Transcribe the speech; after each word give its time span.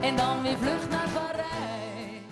En 0.00 0.16
dan 0.16 0.42
weer 0.42 0.56
vlucht 0.58 0.90
naar 0.90 1.08
Parijs. 1.14 2.22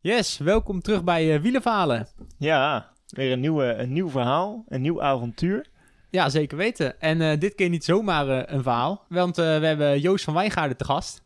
Yes, 0.00 0.38
welkom 0.38 0.80
terug 0.80 1.04
bij 1.04 1.34
uh, 1.34 1.40
Wielerverhalen. 1.40 2.08
Ja, 2.38 2.92
weer 3.06 3.32
een, 3.32 3.40
nieuwe, 3.40 3.64
een 3.64 3.92
nieuw 3.92 4.10
verhaal, 4.10 4.64
een 4.68 4.80
nieuw 4.80 5.02
avontuur. 5.02 5.66
Ja, 6.10 6.28
zeker 6.28 6.56
weten. 6.56 7.00
En 7.00 7.20
uh, 7.20 7.38
dit 7.38 7.54
keer 7.54 7.68
niet 7.68 7.84
zomaar 7.84 8.28
uh, 8.28 8.42
een 8.44 8.62
verhaal, 8.62 9.04
want 9.08 9.36
we 9.36 9.42
hebben 9.42 10.00
Joost 10.00 10.24
van 10.24 10.34
Wijngaarden 10.34 10.76
te 10.76 10.84
gast. 10.84 11.22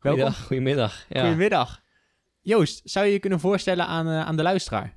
Welkom. 0.00 0.22
Goeiedag. 0.22 0.46
Goedemiddag. 0.46 1.06
Ja. 1.08 1.20
Goedemiddag. 1.20 1.80
Joost, 2.40 2.80
zou 2.84 3.06
je 3.06 3.12
je 3.12 3.18
kunnen 3.18 3.40
voorstellen 3.40 3.86
aan, 3.86 4.08
aan 4.08 4.36
de 4.36 4.42
luisteraar? 4.42 4.96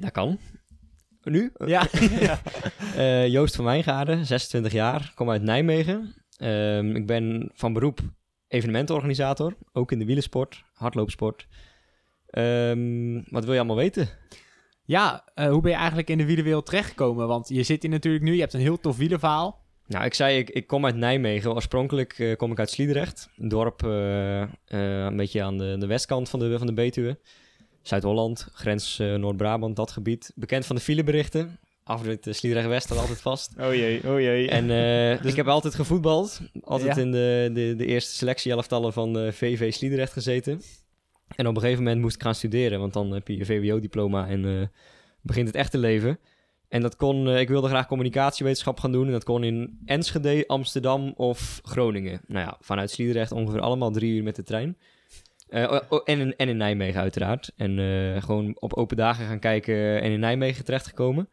dat 0.00 0.10
kan. 0.12 0.38
Nu? 1.22 1.52
Ja. 1.64 1.86
uh, 2.96 3.28
Joost 3.36 3.56
van 3.56 3.64
Wijngaarden, 3.64 4.26
26 4.26 4.72
jaar, 4.72 5.12
kom 5.14 5.30
uit 5.30 5.42
Nijmegen. 5.42 6.14
Uh, 6.38 6.82
ik 6.82 7.06
ben 7.06 7.50
van 7.54 7.72
beroep 7.72 8.00
evenementenorganisator, 8.48 9.56
ook 9.72 9.92
in 9.92 9.98
de 9.98 10.04
wielersport, 10.04 10.64
hardloopsport. 10.74 11.46
Um, 12.30 13.24
wat 13.30 13.44
wil 13.44 13.52
je 13.52 13.58
allemaal 13.58 13.76
weten? 13.76 14.08
Ja, 14.84 15.24
uh, 15.34 15.50
hoe 15.50 15.60
ben 15.60 15.70
je 15.70 15.76
eigenlijk 15.76 16.10
in 16.10 16.18
de 16.18 16.24
wielerwereld 16.24 16.66
terechtgekomen? 16.66 17.26
Want 17.26 17.48
je 17.48 17.62
zit 17.62 17.82
hier 17.82 17.90
natuurlijk 17.90 18.24
nu, 18.24 18.34
je 18.34 18.40
hebt 18.40 18.52
een 18.52 18.60
heel 18.60 18.80
tof 18.80 18.96
wielerverhaal. 18.96 19.66
Nou, 19.86 20.04
ik 20.04 20.14
zei, 20.14 20.38
ik, 20.38 20.50
ik 20.50 20.66
kom 20.66 20.84
uit 20.84 20.96
Nijmegen. 20.96 21.54
Oorspronkelijk 21.54 22.18
uh, 22.18 22.36
kom 22.36 22.50
ik 22.50 22.58
uit 22.58 22.70
Sliedrecht, 22.70 23.28
een 23.36 23.48
dorp 23.48 23.82
uh, 23.82 24.44
een 24.66 25.16
beetje 25.16 25.42
aan 25.42 25.58
de, 25.58 25.76
de 25.78 25.86
westkant 25.86 26.28
van 26.28 26.38
de, 26.38 26.58
van 26.58 26.66
de 26.66 26.72
Betuwe. 26.72 27.18
Zuid-Holland, 27.82 28.48
grens 28.52 28.98
Noord-Brabant, 28.98 29.76
dat 29.76 29.90
gebied. 29.90 30.32
Bekend 30.34 30.66
van 30.66 30.76
de 30.76 30.82
fileberichten. 30.82 31.58
Uh, 31.90 32.14
Sliedrecht-West 32.20 32.86
staat 32.86 32.98
altijd 32.98 33.20
vast. 33.20 33.52
Oh 33.58 33.74
jee, 33.74 34.00
oh 34.08 34.20
jee. 34.20 34.48
En 34.48 34.64
uh, 34.64 35.18
dus 35.22 35.30
ik 35.30 35.36
heb 35.36 35.48
altijd 35.48 35.74
gevoetbald. 35.74 36.40
Altijd 36.60 36.96
ja. 36.96 37.02
in 37.02 37.10
de, 37.10 37.50
de, 37.52 37.74
de 37.76 37.86
eerste 37.86 38.14
selectieelftallen 38.14 38.92
van 38.92 39.12
de 39.12 39.32
VV 39.32 39.72
Sliedrecht 39.72 40.12
gezeten. 40.12 40.60
En 41.36 41.46
op 41.46 41.54
een 41.54 41.60
gegeven 41.60 41.82
moment 41.82 42.00
moest 42.00 42.14
ik 42.14 42.22
gaan 42.22 42.34
studeren, 42.34 42.80
want 42.80 42.92
dan 42.92 43.12
heb 43.12 43.28
je 43.28 43.36
je 43.36 43.44
VWO-diploma 43.44 44.28
en 44.28 44.70
begint 45.20 45.46
het 45.46 45.56
echte 45.56 45.78
leven. 45.78 46.18
En 46.68 46.82
dat 46.82 46.96
kon, 46.96 47.28
ik 47.28 47.48
wilde 47.48 47.68
graag 47.68 47.86
communicatiewetenschap 47.86 48.80
gaan 48.80 48.92
doen. 48.92 49.06
En 49.06 49.12
dat 49.12 49.24
kon 49.24 49.44
in 49.44 49.78
Enschede, 49.84 50.44
Amsterdam 50.46 51.12
of 51.16 51.60
Groningen. 51.62 52.20
Nou 52.26 52.46
ja, 52.46 52.56
vanuit 52.60 52.90
Sliedrecht 52.90 53.32
ongeveer 53.32 53.60
allemaal 53.60 53.90
drie 53.90 54.14
uur 54.14 54.22
met 54.22 54.36
de 54.36 54.42
trein. 54.42 54.76
Uh, 55.50 55.80
oh, 55.88 56.00
en, 56.04 56.20
in, 56.20 56.36
en 56.36 56.48
in 56.48 56.56
Nijmegen 56.56 57.00
uiteraard. 57.00 57.52
En 57.56 57.78
uh, 57.78 58.22
gewoon 58.22 58.56
op 58.58 58.74
open 58.74 58.96
dagen 58.96 59.26
gaan 59.26 59.38
kijken 59.38 60.02
en 60.02 60.10
in 60.10 60.20
Nijmegen 60.20 60.64
terechtgekomen. 60.64 61.28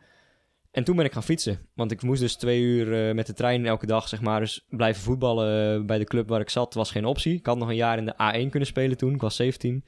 En 0.75 0.83
toen 0.83 0.95
ben 0.95 1.05
ik 1.05 1.11
gaan 1.11 1.23
fietsen. 1.23 1.59
Want 1.73 1.91
ik 1.91 2.01
moest 2.01 2.21
dus 2.21 2.35
twee 2.35 2.61
uur 2.61 3.07
uh, 3.07 3.15
met 3.15 3.27
de 3.27 3.33
trein 3.33 3.65
elke 3.65 3.85
dag, 3.85 4.07
zeg 4.07 4.21
maar. 4.21 4.39
Dus 4.39 4.65
blijven 4.69 5.03
voetballen 5.03 5.85
bij 5.85 5.97
de 5.97 6.03
club 6.03 6.29
waar 6.29 6.41
ik 6.41 6.49
zat 6.49 6.73
was 6.73 6.91
geen 6.91 7.05
optie. 7.05 7.33
Ik 7.33 7.45
had 7.45 7.57
nog 7.57 7.69
een 7.69 7.75
jaar 7.75 7.97
in 7.97 8.05
de 8.05 8.13
A1 8.13 8.49
kunnen 8.49 8.67
spelen 8.67 8.97
toen. 8.97 9.13
Ik 9.13 9.21
was 9.21 9.35
17. 9.35 9.85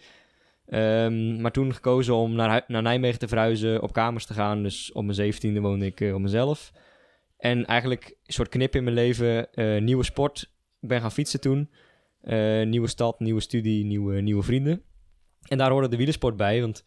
Um, 0.70 1.42
maar 1.42 1.52
toen 1.52 1.74
gekozen 1.74 2.16
om 2.16 2.34
naar, 2.34 2.64
naar 2.68 2.82
Nijmegen 2.82 3.20
te 3.20 3.28
verhuizen, 3.28 3.82
op 3.82 3.94
kamers 3.94 4.26
te 4.26 4.34
gaan. 4.34 4.64
Dus 4.64 4.92
op 4.92 5.04
mijn 5.04 5.34
17e 5.34 5.62
woonde 5.62 5.86
ik 5.86 6.14
op 6.14 6.22
mezelf. 6.22 6.72
En 7.38 7.66
eigenlijk 7.66 8.06
een 8.06 8.34
soort 8.34 8.50
knip 8.50 8.76
in 8.76 8.84
mijn 8.84 8.96
leven. 8.96 9.48
nieuwe 9.84 10.04
sport. 10.04 10.52
Ik 10.80 10.88
ben 10.88 11.02
gaan 11.02 11.12
fietsen 11.12 11.42
toen. 11.42 11.70
Nieuwe 12.70 12.88
stad, 12.88 13.20
nieuwe 13.20 13.42
studie, 13.42 13.86
nieuwe, 13.86 14.22
nieuwe 14.22 14.44
vrienden. 14.44 14.82
En 15.48 15.58
daar 15.58 15.72
hoorde 15.72 15.90
de 15.90 15.98
wielersport 15.98 16.38
bij, 16.38 16.62
want 16.62 16.86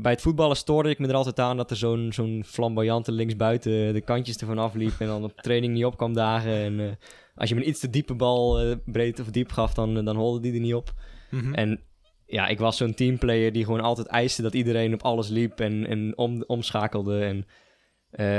bij 0.00 0.12
het 0.12 0.20
voetballen 0.20 0.56
stoorde 0.56 0.90
ik 0.90 0.98
me 0.98 1.08
er 1.08 1.14
altijd 1.14 1.40
aan 1.40 1.56
dat 1.56 1.70
er 1.70 1.76
zo'n 1.76 2.12
zo'n 2.12 2.42
flamboyante 2.46 3.12
linksbuiten 3.12 3.92
de 3.92 4.00
kantjes 4.00 4.36
ervan 4.36 4.58
afliep 4.58 4.92
en 4.98 5.06
dan 5.06 5.24
op 5.24 5.40
training 5.40 5.74
niet 5.74 5.84
op 5.84 5.96
kwam 5.96 6.14
dagen. 6.14 6.52
En 6.52 6.78
uh, 6.78 6.90
als 7.34 7.48
je 7.48 7.54
me 7.54 7.60
een 7.60 7.68
iets 7.68 7.80
te 7.80 7.90
diepe 7.90 8.14
bal 8.14 8.66
uh, 8.66 8.74
breed 8.84 9.20
of 9.20 9.26
diep 9.26 9.52
gaf, 9.52 9.74
dan, 9.74 10.04
dan 10.04 10.16
holde 10.16 10.40
die 10.40 10.52
er 10.52 10.60
niet 10.60 10.74
op. 10.74 10.92
Mm-hmm. 11.30 11.54
En 11.54 11.80
ja, 12.26 12.46
ik 12.46 12.58
was 12.58 12.76
zo'n 12.76 12.94
teamplayer 12.94 13.52
die 13.52 13.64
gewoon 13.64 13.80
altijd 13.80 14.06
eiste 14.06 14.42
dat 14.42 14.54
iedereen 14.54 14.94
op 14.94 15.02
alles 15.02 15.28
liep 15.28 15.60
en, 15.60 15.86
en 15.86 16.18
om, 16.18 16.44
omschakelde. 16.46 17.24
En, 17.24 17.46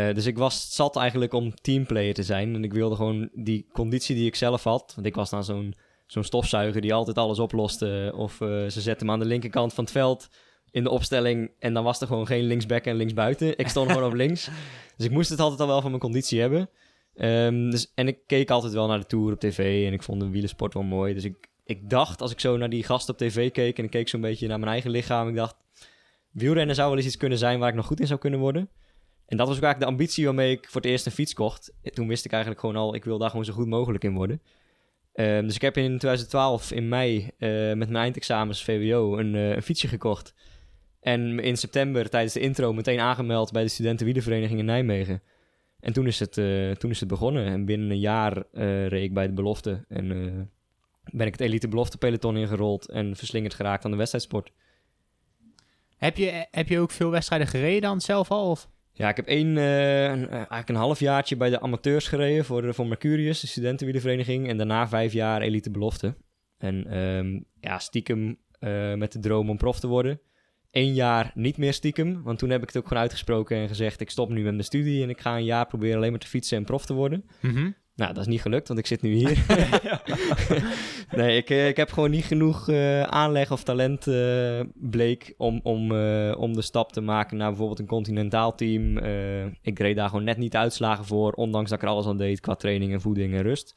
uh, 0.07 0.15
dus 0.15 0.25
ik 0.25 0.37
was 0.37 0.75
zat 0.75 0.97
eigenlijk 0.97 1.33
om 1.33 1.53
teamplayer 1.53 2.13
te 2.13 2.23
zijn. 2.23 2.55
En 2.55 2.63
ik 2.63 2.73
wilde 2.73 2.95
gewoon 2.95 3.29
die 3.33 3.67
conditie 3.73 4.15
die 4.15 4.27
ik 4.27 4.35
zelf 4.35 4.63
had, 4.63 4.91
want 4.95 5.07
ik 5.07 5.15
was 5.15 5.29
dan 5.29 5.43
zo'n 5.43 5.75
zo'n 6.05 6.23
stofzuiger 6.23 6.81
die 6.81 6.93
altijd 6.93 7.17
alles 7.17 7.39
oploste. 7.39 8.13
Of 8.15 8.35
ze 8.37 8.81
zetten 8.81 9.07
hem 9.07 9.15
aan 9.15 9.19
de 9.21 9.25
linkerkant 9.25 9.73
van 9.73 9.83
het 9.83 9.93
veld 9.93 10.29
in 10.71 10.83
de 10.83 10.89
opstelling. 10.89 11.51
En 11.59 11.73
dan 11.73 11.83
was 11.83 12.01
er 12.01 12.07
gewoon 12.07 12.27
geen 12.27 12.43
linksback 12.43 12.85
en 12.85 12.95
linksbuiten. 12.95 13.57
Ik 13.57 13.67
stond 13.67 13.91
gewoon 13.91 14.07
op 14.07 14.13
links. 14.13 14.49
Dus 14.97 15.09
ik 15.09 15.15
moest 15.15 15.29
het 15.29 15.39
altijd 15.39 15.59
al 15.59 15.67
wel 15.67 15.81
van 15.81 15.89
mijn 15.89 16.01
conditie 16.01 16.39
hebben. 16.39 16.69
Um, 17.15 17.69
dus, 17.69 17.91
en 17.95 18.07
ik 18.07 18.17
keek 18.27 18.49
altijd 18.49 18.73
wel 18.73 18.87
naar 18.87 18.99
de 18.99 19.05
Tour 19.05 19.33
op 19.33 19.39
tv. 19.39 19.87
En 19.87 19.93
ik 19.93 20.03
vond 20.03 20.19
de 20.19 20.29
wielersport 20.29 20.73
wel 20.73 20.83
mooi. 20.83 21.13
Dus 21.13 21.23
ik, 21.23 21.49
ik 21.65 21.89
dacht, 21.89 22.21
als 22.21 22.31
ik 22.31 22.39
zo 22.39 22.57
naar 22.57 22.69
die 22.69 22.83
gasten 22.83 23.13
op 23.13 23.19
tv 23.19 23.51
keek... 23.51 23.77
en 23.77 23.83
ik 23.83 23.89
keek 23.89 24.09
zo'n 24.09 24.21
beetje 24.21 24.47
naar 24.47 24.59
mijn 24.59 24.71
eigen 24.71 24.91
lichaam... 24.91 25.27
ik 25.27 25.35
dacht, 25.35 25.55
wielrennen 26.31 26.75
zou 26.75 26.87
wel 26.87 26.97
eens 26.97 27.05
iets 27.05 27.17
kunnen 27.17 27.37
zijn... 27.37 27.59
waar 27.59 27.69
ik 27.69 27.75
nog 27.75 27.85
goed 27.85 27.99
in 27.99 28.07
zou 28.07 28.19
kunnen 28.19 28.39
worden. 28.39 28.69
En 29.25 29.37
dat 29.37 29.47
was 29.47 29.57
ook 29.57 29.63
eigenlijk 29.63 29.79
de 29.79 29.97
ambitie 29.97 30.25
waarmee 30.25 30.51
ik 30.51 30.65
voor 30.69 30.81
het 30.81 30.89
eerst 30.89 31.05
een 31.05 31.11
fiets 31.11 31.33
kocht. 31.33 31.73
Toen 31.83 32.07
wist 32.07 32.25
ik 32.25 32.31
eigenlijk 32.31 32.61
gewoon 32.61 32.75
al... 32.75 32.95
ik 32.95 33.03
wil 33.03 33.17
daar 33.17 33.29
gewoon 33.29 33.45
zo 33.45 33.53
goed 33.53 33.67
mogelijk 33.67 34.03
in 34.03 34.13
worden. 34.13 34.41
Um, 35.13 35.45
dus 35.45 35.55
ik 35.55 35.61
heb 35.61 35.77
in 35.77 35.97
2012 35.97 36.71
in 36.71 36.89
mei 36.89 37.17
uh, 37.17 37.49
met 37.49 37.89
mijn 37.89 37.95
eindexamens 37.95 38.63
VWO 38.63 39.17
een, 39.17 39.33
uh, 39.33 39.49
een, 39.49 39.61
fietsje 39.61 39.87
gekocht. 39.87 40.33
En 41.01 41.39
in 41.39 41.57
september 41.57 42.09
tijdens 42.09 42.33
de 42.33 42.39
intro 42.39 42.73
meteen 42.73 42.99
aangemeld 42.99 43.51
bij 43.51 43.63
de 43.63 43.69
studentenwielervereniging 43.69 44.59
in 44.59 44.65
Nijmegen. 44.65 45.21
En 45.79 45.93
toen 45.93 46.07
is 46.07 46.19
het, 46.19 46.37
uh, 46.37 46.71
toen 46.71 46.91
is 46.91 46.99
het 46.99 47.09
begonnen. 47.09 47.45
En 47.45 47.65
binnen 47.65 47.89
een 47.89 47.99
jaar 47.99 48.43
reed 48.87 49.03
ik 49.03 49.13
bij 49.13 49.27
de 49.27 49.33
belofte. 49.33 49.85
En 49.87 50.07
ben 51.11 51.27
ik 51.27 51.31
het 51.31 51.41
elite 51.41 51.67
belofte 51.67 51.97
peloton 51.97 52.37
ingerold 52.37 52.89
en 52.89 53.15
verslingerd 53.15 53.53
geraakt 53.53 53.85
aan 53.85 53.91
de 53.91 53.97
wedstrijdsport. 53.97 54.51
Heb 55.97 56.17
je, 56.17 56.47
heb 56.51 56.67
je 56.67 56.79
ook 56.79 56.91
veel 56.91 57.09
wedstrijden 57.09 57.47
gereden 57.47 57.81
dan 57.81 58.01
zelf 58.01 58.31
al? 58.31 58.49
Of? 58.49 58.69
Ja, 58.93 59.09
ik 59.09 59.15
heb 59.15 59.27
één, 59.27 59.47
een, 59.47 60.29
eigenlijk 60.29 60.69
een 60.69 60.75
halfjaartje 60.75 61.37
bij 61.37 61.49
de 61.49 61.61
amateurs 61.61 62.07
gereden 62.07 62.45
voor, 62.45 62.73
voor 62.73 62.87
Mercurius, 62.87 63.39
de 63.39 63.47
studentenwielervereniging. 63.47 64.47
En 64.47 64.57
daarna 64.57 64.87
vijf 64.87 65.13
jaar 65.13 65.41
elite 65.41 65.71
belofte. 65.71 66.15
En 66.57 66.97
um, 66.97 67.45
ja, 67.59 67.79
stiekem 67.79 68.37
met 68.95 69.11
de 69.11 69.19
droom 69.19 69.49
om 69.49 69.57
prof 69.57 69.79
te 69.79 69.87
worden. 69.87 70.19
Eén 70.71 70.93
jaar 70.93 71.31
niet 71.35 71.57
meer 71.57 71.73
stiekem, 71.73 72.23
want 72.23 72.39
toen 72.39 72.49
heb 72.49 72.61
ik 72.61 72.67
het 72.67 72.77
ook 72.77 72.87
gewoon 72.87 73.03
uitgesproken 73.03 73.57
en 73.57 73.67
gezegd... 73.67 74.01
ik 74.01 74.09
stop 74.09 74.29
nu 74.29 74.43
met 74.43 74.53
mijn 74.53 74.63
studie 74.63 75.03
en 75.03 75.09
ik 75.09 75.21
ga 75.21 75.35
een 75.35 75.43
jaar 75.43 75.67
proberen 75.67 75.95
alleen 75.95 76.11
maar 76.11 76.19
te 76.19 76.27
fietsen 76.27 76.57
en 76.57 76.63
prof 76.63 76.85
te 76.85 76.93
worden. 76.93 77.23
Mm-hmm. 77.39 77.75
Nou, 77.95 78.13
dat 78.13 78.21
is 78.21 78.29
niet 78.29 78.41
gelukt, 78.41 78.67
want 78.67 78.79
ik 78.79 78.85
zit 78.85 79.01
nu 79.01 79.13
hier. 79.13 79.45
nee, 81.17 81.37
ik, 81.37 81.49
ik 81.49 81.77
heb 81.77 81.91
gewoon 81.91 82.11
niet 82.11 82.25
genoeg 82.25 82.69
uh, 82.69 83.01
aanleg 83.01 83.51
of 83.51 83.63
talent 83.63 84.07
uh, 84.07 84.59
bleek 84.73 85.33
om, 85.37 85.59
om, 85.63 85.91
uh, 85.91 86.35
om 86.37 86.53
de 86.53 86.61
stap 86.61 86.91
te 86.91 87.01
maken 87.01 87.37
naar 87.37 87.49
bijvoorbeeld 87.49 87.79
een 87.79 87.85
continentaal 87.85 88.55
team. 88.55 88.97
ik 89.61 89.79
reed 89.79 89.95
daar 89.95 90.09
gewoon 90.09 90.23
net 90.23 90.37
niet 90.37 90.55
uitslagen 90.55 91.05
voor, 91.05 91.31
ondanks 91.31 91.69
dat 91.69 91.79
ik 91.79 91.85
er 91.85 91.91
alles 91.91 92.05
aan 92.05 92.17
deed 92.17 92.39
qua 92.39 92.55
training 92.55 92.93
en 92.93 93.01
voeding 93.01 93.33
en 93.33 93.41
rust. 93.41 93.75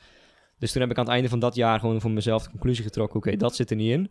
Dus 0.58 0.73
toen 0.73 0.82
heb 0.82 0.90
ik 0.90 0.99
aan 0.99 1.05
het 1.05 1.12
einde 1.12 1.29
van 1.29 1.38
dat 1.38 1.55
jaar 1.55 1.81
gewoon 1.81 2.00
voor 2.00 2.11
mezelf 2.11 2.43
de 2.43 2.50
conclusie 2.50 2.85
getrokken, 2.85 3.17
oké, 3.17 3.26
okay, 3.26 3.38
dat 3.38 3.56
zit 3.56 3.70
er 3.70 3.76
niet 3.76 3.90
in. 3.90 4.11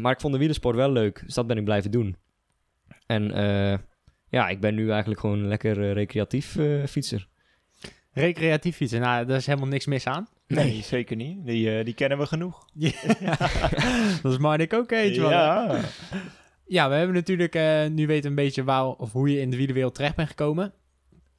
Maar 0.00 0.12
ik 0.12 0.20
vond 0.20 0.32
de 0.32 0.38
wielersport 0.38 0.76
wel 0.76 0.92
leuk, 0.92 1.22
dus 1.24 1.34
dat 1.34 1.46
ben 1.46 1.56
ik 1.56 1.64
blijven 1.64 1.90
doen. 1.90 2.16
En 3.06 3.22
ja, 4.28 4.48
ik 4.48 4.60
ben 4.60 4.74
nu 4.74 4.90
eigenlijk 4.90 5.20
gewoon 5.20 5.38
een 5.38 5.48
lekker 5.48 5.92
recreatief 5.92 6.56
fietser. 6.86 7.28
Recreatief 8.12 8.76
fietsen, 8.76 9.00
nou, 9.00 9.26
daar 9.26 9.36
is 9.36 9.46
helemaal 9.46 9.68
niks 9.68 9.86
mis 9.86 10.06
aan. 10.06 10.28
Nee, 10.46 10.64
nee 10.64 10.82
zeker 10.82 11.16
niet. 11.16 11.46
Die, 11.46 11.78
uh, 11.78 11.84
die 11.84 11.94
kennen 11.94 12.18
we 12.18 12.26
genoeg. 12.26 12.68
Ja. 12.74 12.92
dat 14.22 14.32
is 14.32 14.38
Marnik 14.38 14.72
ook 14.72 14.90
eentje. 14.90 15.20
Ja. 15.20 15.80
ja, 16.66 16.88
we 16.88 16.94
hebben 16.94 17.14
natuurlijk, 17.14 17.54
uh, 17.54 17.86
nu 17.86 18.06
weten 18.06 18.30
een 18.30 18.36
beetje 18.36 18.64
waar, 18.64 18.86
of 18.86 19.12
hoe 19.12 19.32
je 19.32 19.40
in 19.40 19.50
de 19.50 19.56
wielerwereld 19.56 19.94
terecht 19.94 20.16
bent 20.16 20.28
gekomen. 20.28 20.72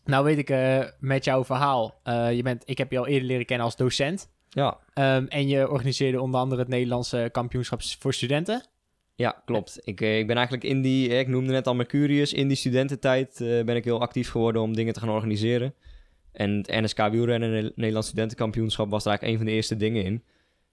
Nou 0.05 0.23
weet 0.23 0.37
ik 0.37 0.49
uh, 0.49 0.83
met 0.99 1.25
jouw 1.25 1.45
verhaal, 1.45 2.01
je 2.31 2.39
bent, 2.43 2.63
ik 2.65 2.77
heb 2.77 2.91
je 2.91 2.97
al 2.97 3.07
eerder 3.07 3.27
leren 3.27 3.45
kennen 3.45 3.65
als 3.65 3.75
docent. 3.75 4.29
Ja. 4.49 4.77
Um, 4.93 5.27
en 5.27 5.47
je 5.47 5.69
organiseerde 5.69 6.21
onder 6.21 6.39
andere 6.39 6.61
het 6.61 6.69
Nederlandse 6.69 7.29
kampioenschap 7.31 7.81
voor 7.99 8.13
studenten. 8.13 8.65
Ja, 9.15 9.41
klopt. 9.45 9.79
Ik, 9.83 10.01
ik 10.01 10.27
ben 10.27 10.35
eigenlijk 10.35 10.65
in 10.65 10.81
die, 10.81 11.07
ik 11.07 11.27
noemde 11.27 11.51
net 11.51 11.67
al 11.67 11.75
Mercurius, 11.75 12.33
in 12.33 12.47
die 12.47 12.57
studententijd 12.57 13.35
ben 13.37 13.75
ik 13.75 13.83
heel 13.83 14.01
actief 14.01 14.29
geworden 14.29 14.61
om 14.61 14.75
dingen 14.75 14.93
te 14.93 14.99
gaan 14.99 15.09
organiseren. 15.09 15.73
En 16.31 16.57
het 16.57 16.67
NSK 16.67 16.97
wielrennen, 16.97 17.51
het 17.51 17.75
Nederlands 17.75 18.07
studentenkampioenschap, 18.07 18.89
was 18.89 19.03
daar 19.03 19.13
eigenlijk 19.13 19.39
een 19.39 19.45
van 19.45 19.53
de 19.53 19.57
eerste 19.57 19.77
dingen 19.77 20.03
in. 20.03 20.23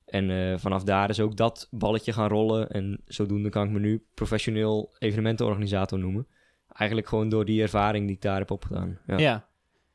En 0.04 0.30
eh, 0.30 0.58
vanaf 0.58 0.82
daar 0.82 1.10
is 1.10 1.20
ook 1.20 1.36
dat 1.36 1.68
balletje 1.70 2.12
gaan 2.12 2.28
rollen. 2.28 2.70
En 2.70 3.00
zodoende 3.06 3.48
kan 3.48 3.66
ik 3.66 3.72
me 3.72 3.78
nu 3.78 4.06
professioneel 4.14 4.94
evenementenorganisator 4.98 5.98
noemen. 5.98 6.26
Eigenlijk 6.68 7.08
gewoon 7.08 7.28
door 7.28 7.44
die 7.44 7.62
ervaring 7.62 8.06
die 8.06 8.14
ik 8.14 8.22
daar 8.22 8.38
heb 8.38 8.50
opgedaan. 8.50 8.98
Ja. 9.06 9.18
Ja. 9.18 9.46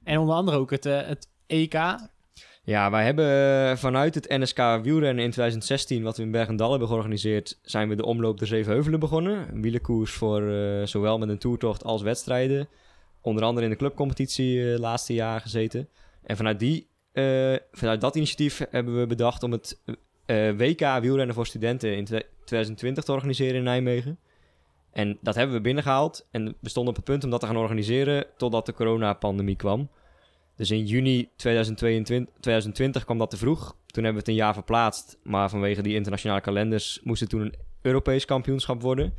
En 0.03 0.17
onder 0.17 0.35
andere 0.35 0.57
ook 0.57 0.71
het, 0.71 0.85
eh, 0.85 1.07
het 1.07 1.29
EK. 1.47 1.73
Ja, 2.63 2.91
wij 2.91 3.05
hebben 3.05 3.25
eh, 3.25 3.75
vanuit 3.75 4.15
het 4.15 4.29
NSK 4.29 4.57
wielrennen 4.57 5.23
in 5.23 5.31
2016, 5.31 6.03
wat 6.03 6.17
we 6.17 6.23
in 6.23 6.31
Bergendal 6.31 6.69
hebben 6.69 6.87
georganiseerd, 6.87 7.59
zijn 7.61 7.89
we 7.89 7.95
de 7.95 8.05
omloop 8.05 8.37
de 8.37 8.45
Zevenheuvelen 8.45 8.99
begonnen. 8.99 9.47
Een 9.53 9.61
wielenkoers 9.61 10.11
voor 10.11 10.49
eh, 10.49 10.85
zowel 10.85 11.17
met 11.17 11.29
een 11.29 11.37
toertocht 11.37 11.83
als 11.83 12.01
wedstrijden. 12.01 12.67
Onder 13.21 13.43
andere 13.43 13.65
in 13.65 13.71
de 13.71 13.77
clubcompetitie 13.77 14.73
eh 14.73 14.79
laatste 14.79 15.13
jaar 15.13 15.41
gezeten. 15.41 15.89
En 16.23 16.37
vanuit, 16.37 16.59
die, 16.59 16.87
vanuit 17.71 18.01
dat 18.01 18.15
initiatief 18.15 18.65
hebben 18.69 18.99
we 18.99 19.05
bedacht 19.05 19.43
om 19.43 19.51
het 19.51 19.81
WK 20.57 20.99
wielrennen 21.01 21.35
voor 21.35 21.45
studenten 21.45 21.95
in 21.95 22.05
twe- 22.05 22.25
2020 22.45 23.03
te 23.03 23.11
organiseren 23.11 23.55
in 23.55 23.63
Nijmegen. 23.63 24.19
En 24.91 25.17
dat 25.21 25.35
hebben 25.35 25.55
we 25.55 25.61
binnengehaald. 25.61 26.27
En 26.31 26.55
we 26.59 26.69
stonden 26.69 26.91
op 26.91 26.95
het 26.95 27.05
punt 27.05 27.23
om 27.23 27.29
dat 27.29 27.39
te 27.39 27.45
gaan 27.45 27.57
organiseren 27.57 28.25
totdat 28.37 28.65
de 28.65 28.73
coronapandemie 28.73 29.55
kwam. 29.55 29.89
Dus 30.59 30.71
in 30.71 30.85
juni 30.85 31.29
2022, 31.35 32.33
2020 32.39 33.03
kwam 33.05 33.17
dat 33.17 33.29
te 33.29 33.37
vroeg. 33.37 33.75
Toen 33.85 34.03
hebben 34.03 34.11
we 34.13 34.19
het 34.19 34.27
een 34.27 34.45
jaar 34.45 34.53
verplaatst. 34.53 35.17
Maar 35.23 35.49
vanwege 35.49 35.81
die 35.81 35.95
internationale 35.95 36.41
kalenders 36.41 36.99
moest 37.03 37.19
het 37.19 37.29
toen 37.29 37.41
een 37.41 37.55
Europees 37.81 38.25
kampioenschap 38.25 38.81
worden. 38.81 39.13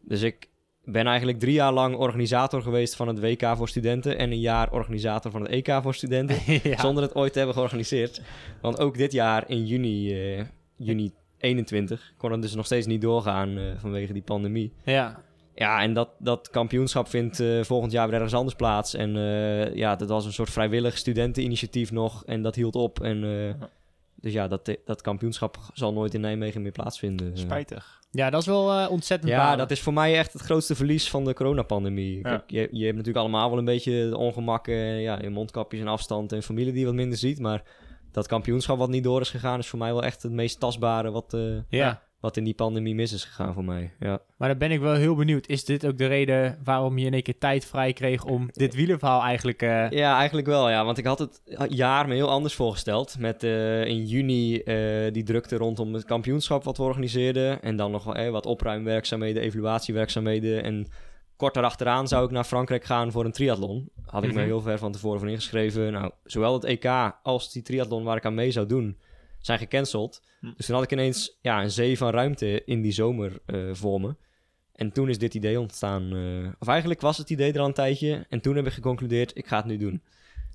Dus 0.00 0.22
ik 0.22 0.48
ben 0.84 1.06
eigenlijk 1.06 1.38
drie 1.38 1.52
jaar 1.52 1.72
lang 1.72 1.96
organisator 1.96 2.62
geweest 2.62 2.96
van 2.96 3.08
het 3.08 3.20
WK 3.20 3.56
voor 3.56 3.68
studenten. 3.68 4.18
En 4.18 4.30
een 4.30 4.40
jaar 4.40 4.72
organisator 4.72 5.30
van 5.30 5.42
het 5.42 5.50
EK 5.50 5.78
voor 5.82 5.94
studenten. 5.94 6.36
ja. 6.70 6.80
Zonder 6.80 7.02
het 7.02 7.14
ooit 7.14 7.32
te 7.32 7.38
hebben 7.38 7.56
georganiseerd. 7.56 8.22
Want 8.60 8.78
ook 8.78 8.96
dit 8.96 9.12
jaar 9.12 9.44
in 9.50 9.66
juni, 9.66 10.12
eh, 10.12 10.44
juni 10.76 11.12
21 11.38 12.12
kon 12.16 12.32
het 12.32 12.42
dus 12.42 12.54
nog 12.54 12.66
steeds 12.66 12.86
niet 12.86 13.00
doorgaan 13.00 13.58
eh, 13.58 13.64
vanwege 13.76 14.12
die 14.12 14.22
pandemie. 14.22 14.72
ja. 14.84 15.22
Ja, 15.54 15.82
en 15.82 15.92
dat, 15.94 16.08
dat 16.18 16.50
kampioenschap 16.50 17.08
vindt 17.08 17.40
eh, 17.40 17.62
volgend 17.62 17.92
jaar 17.92 18.06
weer 18.06 18.14
ergens 18.14 18.34
anders 18.34 18.56
plaats. 18.56 18.94
En 18.94 19.16
eh, 19.16 19.74
ja, 19.74 19.96
dat 19.96 20.08
was 20.08 20.24
een 20.24 20.32
soort 20.32 20.50
vrijwillig 20.50 20.98
studenteninitiatief 20.98 21.92
nog. 21.92 22.24
En 22.24 22.42
dat 22.42 22.54
hield 22.54 22.74
op. 22.76 23.00
En, 23.00 23.24
eh, 23.24 23.66
dus 24.14 24.32
ja, 24.32 24.48
dat, 24.48 24.76
dat 24.84 25.00
kampioenschap 25.00 25.56
zal 25.74 25.92
nooit 25.92 26.14
in 26.14 26.20
Nijmegen 26.20 26.62
meer 26.62 26.72
plaatsvinden. 26.72 27.38
Spijtig. 27.38 28.00
ja, 28.10 28.30
dat 28.30 28.40
is 28.40 28.46
wel 28.46 28.72
eh, 28.72 28.90
ontzettend 28.90 29.30
Ja, 29.32 29.38
balen. 29.38 29.58
dat 29.58 29.70
is 29.70 29.80
voor 29.80 29.92
mij 29.92 30.16
echt 30.18 30.32
het 30.32 30.42
grootste 30.42 30.74
verlies 30.74 31.10
van 31.10 31.24
de 31.24 31.34
coronapandemie. 31.34 32.16
Ja. 32.16 32.22
Kijk, 32.22 32.42
je, 32.46 32.68
je 32.70 32.84
hebt 32.84 32.96
natuurlijk 32.96 33.16
allemaal 33.24 33.48
wel 33.50 33.58
een 33.58 33.64
beetje 33.64 34.16
ongemakken, 34.16 34.74
ja, 35.00 35.18
je 35.22 35.30
mondkapjes 35.30 35.80
en 35.80 35.88
afstand 35.88 36.32
en 36.32 36.42
familie 36.42 36.72
die 36.72 36.84
wat 36.84 36.94
minder 36.94 37.18
ziet. 37.18 37.38
Maar 37.38 37.62
dat 38.12 38.26
kampioenschap 38.26 38.78
wat 38.78 38.88
niet 38.88 39.04
door 39.04 39.20
is 39.20 39.30
gegaan, 39.30 39.58
is 39.58 39.66
voor 39.66 39.78
mij 39.78 39.92
wel 39.92 40.04
echt 40.04 40.22
het 40.22 40.32
meest 40.32 40.60
tastbare 40.60 41.10
wat, 41.10 41.34
eh, 41.34 41.40
Ja. 41.68 42.02
Wat 42.24 42.36
in 42.36 42.44
die 42.44 42.54
pandemie 42.54 42.94
mis 42.94 43.12
is 43.12 43.24
gegaan 43.24 43.54
voor 43.54 43.64
mij. 43.64 43.92
Ja. 44.00 44.18
Maar 44.36 44.48
dan 44.48 44.58
ben 44.58 44.70
ik 44.70 44.80
wel 44.80 44.94
heel 44.94 45.14
benieuwd. 45.14 45.46
Is 45.48 45.64
dit 45.64 45.86
ook 45.86 45.98
de 45.98 46.06
reden 46.06 46.58
waarom 46.64 46.98
je 46.98 47.06
in 47.06 47.12
één 47.12 47.22
keer 47.22 47.38
tijd 47.38 47.64
vrij 47.64 47.92
kreeg 47.92 48.24
om 48.24 48.48
dit 48.52 48.74
wielerverhaal 48.74 49.22
eigenlijk... 49.22 49.62
eh, 49.62 49.90
ja, 49.90 50.16
eigenlijk 50.16 50.46
wel, 50.46 50.70
ja. 50.70 50.84
Want 50.84 50.98
ik 50.98 51.04
had 51.04 51.18
het 51.18 51.42
jaar 51.68 52.08
me 52.08 52.14
heel 52.14 52.30
anders 52.30 52.54
voorgesteld. 52.54 53.18
Met 53.18 53.42
eh, 53.42 53.84
in 53.84 54.04
juni 54.06 54.58
eh, 54.58 55.12
die 55.12 55.22
drukte 55.22 55.56
rondom 55.56 55.94
het 55.94 56.04
kampioenschap 56.04 56.64
wat 56.64 56.76
we 56.76 56.82
organiseerden. 56.82 57.62
En 57.62 57.76
dan 57.76 57.90
nog 57.90 58.04
wel 58.04 58.14
eh, 58.14 58.30
wat 58.30 58.46
opruimwerkzaamheden, 58.46 59.42
evaluatiewerkzaamheden. 59.42 60.62
En 60.62 60.86
kort 61.36 61.54
daarachteraan 61.54 62.08
zou 62.08 62.24
ik 62.24 62.30
naar 62.30 62.44
Frankrijk 62.44 62.84
gaan 62.84 63.12
voor 63.12 63.24
een 63.24 63.32
triathlon. 63.32 63.88
Had 64.06 64.22
ik 64.22 64.28
me 64.32 64.38
Mhm. 64.38 64.44
heel 64.46 64.60
ver 64.60 64.78
van 64.78 64.92
tevoren 64.92 65.18
voor 65.20 65.28
ingeschreven. 65.28 65.92
Nou, 65.92 66.10
zowel 66.24 66.52
het 66.52 66.64
EK 66.64 66.90
als 67.22 67.52
die 67.52 67.62
triathlon 67.62 68.04
waar 68.04 68.16
ik 68.16 68.24
aan 68.24 68.34
mee 68.34 68.50
zou 68.50 68.66
doen, 68.66 68.96
zijn 69.46 69.58
gecanceld. 69.58 70.22
Hm. 70.40 70.52
Dus 70.56 70.66
toen 70.66 70.74
had 70.74 70.84
ik 70.84 70.92
ineens 70.92 71.38
ja, 71.40 71.62
een 71.62 71.70
zee 71.70 71.98
van 71.98 72.10
ruimte 72.10 72.64
in 72.64 72.82
die 72.82 72.92
zomer 72.92 73.38
eh, 73.46 73.68
voor 73.72 74.00
me. 74.00 74.16
En 74.72 74.92
toen 74.92 75.08
is 75.08 75.18
dit 75.18 75.34
idee 75.34 75.60
ontstaan. 75.60 76.16
eh, 76.16 76.52
of 76.58 76.68
eigenlijk 76.68 77.00
was 77.00 77.18
het 77.18 77.30
idee 77.30 77.52
er 77.52 77.60
al 77.60 77.66
een 77.66 77.72
tijdje. 77.72 78.26
En 78.28 78.40
toen 78.40 78.56
heb 78.56 78.66
ik 78.66 78.72
geconcludeerd, 78.72 79.36
ik 79.36 79.46
ga 79.46 79.56
het 79.56 79.66
nu 79.66 79.76
doen. 79.76 80.02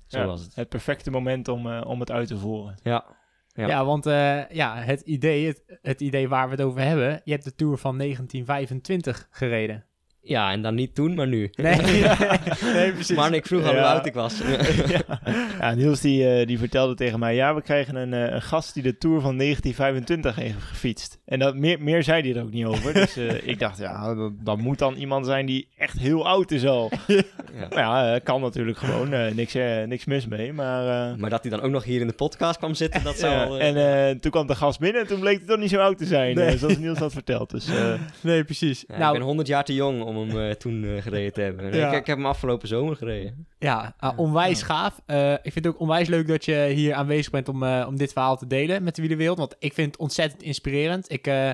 Zo 0.06 0.18
Ja, 0.18 0.26
was 0.26 0.42
het. 0.42 0.54
Het 0.54 0.68
perfecte 0.68 1.10
moment 1.10 1.48
om, 1.48 1.70
eh, 1.70 1.80
om 1.86 2.00
het 2.00 2.10
uit 2.10 2.28
te 2.28 2.38
voeren. 2.38 2.78
Ja, 2.82 3.04
ja. 3.52 3.66
Ja. 3.66 3.84
want 3.84 4.06
eh, 4.06 4.48
ja, 4.50 4.76
het, 4.76 5.00
idee, 5.00 5.46
het, 5.46 5.78
het 5.82 6.00
idee 6.00 6.28
waar 6.28 6.44
we 6.48 6.54
het 6.54 6.64
over 6.64 6.80
hebben... 6.80 7.20
Je 7.24 7.32
hebt 7.32 7.44
de 7.44 7.54
Tour 7.54 7.76
van 7.78 7.98
1925 7.98 9.28
gereden. 9.30 9.84
Ja, 10.22 10.50
en 10.52 10.62
dan 10.62 10.74
niet 10.74 10.94
toen, 10.94 11.14
maar 11.14 11.26
nu. 11.28 11.50
Nee, 11.56 11.76
nee 12.74 12.92
precies. 12.92 13.16
Maar 13.16 13.32
ik 13.34 13.46
vroeg 13.46 13.64
al 13.64 13.70
hoe 13.72 13.80
oud 13.82 14.06
ik 14.06 14.14
was. 14.14 14.38
ja. 14.88 15.20
ja, 15.60 15.74
Niels 15.74 16.00
die, 16.00 16.28
eh, 16.28 16.46
die 16.46 16.58
vertelde 16.58 16.94
tegen 16.94 17.18
mij... 17.18 17.34
Ja, 17.34 17.54
we 17.54 17.62
krijgen 17.62 17.94
een, 17.94 18.12
eh, 18.14 18.32
een 18.34 18.42
gast 18.42 18.74
die 18.74 18.82
de 18.82 18.98
Tour 18.98 19.20
van 19.20 19.36
1925 19.36 20.36
heeft 20.36 20.62
gefietst. 20.68 21.18
En 21.24 21.38
dat, 21.38 21.54
meer, 21.56 21.82
meer 21.82 22.02
zei 22.02 22.22
hij 22.22 22.36
er 22.40 22.42
ook 22.42 22.52
niet 22.52 22.64
over. 22.64 22.94
Dus 22.94 23.16
eh, 23.16 23.46
ik 23.48 23.58
dacht, 23.58 23.78
ja, 23.78 24.14
dat, 24.14 24.32
dat 24.44 24.58
moet 24.58 24.78
dan 24.78 24.94
iemand 24.94 25.26
zijn 25.26 25.46
die 25.46 25.68
echt 25.76 25.98
heel 25.98 26.26
oud 26.28 26.50
is 26.50 26.66
al. 26.66 26.90
ja. 27.06 27.22
Maar 27.70 27.78
ja, 27.78 28.18
kan 28.18 28.40
natuurlijk 28.40 28.78
gewoon. 28.78 29.12
eh, 29.12 29.32
niks, 29.34 29.54
niks 29.86 30.04
mis 30.04 30.26
mee. 30.26 30.52
Maar, 30.52 31.10
eh, 31.10 31.16
Maar 31.18 31.30
dat 31.30 31.42
hij 31.42 31.50
dan 31.50 31.60
ook 31.60 31.70
nog 31.70 31.84
hier 31.84 32.00
in 32.00 32.06
de 32.06 32.12
podcast 32.12 32.58
kwam 32.58 32.74
zitten, 32.74 33.02
dat 33.04 33.18
zou 33.18 33.58
en 33.58 33.76
eh, 34.10 34.16
toen 34.20 34.30
kwam 34.30 34.46
de 34.46 34.54
gast 34.54 34.78
binnen 34.78 35.00
en 35.00 35.06
toen 35.06 35.20
bleek 35.20 35.36
hij 35.38 35.46
toch 35.46 35.58
niet 35.58 35.70
zo 35.70 35.80
oud 35.80 35.98
te 35.98 36.06
zijn. 36.06 36.34
Nee. 36.34 36.58
zoals 36.58 36.78
Niels 36.78 36.98
had 36.98 37.12
verteld. 37.12 37.50
Dus 37.50 37.68
eh, 37.68 37.92
Nee, 38.20 38.44
precies. 38.44 38.84
ja, 38.88 38.98
nou, 38.98 39.12
ik 39.12 39.18
ben 39.18 39.26
100 39.26 39.48
jaar 39.48 39.64
te 39.64 39.74
jong 39.74 40.02
om 40.16 40.28
hem 40.28 40.40
eh, 40.40 40.54
toen 40.54 40.84
eh, 40.84 41.02
gereden 41.02 41.32
te 41.32 41.40
hebben. 41.40 41.74
Ja. 41.74 41.90
Ik, 41.90 41.98
ik 41.98 42.06
heb 42.06 42.16
hem 42.16 42.26
afgelopen 42.26 42.68
zomer 42.68 42.96
gereden. 42.96 43.46
Ja, 43.58 43.94
ah, 43.98 44.18
onwijs 44.18 44.62
gaaf. 44.62 45.00
Eh, 45.06 45.32
ik 45.32 45.52
vind 45.52 45.64
het 45.64 45.66
ook 45.66 45.80
onwijs 45.80 46.08
leuk 46.08 46.28
dat 46.28 46.44
je 46.44 46.70
hier 46.74 46.94
aanwezig 46.94 47.30
bent 47.30 47.48
om, 47.48 47.62
eh, 47.62 47.84
om 47.88 47.96
dit 47.96 48.12
verhaal 48.12 48.36
te 48.36 48.46
delen 48.46 48.82
met 48.82 48.94
de 48.94 49.00
wielerwereld. 49.00 49.38
Want 49.38 49.56
ik 49.58 49.74
vind 49.74 49.86
het 49.86 50.00
ontzettend 50.00 50.42
inspirerend. 50.42 51.12
Ik, 51.12 51.26
eh, 51.26 51.50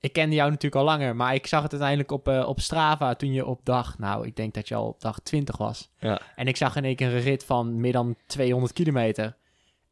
ik 0.00 0.12
kende 0.12 0.34
jou 0.34 0.50
natuurlijk 0.50 0.82
al 0.82 0.84
langer, 0.84 1.16
maar 1.16 1.34
ik 1.34 1.46
zag 1.46 1.62
het 1.62 1.70
uiteindelijk 1.70 2.10
op, 2.10 2.28
op 2.28 2.60
Strava 2.60 3.14
toen 3.14 3.32
je 3.32 3.46
op 3.46 3.60
dag, 3.64 3.98
nou, 3.98 4.26
ik 4.26 4.36
denk 4.36 4.54
dat 4.54 4.68
je 4.68 4.74
al 4.74 4.86
op 4.86 5.00
dag 5.00 5.18
20 5.20 5.56
was. 5.56 5.90
Ja. 5.98 6.20
En 6.36 6.46
ik 6.46 6.56
zag 6.56 6.76
in 6.76 6.84
één 6.84 6.96
keer 6.96 7.14
een 7.14 7.20
rit 7.20 7.44
van 7.44 7.80
meer 7.80 7.92
dan 7.92 8.16
200 8.26 8.72
kilometer. 8.72 9.36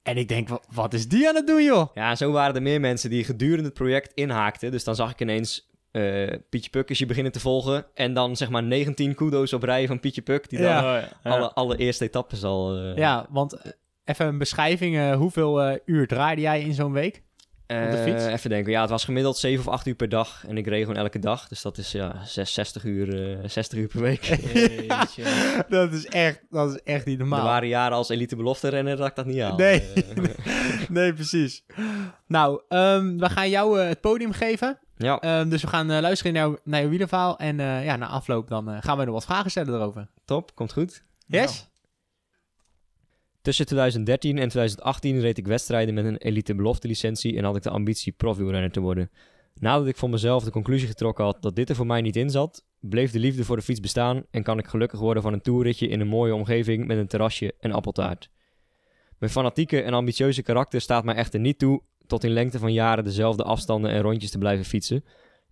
En 0.03 0.17
ik 0.17 0.29
denk, 0.29 0.49
wat, 0.49 0.67
wat 0.75 0.95
is 0.95 1.09
die 1.09 1.29
aan 1.29 1.35
het 1.35 1.47
doen, 1.47 1.65
joh? 1.65 1.95
Ja, 1.95 2.15
zo 2.15 2.33
waren 2.33 2.55
er 2.55 2.63
meer 2.63 2.81
mensen 2.81 3.11
die 3.11 3.25
gedurende 3.25 3.65
het 3.65 3.75
project 3.75 4.13
inhaakten. 4.15 4.71
Dus 4.71 4.85
dan 4.85 4.95
zag 4.95 5.11
ik 5.11 5.21
ineens 5.21 5.71
eh, 5.93 6.29
Pietje 6.49 6.71
Puk 6.71 6.93
je 6.93 7.07
beginnen 7.07 7.33
te 7.33 7.41
volgen. 7.41 7.85
En 7.95 8.15
dan 8.15 8.37
zeg 8.37 8.51
maar 8.51 8.63
19 8.63 9.15
kudo's 9.15 9.53
op 9.53 9.63
rij 9.63 9.87
van 9.87 10.01
Pietje 10.01 10.23
Puk. 10.23 10.49
Die 10.51 10.59
dan 10.59 10.69
Ja. 10.69 11.09
oh, 11.25 11.33
alle, 11.33 11.53
alle 11.53 11.77
eerste 11.77 12.05
etappes 12.05 12.45
al... 12.45 12.77
eh, 12.77 12.97
Ja, 12.97 13.27
want 13.31 13.53
eh, 13.53 13.71
even 14.05 14.27
een 14.27 14.39
beschrijving. 14.39 14.97
eh, 14.97 15.17
hoeveel 15.17 15.63
eh, 15.63 15.79
uur 15.85 16.07
draaide 16.07 16.41
jij 16.43 16.61
in 16.61 16.75
zo'n 16.75 16.93
week? 16.93 17.23
op 17.63 17.79
de 17.91 17.97
eh, 17.97 18.03
fiets? 18.03 18.27
even 18.27 18.51
denken. 18.51 18.73
Ja, 18.73 18.81
het 18.81 18.91
was 18.91 19.05
gemiddeld 19.05 19.37
7 19.37 19.67
of 19.67 19.73
8 19.73 19.87
uur 19.87 19.95
per 19.95 20.09
dag. 20.09 20.45
En 20.49 20.57
ik 20.59 20.67
reed 20.67 20.81
gewoon 20.81 20.97
elke 21.03 21.19
dag. 21.19 21.49
Dus 21.49 21.63
dat 21.63 21.79
is 21.79 21.93
ja, 21.93 22.25
6, 22.25 22.55
60, 22.55 22.85
uur, 22.85 23.39
eh 23.43 23.49
60 23.49 23.79
uur 23.79 23.89
per 23.89 24.01
week. 24.01 24.25
Dat, 25.69 25.93
is 25.93 26.07
echt, 26.07 26.41
dat 26.51 26.71
is 26.75 26.81
echt 26.85 27.07
niet 27.07 27.19
normaal. 27.19 27.39
Er 27.39 27.45
waren 27.45 27.69
jaren 27.69 27.97
als 27.97 28.09
elite 28.09 28.37
belofte 28.37 28.69
renner 28.69 28.97
dat 28.97 29.07
ik 29.07 29.15
dat 29.15 29.27
niet 29.27 29.41
haal. 29.41 29.57
Nee. 29.57 29.83
Nee, 30.89 31.13
precies. 31.13 31.65
Nou, 32.27 32.61
ehm, 32.69 33.17
we 33.17 33.29
gaan 33.31 33.51
jou 33.51 33.81
het 33.81 34.01
podium 34.01 34.33
geven. 34.33 34.79
Ja, 35.03 35.21
Ehm, 35.21 35.49
dus 35.49 35.63
we 35.63 35.69
gaan 35.69 35.91
eh, 35.91 36.01
luisteren 36.01 36.33
naar, 36.33 36.43
jouw- 36.47 36.59
naar 36.65 36.81
jouw 36.81 36.89
wielerverhaal. 36.89 37.39
En 37.39 37.61
eh, 37.61 37.85
ja, 37.85 37.97
na 37.97 38.07
afloop 38.07 38.49
dan 38.49 38.71
eh, 38.71 38.77
gaan 38.81 38.99
we 38.99 39.05
nog 39.05 39.15
wat 39.15 39.25
vragen 39.25 39.51
stellen 39.51 39.75
erover. 39.75 40.09
top. 40.25 40.55
Komt 40.55 40.73
goed. 40.73 41.05
Yes? 41.27 41.71
Tussen 43.43 43.67
2013 43.67 44.39
en 44.39 44.49
2018 44.49 45.21
reed 45.21 45.39
ik 45.39 45.47
wedstrijden 45.47 45.95
met 45.95 46.05
een 46.05 46.17
elite 46.17 46.55
belofte 46.55 46.87
licentie 46.89 47.37
en 47.37 47.45
had 47.45 47.57
ik 47.57 47.63
de 47.63 47.71
ambitie 47.71 48.13
profielrenner 48.13 48.71
te 48.71 48.81
worden. 48.81 49.11
Nadat 49.55 49.87
ik 49.87 49.97
voor 49.97 50.11
mezelf 50.11 50.45
de 50.45 50.51
conclusie 50.51 50.89
getrokken 50.89 51.25
had 51.25 51.43
dat 51.43 51.57
dit 51.57 51.69
er 51.69 51.75
voor 51.77 51.87
mij 51.87 52.01
niet 52.01 52.17
in 52.17 52.31
zat, 52.31 52.65
bleef 52.81 53.11
de 53.11 53.19
liefde 53.19 53.45
voor 53.45 53.57
de 53.57 53.63
fiets 53.63 53.81
bestaan 53.81 54.25
en 54.31 54.43
kan 54.43 54.59
ik 54.59 54.67
gelukkig 54.67 55.01
worden 55.01 55.23
van 55.23 55.33
een 55.33 55.41
toerritje 55.41 55.89
in 55.89 56.01
een 56.01 56.07
mooie 56.09 56.35
omgeving 56.35 56.87
met 56.87 56.99
een 56.99 57.07
terrasje 57.07 57.55
en 57.61 57.73
appeltaart. 57.73 58.31
Mijn 59.19 59.33
fanatieke 59.33 59.83
en 59.83 59.95
ambitieuze 59.95 60.43
karakter 60.43 60.81
staat 60.81 61.05
mij 61.05 61.15
echter 61.15 61.41
niet 61.41 61.59
toe 61.59 61.83
tot 62.13 62.25
in 62.25 62.31
lengte 62.31 62.59
van 62.59 62.73
jaren 62.73 63.05
dezelfde 63.05 63.43
afstanden 63.43 63.91
en 63.91 64.01
rondjes 64.01 64.31
te 64.31 64.39
blijven 64.39 64.65
fietsen 64.65 65.05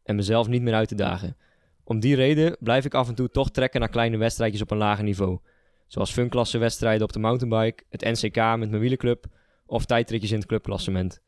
en 0.02 0.16
mezelf 0.16 0.48
niet 0.48 0.62
meer 0.62 0.74
uit 0.74 0.88
te 0.88 0.94
dagen. 0.94 1.36
Om 1.84 2.00
die 2.00 2.14
reden 2.14 2.56
blijf 2.60 2.84
ik 2.84 2.94
af 2.94 3.08
en 3.08 3.14
toe 3.14 3.30
toch 3.30 3.50
trekken 3.50 3.80
naar 3.80 3.88
kleine 3.88 4.16
wedstrijdjes 4.16 4.62
op 4.62 4.70
een 4.70 4.78
lager 4.78 5.04
niveau. 5.04 5.38
Zoals 5.86 6.12
funklassewedstrijden 6.12 7.02
op 7.02 7.12
de 7.12 7.18
mountainbike, 7.18 7.84
het 7.88 8.00
NCK 8.00 8.36
met 8.36 8.70
mijn 8.70 8.78
wielerclub 8.78 9.24
of 9.66 9.84
tijdritjes 9.84 10.30
in 10.30 10.38
het 10.38 10.46
clubklassement. 10.46 11.20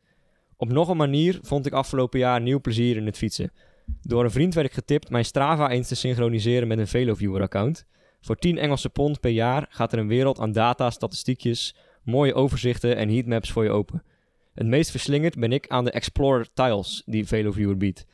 Op 0.57 0.71
nog 0.71 0.89
een 0.89 0.97
manier 0.97 1.39
vond 1.41 1.65
ik 1.65 1.73
afgelopen 1.73 2.19
jaar 2.19 2.41
nieuw 2.41 2.61
plezier 2.61 2.97
in 2.97 3.05
het 3.05 3.17
fietsen. 3.17 3.51
Door 4.01 4.23
een 4.23 4.31
vriend 4.31 4.53
werd 4.53 4.67
ik 4.67 4.73
getipt 4.73 5.09
mijn 5.09 5.25
Strava 5.25 5.69
eens 5.69 5.87
te 5.87 5.95
synchroniseren 5.95 6.67
met 6.67 6.77
een 6.77 6.87
VeloViewer-account. 6.87 7.85
Voor 8.21 8.35
10 8.35 8.57
Engelse 8.57 8.89
pond 8.89 9.19
per 9.19 9.31
jaar 9.31 9.65
gaat 9.69 9.93
er 9.93 9.99
een 9.99 10.07
wereld 10.07 10.39
aan 10.39 10.51
data, 10.51 10.89
statistiekjes, 10.89 11.75
mooie 12.03 12.33
overzichten 12.33 12.95
en 12.95 13.09
heatmaps 13.09 13.51
voor 13.51 13.63
je 13.63 13.69
open. 13.69 14.03
Het 14.53 14.67
meest 14.67 14.91
verslingerd 14.91 15.39
ben 15.39 15.51
ik 15.51 15.67
aan 15.67 15.83
de 15.83 15.91
Explorer 15.91 16.53
Tiles 16.53 17.03
die 17.05 17.27
VeloViewer 17.27 17.77
biedt. 17.77 18.05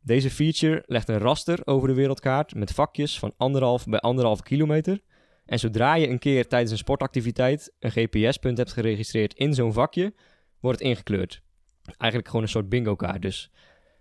Deze 0.00 0.30
feature 0.30 0.82
legt 0.86 1.08
een 1.08 1.18
raster 1.18 1.60
over 1.64 1.88
de 1.88 1.94
wereldkaart 1.94 2.54
met 2.54 2.72
vakjes 2.72 3.18
van 3.18 3.34
anderhalf 3.36 3.86
bij 3.86 3.98
anderhalf 3.98 4.42
kilometer 4.42 5.00
En 5.46 5.58
zodra 5.58 5.94
je 5.94 6.08
een 6.08 6.18
keer 6.18 6.48
tijdens 6.48 6.70
een 6.70 6.78
sportactiviteit 6.78 7.72
een 7.78 7.90
GPS-punt 7.90 8.58
hebt 8.58 8.72
geregistreerd 8.72 9.34
in 9.34 9.54
zo'n 9.54 9.72
vakje, 9.72 10.14
wordt 10.60 10.78
het 10.78 10.88
ingekleurd. 10.88 11.42
Eigenlijk 11.84 12.26
gewoon 12.26 12.42
een 12.42 12.50
soort 12.50 12.68
bingo-kaart 12.68 13.22
dus. 13.22 13.50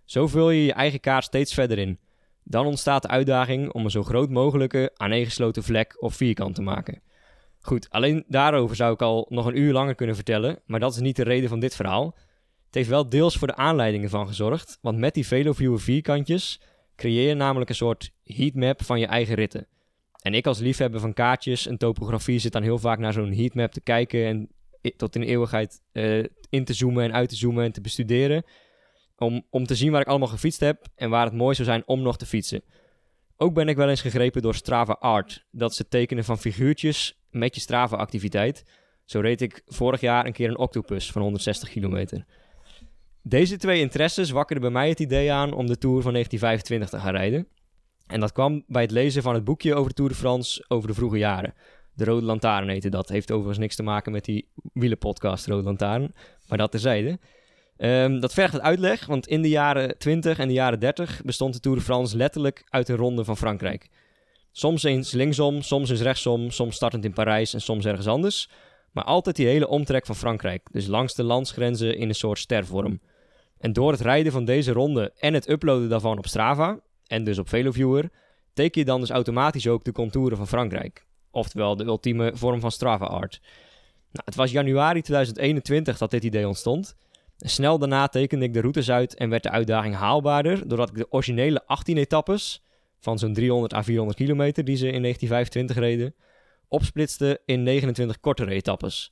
Zo 0.06 0.28
vul 0.28 0.50
je 0.50 0.66
je 0.66 0.74
eigen 0.74 1.00
kaart 1.00 1.24
steeds 1.24 1.54
verder 1.54 1.78
in. 1.78 2.00
Dan 2.44 2.66
ontstaat 2.66 3.02
de 3.02 3.08
uitdaging 3.08 3.72
om 3.72 3.84
een 3.84 3.92
zo 3.92 4.04
groot 4.04 4.30
mogelijke 4.30 4.92
aaneengesloten 4.96 5.64
vlek 5.64 6.02
of 6.02 6.16
vierkant 6.16 6.56
te 6.56 6.62
maken. 6.62 7.02
Goed, 7.66 7.90
alleen 7.90 8.24
daarover 8.28 8.76
zou 8.76 8.94
ik 8.94 9.02
al 9.02 9.26
nog 9.30 9.46
een 9.46 9.58
uur 9.58 9.74
langer 9.74 9.96
kunnen 9.96 10.16
vertellen, 10.16 10.60
maar 10.66 10.80
dat 10.80 10.94
is 10.94 11.00
niet 11.00 11.16
de 11.16 11.24
reden 11.24 11.50
van 11.50 11.60
dit 11.60 11.76
verhaal. 11.76 12.16
Het 12.66 12.76
heeft 12.76 12.90
wel 12.90 13.10
deels 13.10 13.38
voor 13.38 13.48
de 13.48 13.56
aanleidingen 13.56 14.10
van 14.10 14.28
gezorgd, 14.28 14.78
want 14.82 14.98
met 14.98 15.14
die 15.14 15.28
VeloViewer 15.28 15.80
vierkantjes 15.80 16.62
creëer 16.96 17.28
je 17.28 17.34
namelijk 17.34 17.70
een 17.70 17.76
soort 17.76 18.12
heatmap 18.24 18.84
van 18.84 19.00
je 19.00 19.06
eigen 19.06 19.36
ritten. 19.36 19.68
En 20.22 20.34
ik 20.34 20.48
als 20.48 20.60
liefhebber 20.60 21.00
van 21.00 21.14
kaartjes 21.14 21.68
en 21.68 21.78
topografie 21.78 22.40
zit 22.40 22.52
dan 22.52 22.62
heel 22.62 22.78
vaak 22.78 23.00
naar 23.00 23.14
zo'n 23.14 23.34
heatmap 23.34 23.72
te 23.72 23.82
kijken 23.82 24.26
en 24.26 24.50
tot 24.98 25.16
in 25.16 25.22
eeuwigheid 25.22 25.82
uh, 25.94 26.24
in 26.50 26.66
te 26.66 26.74
zoomen 26.74 27.04
en 27.04 27.14
uit 27.14 27.30
te 27.30 27.36
zoomen 27.36 27.64
en 27.64 27.72
te 27.72 27.82
bestuderen. 27.82 28.44
Om, 29.18 29.46
om 29.50 29.66
te 29.66 29.76
zien 29.76 29.92
waar 29.92 30.02
ik 30.02 30.08
allemaal 30.08 30.28
gefietst 30.28 30.60
heb 30.60 30.86
en 30.96 31.10
waar 31.10 31.26
het 31.26 31.34
mooi 31.34 31.56
zou 31.56 31.68
zijn 31.68 31.84
om 31.86 32.02
nog 32.02 32.18
te 32.18 32.26
fietsen. 32.26 32.64
Ook 33.38 33.54
ben 33.54 33.68
ik 33.68 33.76
wel 33.76 33.90
eens 33.90 34.02
gegrepen 34.02 34.42
door 34.42 34.56
Strava 34.56 34.98
Art. 35.00 35.46
Dat 35.52 35.78
het 35.78 35.90
tekenen 35.90 36.24
van 36.24 36.38
figuurtjes 36.38 37.20
met 37.36 37.56
je 37.56 37.62
Strava-activiteit. 37.62 38.63
Zo 39.06 39.20
reed 39.20 39.42
ik 39.42 39.62
vorig 39.65 40.01
jaar 40.01 40.25
een 40.25 40.34
keer 40.34 40.50
een 40.50 40.58
octopus 40.58 41.12
van 41.12 41.22
160 41.22 41.70
kilometer. 41.70 42.25
Deze 43.22 43.58
twee 43.58 43.80
interesses 43.80 44.30
wakkerden 44.30 44.63
bij 44.63 44.82
mij 44.82 44.89
het 44.89 45.00
idee 45.00 45.32
aan 45.32 45.54
om 45.54 45.68
de 45.68 45.77
Tour 45.77 46.01
van 46.01 46.12
1925 46.12 46.89
te 46.89 47.06
gaan 47.06 47.15
rijden. 47.15 47.48
En 48.08 48.20
dat 48.20 48.32
kwam 48.32 48.63
bij 48.68 48.82
het 48.82 48.92
lezen 48.92 49.22
van 49.22 49.34
het 49.34 49.44
boekje 49.44 49.75
over 49.75 49.89
de 49.89 49.96
Tour 49.96 50.12
de 50.12 50.18
France 50.18 50.65
over 50.68 50.88
de 50.88 50.94
vroege 50.94 51.18
jaren. 51.18 51.54
De 51.94 52.06
Rode 52.06 52.25
Lantaarn 52.25 52.70
heette 52.70 52.89
dat. 52.89 53.10
Heeft 53.10 53.32
overigens 53.32 53.60
niks 53.60 53.75
te 53.75 53.84
maken 53.84 54.12
met 54.12 54.25
die 54.25 54.50
wielenpodcast 54.74 55.46
Rode 55.46 55.63
Lantaarn. 55.63 56.13
Maar 56.48 56.58
dat 56.58 56.72
terzijde. 56.72 57.20
Um, 57.77 58.20
dat 58.20 58.34
vergt 58.34 58.54
het 58.54 58.62
uitleg, 58.62 59.06
want 59.06 59.27
in 59.27 59.42
de 59.42 59.50
jaren 59.50 59.98
20 59.98 60.39
en 60.39 60.48
de 60.48 60.54
jaren 60.54 60.80
30 60.80 61.22
bestond 61.25 61.54
de 61.54 61.60
Tour 61.60 61.77
de 61.77 61.84
France 61.84 62.18
letterlijk 62.18 62.63
uit 62.70 62.89
een 62.89 62.96
ronde 62.96 63.24
van 63.24 63.38
Frankrijk. 63.38 63.89
Soms 64.58 64.84
eens 64.84 65.12
linksom, 65.12 65.62
soms 65.62 65.90
eens 65.90 66.02
rechtsom, 66.02 66.52
soms 66.52 66.76
startend 66.76 67.06
in 67.06 67.14
Parijs 67.14 67.54
en 67.54 67.62
soms 67.62 67.86
ergens 67.86 68.08
anders. 68.08 68.50
Maar 68.92 69.04
altijd 69.04 69.36
die 69.36 69.48
hele 69.48 69.68
omtrek 69.68 70.06
van 70.06 70.16
Frankrijk, 70.16 70.68
dus 70.72 70.88
langs 70.88 71.16
de 71.16 71.24
landsgrenzen 71.24 71.98
in 71.98 72.10
een 72.10 72.16
soort 72.16 72.40
stervorm. 72.40 73.02
En 73.58 73.74
door 73.74 73.92
het 73.92 74.02
rijden 74.02 74.32
van 74.32 74.46
deze 74.46 74.72
ronde 74.72 75.14
en 75.18 75.34
het 75.34 75.50
uploaden 75.50 75.90
daarvan 75.90 76.18
op 76.18 76.28
Strava, 76.28 76.80
en 77.08 77.24
dus 77.24 77.38
op 77.38 77.50
VeloViewer, 77.50 78.10
teken 78.54 78.80
je 78.82 78.86
dan 78.86 79.00
dus 79.00 79.10
automatisch 79.10 79.68
ook 79.68 79.84
de 79.84 79.92
contouren 79.92 80.38
van 80.38 80.48
Frankrijk. 80.48 81.06
Oftewel 81.32 81.76
de 81.76 81.86
ultieme 81.86 82.32
vorm 82.34 82.60
van 82.60 82.72
Strava 82.72 83.06
art. 83.06 83.40
Nou, 84.12 84.26
het 84.26 84.36
was 84.36 84.52
januari 84.52 85.02
2021 85.02 85.98
dat 85.98 86.12
dit 86.12 86.24
idee 86.24 86.48
ontstond. 86.48 86.96
Snel 87.38 87.80
daarna 87.80 88.08
tekende 88.08 88.46
ik 88.46 88.54
de 88.54 88.62
routes 88.62 88.92
uit 88.92 89.16
en 89.16 89.30
werd 89.30 89.44
de 89.44 89.52
uitdaging 89.52 89.96
haalbaarder 89.96 90.68
doordat 90.68 90.90
ik 90.90 90.96
de 90.96 91.12
originele 91.12 91.66
18 91.66 91.98
etappes 91.98 92.65
van 93.06 93.20
zo'n 93.20 93.34
300 93.34 93.74
à 93.74 93.84
400 93.84 94.18
kilometer 94.18 94.64
die 94.64 94.76
ze 94.76 94.92
in 94.92 95.02
1925 95.02 95.78
reden, 95.78 96.16
opsplitste 96.68 97.42
in 97.46 97.64
29 97.64 98.20
kortere 98.20 98.52
etappes. 98.52 99.12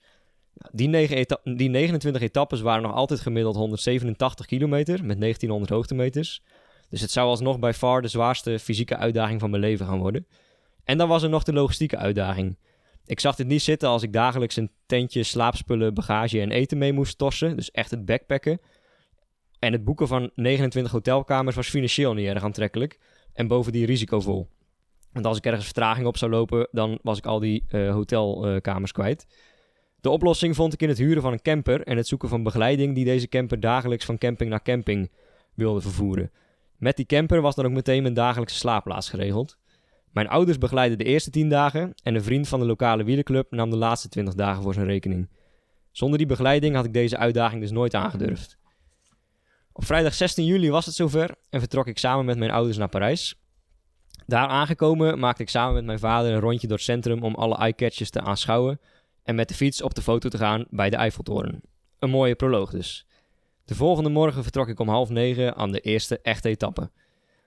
Nou, 0.54 0.72
die, 0.74 0.88
9 0.88 1.26
die 1.58 1.70
29 1.70 2.22
etappes 2.22 2.62
waren 2.62 2.82
nog 2.82 2.94
altijd 2.94 3.20
gemiddeld 3.20 3.56
187 3.56 4.46
kilometer 4.46 5.06
met 5.06 5.20
1900 5.20 5.72
hoogtemeters. 5.72 6.44
Dus 6.90 7.02
het 7.02 7.12
zou 7.12 7.28
alsnog 7.28 7.60
bij 7.60 7.74
far 7.74 8.02
de 8.02 8.08
zwaarste 8.08 8.60
fysieke 8.60 8.98
uitdaging 8.98 9.40
van 9.40 9.50
mijn 9.50 9.62
leven 9.62 9.86
gaan 9.86 10.00
worden. 10.00 10.28
En 10.84 10.98
dan 10.98 11.08
was 11.08 11.24
er 11.24 11.30
nog 11.30 11.44
de 11.44 11.54
logistieke 11.54 11.98
uitdaging. 11.98 12.58
Ik 13.06 13.20
zag 13.20 13.36
dit 13.36 13.48
niet 13.48 13.62
zitten 13.62 13.90
als 13.90 14.04
ik 14.04 14.14
dagelijks 14.14 14.56
een 14.56 14.72
tentje, 14.86 15.24
slaapspullen, 15.24 15.94
bagage 15.94 16.42
en 16.42 16.52
eten 16.52 16.78
mee 16.78 16.94
moest 16.94 17.18
torsen. 17.18 17.56
Dus 17.56 17.72
echt 17.72 17.92
het 17.92 18.06
backpacken. 18.06 18.60
En 19.60 19.72
het 19.72 19.84
boeken 19.84 20.08
van 20.08 20.32
29 20.36 20.92
hotelkamers 20.92 21.56
was 21.56 21.70
financieel 21.70 22.14
niet 22.14 22.28
erg 22.28 22.44
aantrekkelijk. 22.44 23.00
En 23.34 23.48
bovendien 23.48 23.86
risicovol. 23.86 24.48
Want 25.12 25.26
als 25.26 25.38
ik 25.38 25.46
ergens 25.46 25.66
vertraging 25.66 26.08
op 26.08 26.18
zou 26.18 26.32
lopen, 26.32 26.68
dan 26.72 27.00
was 27.02 27.18
ik 27.18 27.26
al 27.26 27.40
die 27.40 27.64
uh, 27.70 27.92
hotelkamers 27.92 28.92
kwijt. 28.92 29.26
De 30.02 30.10
oplossing 30.10 30.56
vond 30.56 30.74
ik 30.74 30.82
in 30.82 30.90
het 30.90 30.98
huren 30.98 31.22
van 31.22 31.32
een 31.32 31.42
camper 31.42 31.82
en 31.82 31.98
het 31.98 32.08
zoeken 32.08 32.30
van 32.30 32.44
begeleiding 32.44 32.96
die 32.96 33.06
deze 33.06 33.28
camper 33.28 33.60
dagelijks 33.60 34.06
van 34.06 34.18
camping 34.18 34.50
naar 34.50 34.62
camping 34.62 35.12
wilde 35.54 35.82
vervoeren. 35.82 36.32
Met 36.78 36.96
die 36.96 37.06
camper 37.06 37.42
was 37.42 37.56
dan 37.56 37.66
ook 37.66 37.72
meteen 37.72 38.02
mijn 38.02 38.14
dagelijkse 38.14 38.58
slaapplaats 38.58 39.10
geregeld. 39.10 39.58
Mijn 40.12 40.28
ouders 40.28 40.58
begeleidden 40.58 40.98
de 40.98 41.04
eerste 41.04 41.30
10 41.30 41.50
dagen 41.50 41.94
en 42.04 42.16
een 42.16 42.24
vriend 42.24 42.48
van 42.48 42.60
de 42.60 42.66
lokale 42.66 43.04
wielerclub 43.04 43.52
nam 43.52 43.70
de 43.70 43.78
laatste 43.78 44.10
20 44.10 44.34
dagen 44.34 44.64
voor 44.64 44.74
zijn 44.74 44.86
rekening. 44.86 45.30
Zonder 45.92 46.18
die 46.18 46.28
begeleiding 46.28 46.76
had 46.76 46.86
ik 46.86 46.94
deze 46.94 47.18
uitdaging 47.18 47.62
dus 47.62 47.72
nooit 47.72 47.96
aangedurfd. 47.96 48.58
Op 49.76 49.86
vrijdag 49.86 50.14
16 50.14 50.46
juli 50.46 50.70
was 50.70 50.86
het 50.86 50.96
zover 50.96 51.36
en 51.50 51.60
vertrok 51.60 51.88
ik 51.88 51.98
samen 51.98 52.26
met 52.26 52.38
mijn 52.38 52.52
ouders 52.52 52.78
naar 52.78 52.90
Parijs. 52.90 53.36
Daar 54.26 54.48
aangekomen 54.48 55.20
maakte 55.20 55.42
ik 55.42 55.50
samen 55.50 55.74
met 55.74 55.86
mijn 55.86 56.00
vader 56.00 56.34
een 56.34 56.40
rondje 56.40 56.68
door 56.68 56.78
het 56.78 56.86
centrum 56.86 57.24
om 57.24 57.36
alle 57.36 57.56
eyecatches 57.58 58.10
te 58.10 58.22
aanschouwen 58.22 58.80
en 59.24 59.36
met 59.36 59.48
de 59.48 59.54
fiets 59.54 59.82
op 59.82 59.94
de 59.94 60.02
foto 60.02 60.30
te 60.30 60.38
gaan 60.38 60.66
bij 60.70 60.90
de 60.90 60.96
Eiffeltoren. 60.96 61.62
Een 62.00 62.10
mooie 62.10 62.36
proloog 62.36 62.72
dus. 62.72 63.06
De 63.66 63.76
volgende 63.76 64.10
morgen 64.10 64.44
vertrok 64.44 64.68
ik 64.68 64.80
om 64.80 64.90
half 64.90 65.10
negen 65.10 65.56
aan 65.56 65.72
de 65.72 65.80
eerste 65.80 66.20
echte 66.22 66.50
etappe. 66.50 66.92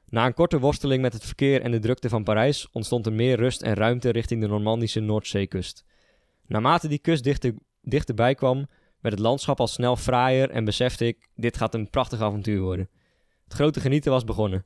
Na 0.08 0.26
een 0.26 0.34
korte 0.34 0.58
worsteling 0.58 1.02
met 1.02 1.12
het 1.12 1.24
verkeer 1.24 1.62
en 1.62 1.70
de 1.70 1.78
drukte 1.78 2.08
van 2.08 2.24
Parijs 2.24 2.68
ontstond 2.72 3.06
er 3.06 3.12
meer 3.12 3.36
rust 3.36 3.62
en 3.62 3.74
ruimte 3.74 4.10
richting 4.10 4.40
de 4.40 4.48
Normandische 4.48 5.00
Noordzeekust. 5.00 5.84
Naarmate 6.46 6.88
die 6.88 6.98
kust 6.98 7.24
dichter, 7.24 7.54
dichterbij 7.82 8.34
kwam, 8.34 8.66
werd 9.00 9.14
het 9.14 9.24
landschap 9.24 9.60
al 9.60 9.66
snel 9.66 9.96
fraaier 9.96 10.50
en 10.50 10.64
besefte 10.64 11.06
ik, 11.06 11.28
dit 11.34 11.56
gaat 11.56 11.74
een 11.74 11.90
prachtig 11.90 12.20
avontuur 12.20 12.60
worden. 12.60 12.88
Het 13.44 13.54
grote 13.54 13.80
genieten 13.80 14.10
was 14.10 14.24
begonnen. 14.24 14.64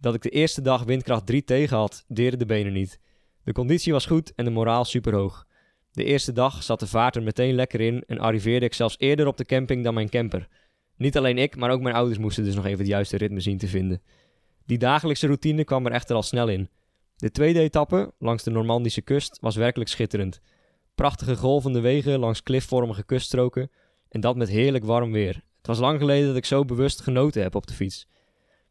Dat 0.00 0.14
ik 0.14 0.22
de 0.22 0.30
eerste 0.30 0.62
dag 0.62 0.84
windkracht 0.84 1.26
3 1.26 1.44
tegen 1.44 1.76
had, 1.76 2.04
deerde 2.08 2.36
de 2.36 2.46
benen 2.46 2.72
niet. 2.72 3.00
De 3.44 3.52
conditie 3.52 3.92
was 3.92 4.06
goed 4.06 4.34
en 4.34 4.44
de 4.44 4.50
moraal 4.50 4.84
superhoog. 4.84 5.46
De 5.92 6.04
eerste 6.04 6.32
dag 6.32 6.62
zat 6.62 6.80
de 6.80 6.86
vaart 6.86 7.16
er 7.16 7.22
meteen 7.22 7.54
lekker 7.54 7.80
in 7.80 8.02
en 8.06 8.18
arriveerde 8.18 8.66
ik 8.66 8.74
zelfs 8.74 8.94
eerder 8.98 9.26
op 9.26 9.36
de 9.36 9.44
camping 9.44 9.84
dan 9.84 9.94
mijn 9.94 10.08
camper. 10.08 10.48
Niet 10.96 11.16
alleen 11.16 11.38
ik, 11.38 11.56
maar 11.56 11.70
ook 11.70 11.80
mijn 11.80 11.94
ouders 11.94 12.18
moesten 12.18 12.44
dus 12.44 12.54
nog 12.54 12.64
even 12.64 12.78
het 12.78 12.86
juiste 12.86 13.16
ritme 13.16 13.40
zien 13.40 13.58
te 13.58 13.68
vinden. 13.68 14.02
Die 14.66 14.78
dagelijkse 14.78 15.26
routine 15.26 15.64
kwam 15.64 15.86
er 15.86 15.92
echter 15.92 16.16
al 16.16 16.22
snel 16.22 16.48
in. 16.48 16.68
De 17.16 17.30
tweede 17.30 17.60
etappe, 17.60 18.12
langs 18.18 18.42
de 18.42 18.50
Normandische 18.50 19.02
kust, 19.02 19.38
was 19.40 19.56
werkelijk 19.56 19.90
schitterend. 19.90 20.40
Prachtige 20.94 21.36
golvende 21.36 21.80
wegen 21.80 22.18
langs 22.18 22.42
klifvormige 22.42 23.04
kuststroken 23.04 23.70
en 24.08 24.20
dat 24.20 24.36
met 24.36 24.48
heerlijk 24.48 24.84
warm 24.84 25.12
weer. 25.12 25.34
Het 25.34 25.66
was 25.66 25.78
lang 25.78 25.98
geleden 25.98 26.26
dat 26.26 26.36
ik 26.36 26.44
zo 26.44 26.64
bewust 26.64 27.00
genoten 27.00 27.42
heb 27.42 27.54
op 27.54 27.66
de 27.66 27.74
fiets. 27.74 28.06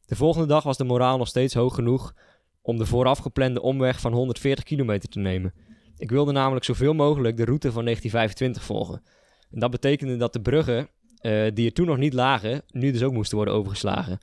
De 0.06 0.16
volgende 0.16 0.48
dag 0.48 0.64
was 0.64 0.78
de 0.78 0.84
moraal 0.84 1.18
nog 1.18 1.28
steeds 1.28 1.54
hoog 1.54 1.76
genoeg 1.76 2.14
om 2.62 2.78
de 2.78 2.86
vooraf 2.86 3.18
geplande 3.18 3.62
omweg 3.62 4.00
van 4.00 4.14
140 4.14 4.64
kilometer 4.64 5.10
te 5.10 5.20
nemen. 5.20 5.54
Ik 5.98 6.10
wilde 6.10 6.32
namelijk 6.32 6.66
zoveel 6.66 6.94
mogelijk 6.94 7.38
de 7.38 7.46
route 7.46 7.72
van 7.72 7.84
1925 7.84 8.64
volgen. 8.64 9.04
En 9.52 9.60
dat 9.60 9.72
betekende 9.72 10.18
dat 10.18 10.34
de 10.34 10.42
bruggen, 10.42 10.90
uh, 11.22 11.48
die 11.54 11.66
er 11.66 11.74
toen 11.74 11.86
nog 11.86 11.98
niet 11.98 12.14
lagen, 12.14 12.62
nu 12.68 12.92
dus 12.92 13.04
ook 13.04 13.14
moesten 13.14 13.36
worden 13.36 13.54
overgeslagen. 13.54 14.20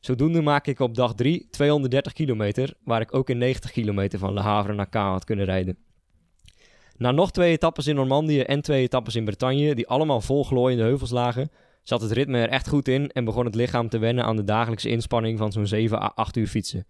Zodoende 0.00 0.42
maak 0.42 0.66
ik 0.66 0.80
op 0.80 0.94
dag 0.94 1.14
3 1.14 1.48
230 1.50 2.12
kilometer, 2.12 2.74
waar 2.84 3.00
ik 3.00 3.14
ook 3.14 3.30
in 3.30 3.38
90 3.38 3.70
kilometer 3.70 4.18
van 4.18 4.32
Le 4.32 4.40
Havre 4.40 4.74
naar 4.74 4.88
Caen 4.88 5.12
had 5.12 5.24
kunnen 5.24 5.44
rijden. 5.44 5.78
Na 6.96 7.10
nog 7.10 7.30
twee 7.30 7.52
etappes 7.52 7.86
in 7.86 7.94
Normandië 7.94 8.40
en 8.40 8.62
twee 8.62 8.82
etappes 8.82 9.14
in 9.14 9.24
Bretagne, 9.24 9.74
die 9.74 9.88
allemaal 9.88 10.20
vol 10.20 10.44
glooiende 10.44 10.82
heuvels 10.82 11.10
lagen, 11.10 11.50
zat 11.82 12.00
het 12.00 12.12
ritme 12.12 12.38
er 12.38 12.48
echt 12.48 12.68
goed 12.68 12.88
in 12.88 13.10
en 13.10 13.24
begon 13.24 13.44
het 13.44 13.54
lichaam 13.54 13.88
te 13.88 13.98
wennen 13.98 14.24
aan 14.24 14.36
de 14.36 14.44
dagelijkse 14.44 14.88
inspanning 14.88 15.38
van 15.38 15.52
zo'n 15.52 15.66
7 15.66 15.98
à 16.02 16.12
8 16.14 16.36
uur 16.36 16.46
fietsen. 16.46 16.86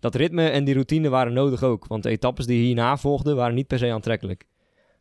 Dat 0.00 0.14
ritme 0.14 0.48
en 0.48 0.64
die 0.64 0.74
routine 0.74 1.08
waren 1.08 1.32
nodig 1.32 1.62
ook, 1.62 1.86
want 1.86 2.02
de 2.02 2.08
etappes 2.08 2.46
die 2.46 2.64
hierna 2.64 2.96
volgden 2.96 3.36
waren 3.36 3.54
niet 3.54 3.66
per 3.66 3.78
se 3.78 3.92
aantrekkelijk. 3.92 4.44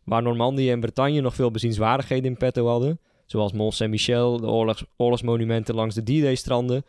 Waar 0.03 0.21
Normandië 0.21 0.71
en 0.71 0.79
Bretagne 0.79 1.21
nog 1.21 1.35
veel 1.35 1.51
bezienswaardigheden 1.51 2.25
in 2.25 2.37
petto 2.37 2.67
hadden, 2.67 2.99
zoals 3.25 3.53
Mont 3.53 3.73
Saint-Michel, 3.73 4.39
de 4.39 4.47
oorlogs 4.47 4.83
oorlogsmonumenten 4.97 5.75
langs 5.75 5.95
de 5.95 6.01
D-Day-stranden 6.01 6.83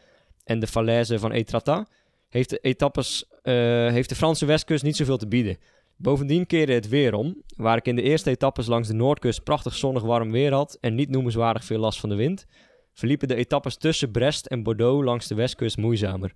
en 0.44 0.58
de 0.58 0.66
falaise 0.66 1.18
van 1.18 1.32
Etretat, 1.32 1.88
heeft 2.28 2.50
de, 2.50 2.58
etappes, 2.58 3.24
uh, 3.42 3.54
heeft 3.90 4.08
de 4.08 4.14
Franse 4.14 4.46
westkust 4.46 4.84
niet 4.84 4.96
zoveel 4.96 5.16
te 5.16 5.28
bieden. 5.28 5.56
Bovendien 6.02 6.46
keerde 6.46 6.72
het 6.72 6.88
weer 6.88 7.14
om, 7.14 7.42
waar 7.56 7.76
ik 7.76 7.86
in 7.86 7.96
de 7.96 8.02
eerste 8.02 8.30
etappes 8.30 8.66
langs 8.66 8.88
de 8.88 8.94
noordkust 8.94 9.42
prachtig 9.42 9.74
zonnig 9.74 10.02
warm 10.02 10.30
weer 10.30 10.52
had 10.52 10.78
en 10.80 10.94
niet 10.94 11.08
noemenswaardig 11.08 11.64
veel 11.64 11.78
last 11.78 12.00
van 12.00 12.08
de 12.08 12.14
wind, 12.14 12.46
verliepen 12.92 13.28
de 13.28 13.34
etappes 13.34 13.76
tussen 13.76 14.10
Brest 14.10 14.46
en 14.46 14.62
Bordeaux 14.62 15.04
langs 15.04 15.26
de 15.26 15.34
westkust 15.34 15.76
moeizamer. 15.76 16.34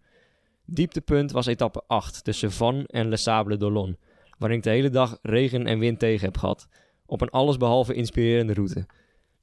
Dieptepunt 0.65 1.33
was 1.33 1.47
etappe 1.47 1.83
8 1.87 2.25
tussen 2.25 2.53
Van 2.53 2.85
en 2.85 3.09
Les 3.09 3.23
Sables 3.23 3.59
d'Olonne, 3.59 3.99
waarin 4.39 4.59
ik 4.59 4.65
de 4.65 4.71
hele 4.71 4.91
dag 4.91 5.19
regen 5.23 5.67
en 5.67 5.79
wind 5.79 5.99
tegen 5.99 6.25
heb 6.25 6.37
gehad, 6.37 6.69
op 7.07 7.21
een 7.21 7.31
allesbehalve 7.31 7.95
inspirerende 7.95 8.55
route. 8.55 8.87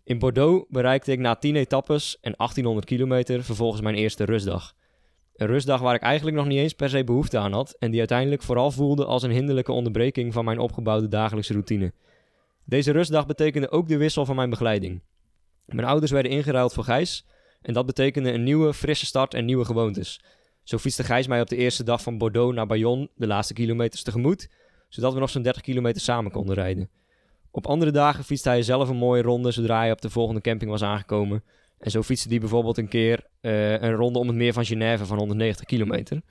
In 0.04 0.20
Bordeaux 0.20 0.66
bereikte 0.70 1.12
ik 1.12 1.20
na 1.20 1.36
10 1.36 1.56
etappes 1.56 2.18
en 2.22 2.34
1800 2.38 2.86
kilometer 2.86 3.44
vervolgens 3.44 3.82
mijn 3.82 3.96
eerste 3.96 4.24
rustdag. 4.24 4.76
Een 5.34 5.48
rustdag 5.48 5.82
waar 5.82 5.96
ik 5.96 6.02
eigenlijk 6.02 6.38
nog 6.38 6.46
niet 6.46 6.58
eens 6.58 6.74
per 6.74 6.90
se 6.90 7.04
behoefte 7.04 7.38
aan 7.38 7.54
had 7.54 7.76
en 7.80 7.90
die 7.90 8.00
uiteindelijk 8.00 8.42
vooral 8.42 8.72
voelde 8.72 9.06
als 9.06 9.24
een 9.24 9.32
hinderlijke 9.32 9.72
onderbreking 9.72 10.34
van 10.34 10.46
mijn 10.46 10.60
opgebouwde 10.60 11.08
dagelijkse 11.08 11.54
routine. 11.54 11.94
Deze 12.66 12.92
rustdag 12.92 13.26
betekende 13.26 13.72
ook 13.72 13.88
de 13.88 13.98
wissel 13.98 14.26
van 14.26 14.36
mijn 14.36 14.50
begeleiding. 14.50 15.02
Mijn 15.66 15.88
ouders 15.88 16.12
werden 16.12 16.32
ingeruild 16.32 16.74
voor 16.74 16.84
Gijs 16.84 17.26
en 17.62 17.74
dat 17.74 17.86
betekende 17.86 18.32
een 18.32 18.44
nieuwe, 18.44 18.74
frisse 18.74 19.06
start 19.06 19.34
en 19.34 19.46
nieuwe 19.46 19.66
gewoontes. 19.66 20.22
Zo 20.64 20.78
fietste 20.78 21.04
Gijs 21.04 21.28
mij 21.28 21.42
op 21.42 21.50
de 21.50 21.56
eerste 21.56 21.84
dag 21.84 22.02
van 22.02 22.18
Bordeaux 22.18 22.56
naar 22.56 22.68
Bayonne 22.68 23.10
de 23.16 23.28
laatste 23.28 23.54
kilometers 23.54 24.04
tegemoet, 24.04 24.50
zodat 24.90 25.14
we 25.14 25.20
nog 25.20 25.30
zo'n 25.30 25.42
30 25.42 25.62
kilometer 25.62 26.02
samen 26.02 26.32
konden 26.32 26.56
rijden. 26.56 26.90
Op 27.52 27.68
andere 27.68 27.92
dagen 27.92 28.24
fietste 28.24 28.50
hij 28.50 28.64
zelf 28.64 28.90
een 28.90 28.96
mooie 28.96 29.22
ronde 29.22 29.52
zodra 29.52 29.78
hij 29.78 29.92
op 29.92 30.02
de 30.02 30.10
volgende 30.10 30.42
camping 30.42 30.72
was 30.72 30.84
aangekomen. 30.84 31.44
En 31.84 31.92
zo 31.92 32.02
fietste 32.02 32.30
hij 32.30 32.40
bijvoorbeeld 32.40 32.78
een 32.78 32.88
keer 32.88 33.26
eh, 33.42 33.82
een 33.82 33.94
ronde 33.94 34.20
om 34.20 34.28
het 34.28 34.36
meer 34.36 34.54
van 34.54 34.66
Genève 34.66 35.06
van 35.06 35.18
190 35.18 35.66
kilometer. 35.66 36.22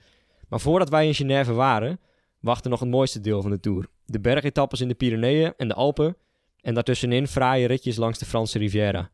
Maar 0.47 0.59
voordat 0.59 0.89
wij 0.89 1.07
in 1.07 1.15
Genève 1.15 1.53
waren, 1.53 1.99
wachtte 2.39 2.69
nog 2.69 2.79
het 2.79 2.89
mooiste 2.89 3.19
deel 3.19 3.41
van 3.41 3.51
de 3.51 3.59
Tour. 3.59 3.87
De 4.05 4.19
bergetappes 4.19 4.81
in 4.81 4.87
de 4.87 4.93
Pyreneeën 4.93 5.53
en 5.57 5.67
de 5.67 5.73
Alpen 5.73 6.17
en 6.61 6.73
daartussenin 6.73 7.27
fraaie 7.27 7.67
ritjes 7.67 7.95
langs 7.95 8.19
de 8.19 8.25
Franse 8.25 8.57
Riviera. 8.57 9.09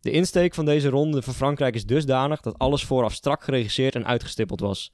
De 0.00 0.10
insteek 0.10 0.54
van 0.54 0.64
deze 0.64 0.88
ronde 0.88 1.22
van 1.22 1.34
Frankrijk 1.34 1.74
is 1.74 1.86
dusdanig 1.86 2.40
dat 2.40 2.58
alles 2.58 2.84
vooraf 2.84 3.12
strak 3.12 3.44
geregisseerd 3.44 3.94
en 3.94 4.06
uitgestippeld 4.06 4.60
was. 4.60 4.92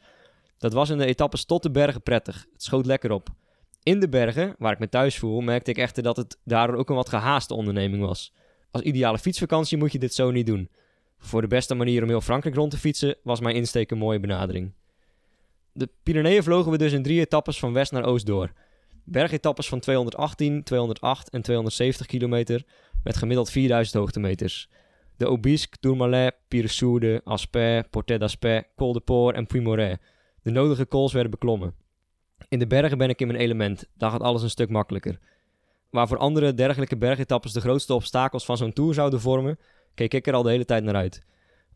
Dat 0.59 0.73
was 0.73 0.91
in 0.91 0.99
de 0.99 1.07
etappes 1.07 1.45
tot 1.45 1.63
de 1.63 1.71
bergen 1.71 2.03
prettig. 2.03 2.47
Het 2.53 2.63
schoot 2.63 2.87
lekker 2.87 3.11
op. 3.11 3.29
In 3.83 4.01
de 4.01 4.09
bergen, 4.09 4.55
waar 4.59 4.73
ik 4.73 4.79
me 4.79 4.89
thuis 4.89 5.19
voel, 5.19 5.41
merkte 5.41 5.71
ik 5.71 5.79
echter 5.79 6.03
dat 6.03 6.17
het 6.17 6.39
daardoor 6.45 6.77
ook 6.77 6.89
een 6.89 6.97
wat 6.97 7.09
gehaaste 7.09 7.55
onderneming 7.55 8.07
was. 8.07 8.33
Als 8.75 8.83
ideale 8.83 9.19
fietsvakantie 9.19 9.79
moet 9.79 9.93
je 9.93 9.99
dit 9.99 10.15
zo 10.15 10.31
niet 10.31 10.47
doen. 10.47 10.69
Voor 11.19 11.41
de 11.41 11.47
beste 11.47 11.75
manier 11.75 12.03
om 12.03 12.09
heel 12.09 12.21
Frankrijk 12.21 12.55
rond 12.55 12.71
te 12.71 12.79
fietsen 12.79 13.17
was 13.23 13.41
mijn 13.41 13.55
insteek 13.55 13.91
een 13.91 13.99
mooie 13.99 14.21
benadering. 14.21 14.73
De 15.73 15.89
Pyreneeën 16.03 16.43
vlogen 16.43 16.71
we 16.71 16.79
dus 16.79 16.93
in 16.93 17.03
drie 17.03 17.21
etappes 17.21 17.59
van 17.59 17.73
west 17.73 17.93
naar 17.93 18.05
oost 18.05 18.27
door. 18.27 18.53
Bergetappes 19.05 19.69
van 19.69 19.81
218, 19.81 20.63
208 20.63 21.31
en 21.31 21.43
270 21.43 22.07
kilometer 22.07 22.65
met 23.03 23.17
gemiddeld 23.17 23.51
4000 23.51 23.97
hoogtemeters. 23.97 24.69
De 25.17 25.25
Aubisque, 25.25 25.77
Tourmalet, 25.81 26.35
Piresourde, 26.49 27.21
Aspet, 27.25 27.91
Portet 27.91 28.21
d'Aspet, 28.21 28.67
Col 28.77 28.93
de 28.93 29.01
Port 29.01 29.37
en 29.37 29.47
Puy 29.47 29.99
De 30.43 30.51
nodige 30.51 30.89
cols 30.89 31.13
werden 31.13 31.31
beklommen. 31.31 31.75
In 32.49 32.59
de 32.59 32.67
bergen 32.67 32.99
ben 32.99 33.09
ik 33.09 33.21
in 33.21 33.27
mijn 33.27 33.39
element, 33.39 33.87
daar 33.97 34.11
gaat 34.11 34.23
alles 34.23 34.43
een 34.43 34.51
stuk 34.51 34.69
makkelijker. 34.69 35.19
Waar 35.95 36.09
voor 36.09 36.19
andere 36.19 36.55
dergelijke 36.55 36.97
bergetappes 36.97 37.53
de 37.53 37.61
grootste 37.61 37.95
obstakels 37.95 38.45
van 38.45 38.57
zo'n 38.57 38.73
tour 38.73 38.95
zouden 38.95 39.21
vormen, 39.21 39.59
keek 39.95 40.15
ik 40.15 40.27
er 40.27 40.35
al 40.35 40.43
de 40.43 40.51
hele 40.51 40.65
tijd 40.65 40.85
naar 40.85 40.95
uit. 40.95 41.23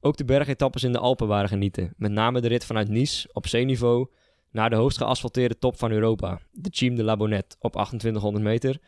Ook 0.01 0.17
de 0.17 0.25
bergetappes 0.25 0.83
in 0.83 0.93
de 0.93 0.99
Alpen 0.99 1.27
waren 1.27 1.49
genieten, 1.49 1.95
met 1.97 2.11
name 2.11 2.41
de 2.41 2.49
rit 2.49 2.65
vanuit 2.65 2.89
Nice 2.89 3.29
op 3.33 3.47
zeeniveau 3.47 4.07
naar 4.51 4.71
de 4.71 4.77
hoogst 4.77 4.99
geasfalteerde 4.99 5.59
top 5.59 5.79
van 5.79 5.91
Europa, 5.91 6.41
de 6.53 6.69
Cime 6.73 6.97
de 6.97 7.03
la 7.05 7.17
Bonette 7.17 7.57
op 7.61 7.73
2800 7.73 8.45
meter. 8.45 8.79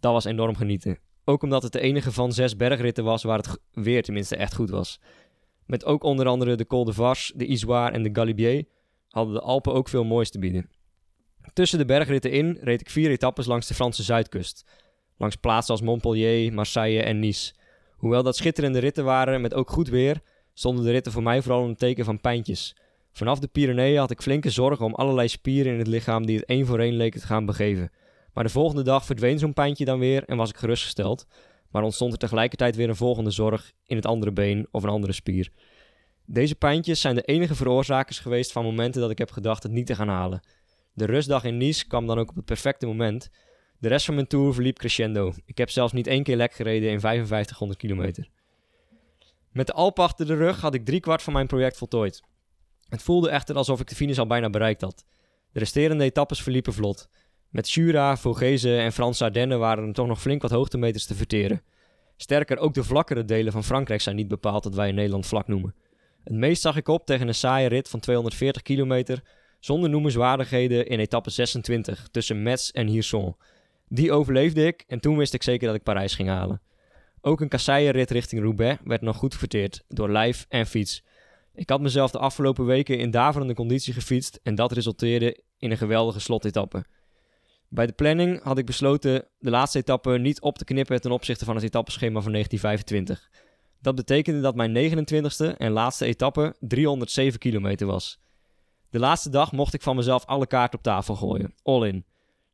Dat 0.00 0.12
was 0.12 0.24
enorm 0.24 0.56
genieten. 0.56 0.98
Ook 1.24 1.42
omdat 1.42 1.62
het 1.62 1.72
de 1.72 1.80
enige 1.80 2.12
van 2.12 2.32
zes 2.32 2.56
bergritten 2.56 3.04
was 3.04 3.22
waar 3.22 3.38
het 3.38 3.58
weer 3.72 4.02
tenminste 4.02 4.36
echt 4.36 4.54
goed 4.54 4.70
was. 4.70 5.00
Met 5.66 5.84
ook 5.84 6.02
onder 6.02 6.26
andere 6.26 6.54
de 6.54 6.66
Col 6.66 6.84
de 6.84 6.92
Vars, 6.92 7.32
de 7.36 7.46
Isoire 7.46 7.92
en 7.92 8.02
de 8.02 8.10
Galibier 8.12 8.64
hadden 9.08 9.34
de 9.34 9.40
Alpen 9.40 9.72
ook 9.72 9.88
veel 9.88 10.04
moois 10.04 10.30
te 10.30 10.38
bieden. 10.38 10.70
Tussen 11.52 11.78
de 11.78 11.84
bergritten 11.84 12.30
in 12.30 12.58
reed 12.60 12.80
ik 12.80 12.90
vier 12.90 13.10
etappes 13.10 13.46
langs 13.46 13.66
de 13.66 13.74
Franse 13.74 14.02
zuidkust. 14.02 14.64
Langs 15.16 15.36
plaatsen 15.36 15.74
als 15.74 15.82
Montpellier, 15.82 16.52
Marseille 16.52 17.02
en 17.02 17.18
Nice. 17.18 17.52
Hoewel 17.96 18.22
dat 18.22 18.36
schitterende 18.36 18.78
ritten 18.78 19.04
waren 19.04 19.40
met 19.40 19.54
ook 19.54 19.70
goed 19.70 19.88
weer, 19.88 20.20
stonden 20.54 20.84
de 20.84 20.90
ritten 20.90 21.12
voor 21.12 21.22
mij 21.22 21.42
vooral 21.42 21.64
een 21.64 21.76
teken 21.76 22.04
van 22.04 22.20
pijntjes. 22.20 22.76
Vanaf 23.12 23.38
de 23.38 23.46
Pyreneeën 23.46 23.98
had 23.98 24.10
ik 24.10 24.22
flinke 24.22 24.50
zorgen 24.50 24.84
om 24.84 24.94
allerlei 24.94 25.28
spieren 25.28 25.72
in 25.72 25.78
het 25.78 25.86
lichaam 25.86 26.26
die 26.26 26.36
het 26.36 26.44
één 26.44 26.66
voor 26.66 26.78
één 26.78 26.96
leken 26.96 27.20
te 27.20 27.26
gaan 27.26 27.46
begeven. 27.46 27.90
Maar 28.32 28.44
de 28.44 28.50
volgende 28.50 28.82
dag 28.82 29.04
verdween 29.04 29.38
zo'n 29.38 29.52
pijntje 29.52 29.84
dan 29.84 29.98
weer 29.98 30.24
en 30.24 30.36
was 30.36 30.50
ik 30.50 30.56
gerustgesteld. 30.56 31.26
Maar 31.70 31.82
ontstond 31.82 32.12
er 32.12 32.18
tegelijkertijd 32.18 32.76
weer 32.76 32.88
een 32.88 32.96
volgende 32.96 33.30
zorg 33.30 33.72
in 33.86 33.96
het 33.96 34.06
andere 34.06 34.32
been 34.32 34.66
of 34.70 34.82
een 34.82 34.88
andere 34.88 35.12
spier. 35.12 35.50
Deze 36.26 36.54
pijntjes 36.54 37.00
zijn 37.00 37.14
de 37.14 37.22
enige 37.22 37.54
veroorzakers 37.54 38.18
geweest 38.18 38.52
van 38.52 38.64
momenten 38.64 39.00
dat 39.00 39.10
ik 39.10 39.18
heb 39.18 39.30
gedacht 39.30 39.62
het 39.62 39.72
niet 39.72 39.86
te 39.86 39.94
gaan 39.94 40.08
halen. 40.08 40.40
De 40.94 41.04
rustdag 41.04 41.44
in 41.44 41.56
Nice 41.56 41.86
kwam 41.86 42.06
dan 42.06 42.18
ook 42.18 42.28
op 42.28 42.36
het 42.36 42.44
perfecte 42.44 42.86
moment. 42.86 43.30
De 43.78 43.88
rest 43.88 44.04
van 44.04 44.14
mijn 44.14 44.26
tour 44.26 44.54
verliep 44.54 44.78
crescendo. 44.78 45.32
Ik 45.44 45.58
heb 45.58 45.70
zelfs 45.70 45.92
niet 45.92 46.06
één 46.06 46.22
keer 46.22 46.36
lek 46.36 46.52
gereden 46.52 46.90
in 46.90 47.00
5500 47.00 47.78
kilometer. 47.78 48.28
Met 49.52 49.66
de 49.66 49.72
Alp 49.72 49.98
achter 49.98 50.26
de 50.26 50.34
rug 50.34 50.60
had 50.60 50.74
ik 50.74 50.84
driekwart 50.84 51.22
van 51.22 51.32
mijn 51.32 51.46
project 51.46 51.76
voltooid. 51.76 52.22
Het 52.88 53.02
voelde 53.02 53.28
echter 53.28 53.56
alsof 53.56 53.80
ik 53.80 53.88
de 53.88 53.94
finish 53.94 54.18
al 54.18 54.26
bijna 54.26 54.50
bereikt 54.50 54.80
had. 54.80 55.04
De 55.52 55.58
resterende 55.58 56.04
etappes 56.04 56.42
verliepen 56.42 56.72
vlot. 56.72 57.08
Met 57.48 57.70
Jura, 57.70 58.16
Vogese 58.16 58.76
en 58.76 58.92
Franse 58.92 59.24
Ardennen 59.24 59.58
waren 59.58 59.86
er 59.86 59.92
toch 59.92 60.06
nog 60.06 60.20
flink 60.20 60.42
wat 60.42 60.50
hoogtemeters 60.50 61.06
te 61.06 61.14
verteren. 61.14 61.62
Sterker, 62.16 62.58
ook 62.58 62.74
de 62.74 62.84
vlakkere 62.84 63.24
delen 63.24 63.52
van 63.52 63.64
Frankrijk 63.64 64.00
zijn 64.00 64.16
niet 64.16 64.28
bepaald 64.28 64.64
wat 64.64 64.74
wij 64.74 64.88
in 64.88 64.94
Nederland 64.94 65.26
vlak 65.26 65.48
noemen. 65.48 65.74
Het 66.24 66.34
meest 66.34 66.62
zag 66.62 66.76
ik 66.76 66.88
op 66.88 67.06
tegen 67.06 67.28
een 67.28 67.34
saaie 67.34 67.68
rit 67.68 67.88
van 67.88 68.00
240 68.00 68.62
kilometer, 68.62 69.22
zonder 69.64 69.90
noemenswaardigheden 69.90 70.86
in 70.86 70.98
etappe 70.98 71.30
26 71.30 72.08
tussen 72.10 72.42
Metz 72.42 72.70
en 72.70 72.86
Hirson. 72.86 73.36
Die 73.88 74.12
overleefde 74.12 74.66
ik 74.66 74.84
en 74.86 75.00
toen 75.00 75.16
wist 75.16 75.34
ik 75.34 75.42
zeker 75.42 75.66
dat 75.66 75.76
ik 75.76 75.82
Parijs 75.82 76.14
ging 76.14 76.28
halen. 76.28 76.60
Ook 77.20 77.40
een 77.40 77.48
kasseienrit 77.48 78.10
richting 78.10 78.42
Roubaix 78.42 78.80
werd 78.84 79.00
nog 79.00 79.16
goed 79.16 79.34
verteerd 79.34 79.84
door 79.88 80.10
lijf 80.10 80.46
en 80.48 80.66
fiets. 80.66 81.04
Ik 81.54 81.68
had 81.68 81.80
mezelf 81.80 82.10
de 82.10 82.18
afgelopen 82.18 82.64
weken 82.64 82.98
in 82.98 83.10
daverende 83.10 83.54
conditie 83.54 83.92
gefietst 83.92 84.40
en 84.42 84.54
dat 84.54 84.72
resulteerde 84.72 85.40
in 85.58 85.70
een 85.70 85.76
geweldige 85.76 86.20
slotetappe. 86.20 86.84
Bij 87.68 87.86
de 87.86 87.92
planning 87.92 88.42
had 88.42 88.58
ik 88.58 88.66
besloten 88.66 89.24
de 89.38 89.50
laatste 89.50 89.78
etappe 89.78 90.18
niet 90.18 90.40
op 90.40 90.58
te 90.58 90.64
knippen 90.64 91.00
ten 91.00 91.10
opzichte 91.10 91.44
van 91.44 91.54
het 91.54 91.64
etappeschema 91.64 92.20
van 92.20 92.32
1925. 92.32 93.30
Dat 93.80 93.94
betekende 93.94 94.40
dat 94.40 94.54
mijn 94.54 94.74
29ste 94.74 95.56
en 95.56 95.72
laatste 95.72 96.04
etappe 96.04 96.56
307 96.60 97.38
kilometer 97.38 97.86
was. 97.86 98.22
De 98.94 99.00
laatste 99.00 99.30
dag 99.30 99.52
mocht 99.52 99.74
ik 99.74 99.82
van 99.82 99.96
mezelf 99.96 100.24
alle 100.24 100.46
kaarten 100.46 100.78
op 100.78 100.84
tafel 100.84 101.14
gooien, 101.14 101.54
all 101.62 101.86
in. 101.88 102.04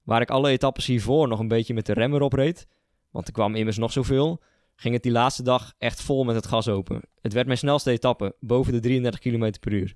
Waar 0.03 0.21
ik 0.21 0.31
alle 0.31 0.51
etappes 0.51 0.87
hiervoor 0.87 1.29
nog 1.29 1.39
een 1.39 1.49
beetje 1.49 1.75
met 1.75 1.87
de 1.87 1.93
remmer 1.93 2.23
op 2.23 2.33
reed, 2.33 2.67
want 3.11 3.27
er 3.27 3.33
kwam 3.33 3.55
immers 3.55 3.77
nog 3.77 3.93
zoveel, 3.93 4.43
ging 4.77 4.95
het 4.95 5.03
die 5.03 5.13
laatste 5.13 5.43
dag 5.43 5.75
echt 5.79 6.03
vol 6.03 6.25
met 6.25 6.35
het 6.35 6.47
gas 6.47 6.69
open. 6.69 7.01
Het 7.21 7.33
werd 7.33 7.47
mijn 7.47 7.59
snelste 7.59 7.91
etappe, 7.91 8.37
boven 8.41 8.73
de 8.73 8.81
33 8.81 9.21
km 9.21 9.53
per 9.61 9.73
uur. 9.73 9.95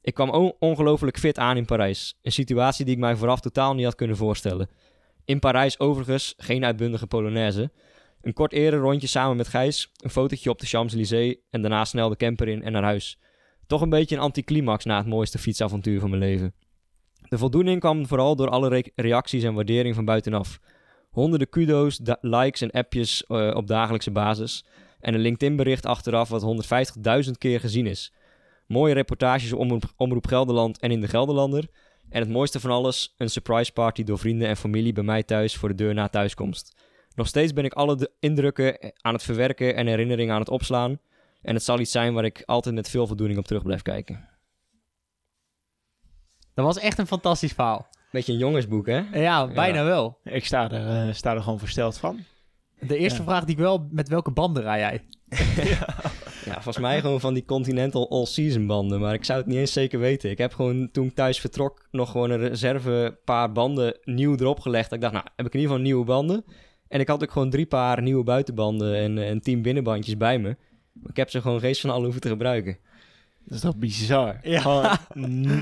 Ik 0.00 0.14
kwam 0.14 0.54
ongelooflijk 0.58 1.18
fit 1.18 1.38
aan 1.38 1.56
in 1.56 1.64
Parijs. 1.64 2.18
Een 2.22 2.32
situatie 2.32 2.84
die 2.84 2.94
ik 2.94 3.00
mij 3.00 3.16
vooraf 3.16 3.40
totaal 3.40 3.74
niet 3.74 3.84
had 3.84 3.94
kunnen 3.94 4.16
voorstellen. 4.16 4.68
In 5.24 5.38
Parijs 5.38 5.78
overigens 5.78 6.34
geen 6.36 6.64
uitbundige 6.64 7.06
Polonaise. 7.06 7.70
Een 8.20 8.32
kort 8.32 8.52
eerder 8.52 8.80
rondje 8.80 9.06
samen 9.06 9.36
met 9.36 9.48
Gijs, 9.48 9.92
een 9.96 10.10
fotootje 10.10 10.50
op 10.50 10.60
de 10.60 10.66
Champs-Élysées 10.66 11.36
en 11.50 11.60
daarna 11.60 11.84
snel 11.84 12.08
de 12.08 12.16
camper 12.16 12.48
in 12.48 12.62
en 12.62 12.72
naar 12.72 12.82
huis. 12.82 13.18
Toch 13.72 13.80
een 13.80 13.88
beetje 13.88 14.16
een 14.16 14.22
anticlimax 14.22 14.84
na 14.84 14.96
het 14.96 15.06
mooiste 15.06 15.38
fietsavontuur 15.38 16.00
van 16.00 16.10
mijn 16.10 16.22
leven. 16.22 16.54
De 17.28 17.38
voldoening 17.38 17.80
kwam 17.80 18.06
vooral 18.06 18.36
door 18.36 18.48
alle 18.48 18.84
reacties 18.94 19.42
en 19.42 19.54
waardering 19.54 19.94
van 19.94 20.04
buitenaf. 20.04 20.60
Honderden 21.10 21.48
kudo's, 21.48 22.00
likes 22.20 22.60
en 22.60 22.70
appjes 22.70 23.24
uh, 23.28 23.54
op 23.54 23.66
dagelijkse 23.66 24.10
basis. 24.10 24.64
En 25.00 25.14
een 25.14 25.20
LinkedIn-bericht 25.20 25.86
achteraf 25.86 26.28
wat 26.28 26.66
150.000 27.24 27.30
keer 27.38 27.60
gezien 27.60 27.86
is. 27.86 28.12
Mooie 28.66 28.94
reportages 28.94 29.52
op 29.52 29.58
Omroep, 29.58 29.84
Omroep 29.96 30.26
Gelderland 30.26 30.78
en 30.78 30.90
in 30.90 31.00
de 31.00 31.08
Gelderlander. 31.08 31.68
En 32.08 32.20
het 32.20 32.30
mooiste 32.30 32.60
van 32.60 32.70
alles, 32.70 33.14
een 33.18 33.30
surprise 33.30 33.72
party 33.72 34.04
door 34.04 34.18
vrienden 34.18 34.48
en 34.48 34.56
familie 34.56 34.92
bij 34.92 35.04
mij 35.04 35.22
thuis 35.22 35.56
voor 35.56 35.68
de 35.68 35.74
deur 35.74 35.94
na 35.94 36.08
thuiskomst. 36.08 36.76
Nog 37.14 37.26
steeds 37.26 37.52
ben 37.52 37.64
ik 37.64 37.72
alle 37.72 38.10
indrukken 38.20 38.92
aan 39.00 39.14
het 39.14 39.22
verwerken 39.22 39.74
en 39.76 39.86
herinneringen 39.86 40.34
aan 40.34 40.40
het 40.40 40.50
opslaan. 40.50 40.98
En 41.42 41.54
het 41.54 41.64
zal 41.64 41.78
iets 41.78 41.90
zijn 41.90 42.14
waar 42.14 42.24
ik 42.24 42.42
altijd 42.46 42.74
met 42.74 42.90
veel 42.90 43.06
voldoening 43.06 43.38
op 43.38 43.46
terug 43.46 43.62
blijf 43.62 43.82
kijken. 43.82 44.28
Dat 46.54 46.64
was 46.64 46.78
echt 46.78 46.98
een 46.98 47.06
fantastisch 47.06 47.52
verhaal. 47.52 47.86
Beetje 48.10 48.32
een 48.32 48.38
jongensboek, 48.38 48.86
hè? 48.86 49.02
Ja, 49.12 49.46
bijna 49.46 49.84
wel. 49.84 50.18
Ik 50.24 50.46
sta 50.46 50.70
er, 50.70 51.06
uh, 51.06 51.14
sta 51.14 51.34
er 51.34 51.42
gewoon 51.42 51.58
versteld 51.58 51.98
van. 51.98 52.20
De 52.80 52.96
eerste 52.96 53.22
vraag 53.22 53.44
die 53.44 53.54
ik 53.54 53.60
wel, 53.60 53.88
met 53.90 54.08
welke 54.08 54.30
banden 54.30 54.62
rij 54.62 54.78
jij? 54.78 55.04
ja. 55.70 55.86
ja, 56.44 56.52
volgens 56.52 56.78
mij 56.78 57.00
gewoon 57.00 57.20
van 57.20 57.34
die 57.34 57.44
Continental 57.44 58.10
All-Season 58.10 58.66
banden, 58.66 59.00
maar 59.00 59.14
ik 59.14 59.24
zou 59.24 59.38
het 59.38 59.48
niet 59.48 59.56
eens 59.56 59.72
zeker 59.72 59.98
weten. 59.98 60.30
Ik 60.30 60.38
heb 60.38 60.54
gewoon 60.54 60.90
toen 60.90 61.06
ik 61.06 61.14
thuis 61.14 61.40
vertrok 61.40 61.88
nog 61.90 62.10
gewoon 62.10 62.30
een 62.30 62.48
reserve 62.48 63.18
paar 63.24 63.52
banden 63.52 63.98
nieuw 64.04 64.36
erop 64.36 64.60
gelegd. 64.60 64.92
Ik 64.92 65.00
dacht, 65.00 65.12
nou, 65.12 65.26
heb 65.36 65.46
ik 65.46 65.52
in 65.54 65.60
ieder 65.60 65.74
geval 65.74 65.88
nieuwe 65.88 66.04
banden. 66.04 66.44
En 66.88 67.00
ik 67.00 67.08
had 67.08 67.22
ook 67.22 67.30
gewoon 67.30 67.50
drie 67.50 67.66
paar 67.66 68.02
nieuwe 68.02 68.24
buitenbanden 68.24 68.96
en, 68.96 69.18
en 69.18 69.40
tien 69.40 69.62
binnenbandjes 69.62 70.16
bij 70.16 70.38
me. 70.38 70.56
Ik 71.08 71.16
heb 71.16 71.30
ze 71.30 71.40
gewoon 71.40 71.60
geen 71.60 71.74
van 71.74 71.90
alle 71.90 72.02
hoeven 72.02 72.20
te 72.20 72.28
gebruiken. 72.28 72.76
Dat 73.44 73.54
is 73.54 73.60
toch 73.60 73.76
bizar? 73.76 74.38
Ja. 74.42 74.98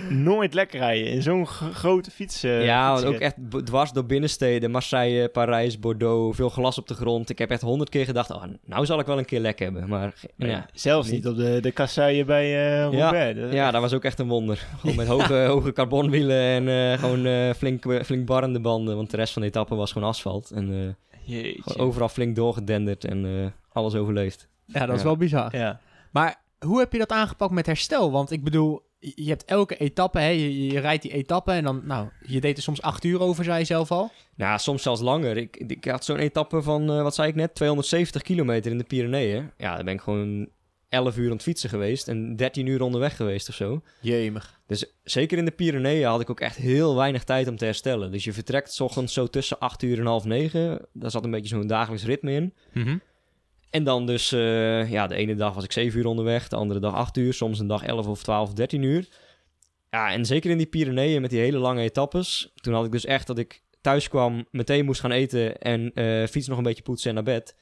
Nooit 0.08 0.54
lekker 0.54 0.78
rijden 0.78 1.06
in 1.12 1.22
zo'n 1.22 1.46
grote 1.46 2.10
fiets. 2.10 2.42
eh, 2.42 2.64
ja, 2.64 2.92
want 2.92 3.04
ook 3.04 3.14
echt 3.20 3.34
dwars 3.64 3.92
door 3.92 4.04
binnensteden. 4.06 4.70
Marseille, 4.70 5.28
Parijs, 5.28 5.78
Bordeaux, 5.78 6.36
veel 6.36 6.48
glas 6.48 6.78
op 6.78 6.88
de 6.88 6.94
grond. 6.94 7.30
Ik 7.30 7.38
heb 7.38 7.50
echt 7.50 7.60
honderd 7.60 7.90
keer 7.90 8.04
gedacht, 8.04 8.30
oh, 8.30 8.42
nou 8.64 8.86
zal 8.86 8.98
ik 9.00 9.06
wel 9.06 9.18
een 9.18 9.24
keer 9.24 9.40
lek 9.40 9.58
hebben. 9.58 9.88
Maar 9.88 10.14
ja, 10.36 10.66
Zelfs 10.72 11.10
niet 11.10 11.26
op 11.26 11.36
de, 11.36 11.58
de 11.60 11.70
kasseien 11.70 12.26
bij 12.26 12.74
eh 12.74 12.82
Roubaix. 12.82 13.40
Dat- 13.40 13.52
ja, 13.52 13.70
dat 13.70 13.80
was 13.80 13.92
ook 13.92 14.04
echt 14.04 14.18
een 14.18 14.28
wonder. 14.28 14.66
Gewoon 14.78 14.96
met 14.96 15.06
hoge, 15.06 15.34
hoge 15.52 15.72
carbonwielen 15.72 16.40
en 16.66 16.92
eh, 16.92 16.98
gewoon 16.98 17.54
flink, 17.54 18.04
flink 18.04 18.26
barrende 18.26 18.60
banden. 18.60 18.96
Want 18.96 19.10
de 19.10 19.16
rest 19.16 19.32
van 19.32 19.42
de 19.42 19.48
etappe 19.48 19.74
was 19.74 19.92
gewoon 19.92 20.08
asfalt. 20.08 20.50
En 20.50 20.96
gewoon 21.26 21.86
overal 21.86 22.08
flink 22.08 22.36
doorgedenderd 22.36 23.04
en 23.04 23.52
alles 23.72 23.94
overleefd. 23.94 24.48
Ja, 24.72 24.86
dat 24.86 24.96
is 24.96 25.02
wel 25.02 25.16
bizar. 25.16 25.56
Ja. 25.56 25.80
Maar 26.10 26.42
hoe 26.58 26.78
heb 26.78 26.92
je 26.92 26.98
dat 26.98 27.10
aangepakt 27.10 27.52
met 27.52 27.66
herstel? 27.66 28.10
Want 28.10 28.30
ik 28.30 28.44
bedoel, 28.44 28.82
je 28.98 29.28
hebt 29.28 29.44
elke 29.44 29.76
etappe, 29.76 30.18
hè, 30.18 30.28
je, 30.28 30.66
je 30.66 30.80
rijdt 30.80 31.02
die 31.02 31.12
etappe 31.12 31.52
en 31.52 31.64
dan, 31.64 31.82
nou, 31.84 32.08
je 32.26 32.40
deed 32.40 32.56
er 32.56 32.62
soms 32.62 32.82
acht 32.82 33.04
uur 33.04 33.20
over, 33.20 33.44
zei 33.44 33.58
je 33.58 33.64
zelf 33.64 33.90
al. 33.90 34.10
Nou, 34.36 34.58
soms 34.58 34.82
zelfs 34.82 35.00
langer. 35.00 35.36
Ik, 35.36 35.56
ik 35.56 35.84
had 35.84 36.04
zo'n 36.04 36.18
etappe 36.18 36.62
van, 36.62 36.90
eh, 36.90 37.02
wat 37.02 37.14
zei 37.14 37.28
ik 37.28 37.34
net, 37.34 37.54
270 37.54 38.22
kilometer 38.22 38.70
in 38.70 38.78
de 38.78 38.84
Pyreneeën. 38.84 39.50
Ja, 39.56 39.74
daar 39.74 39.84
ben 39.84 39.94
ik 39.94 40.00
gewoon 40.00 40.48
11 40.88 41.16
uur 41.16 41.26
aan 41.26 41.32
het 41.32 41.42
fietsen 41.42 41.68
geweest 41.68 42.08
en 42.08 42.36
13 42.36 42.66
uur 42.66 42.82
onderweg 42.82 43.16
geweest 43.16 43.48
of 43.48 43.54
zo. 43.54 43.82
Jemig. 44.00 44.60
Dus 44.66 44.94
zeker 45.02 45.38
in 45.38 45.44
de 45.44 45.50
Pyreneeën 45.50 46.08
had 46.08 46.20
ik 46.20 46.30
ook 46.30 46.40
echt 46.40 46.56
heel 46.56 46.96
weinig 46.96 47.24
tijd 47.24 47.48
om 47.48 47.56
te 47.56 47.64
herstellen. 47.64 48.12
Dus 48.12 48.24
je 48.24 48.32
vertrekt 48.32 48.72
's 48.72 48.80
ochtends 48.80 49.12
zo 49.12 49.26
tussen 49.26 49.58
8 49.58 49.82
uur 49.82 49.98
en 49.98 50.06
half 50.06 50.24
9. 50.24 50.86
Daar 50.92 51.10
zat 51.10 51.24
een 51.24 51.30
beetje 51.30 51.48
zo'n 51.48 51.66
dagelijks 51.66 52.04
ritme 52.04 52.32
in. 52.32 52.54
En 53.70 53.84
dan 53.84 54.06
dus, 54.06 54.32
eh, 54.32 54.90
ja, 54.90 55.06
de 55.06 55.14
ene 55.14 55.34
dag 55.34 55.54
was 55.54 55.64
ik 55.64 55.72
7 55.72 55.98
uur 55.98 56.06
onderweg, 56.06 56.48
de 56.48 56.56
andere 56.56 56.80
dag 56.80 56.94
8 56.94 57.16
uur, 57.16 57.34
soms 57.34 57.58
een 57.58 57.66
dag 57.66 57.82
11 57.82 58.06
of 58.06 58.22
12 58.22 58.48
of 58.48 58.54
13 58.54 58.82
uur. 58.82 59.08
Ja, 59.90 60.12
en 60.12 60.26
zeker 60.26 60.50
in 60.50 60.56
die 60.56 60.66
Pyreneeën 60.66 61.20
met 61.20 61.30
die 61.30 61.40
hele 61.40 61.58
lange 61.58 61.82
etappes. 61.82 62.52
Toen 62.54 62.74
had 62.74 62.84
ik 62.84 62.92
dus 62.92 63.04
echt 63.04 63.26
dat 63.26 63.38
ik 63.38 63.62
thuis 63.80 64.08
kwam, 64.08 64.46
meteen 64.50 64.84
moest 64.84 65.00
gaan 65.00 65.10
eten 65.10 65.58
en 65.58 65.92
eh, 65.94 66.26
fiets 66.26 66.46
nog 66.46 66.58
een 66.58 66.64
beetje 66.64 66.82
poetsen 66.82 67.08
en 67.08 67.14
naar 67.14 67.24
bed. 67.24 67.56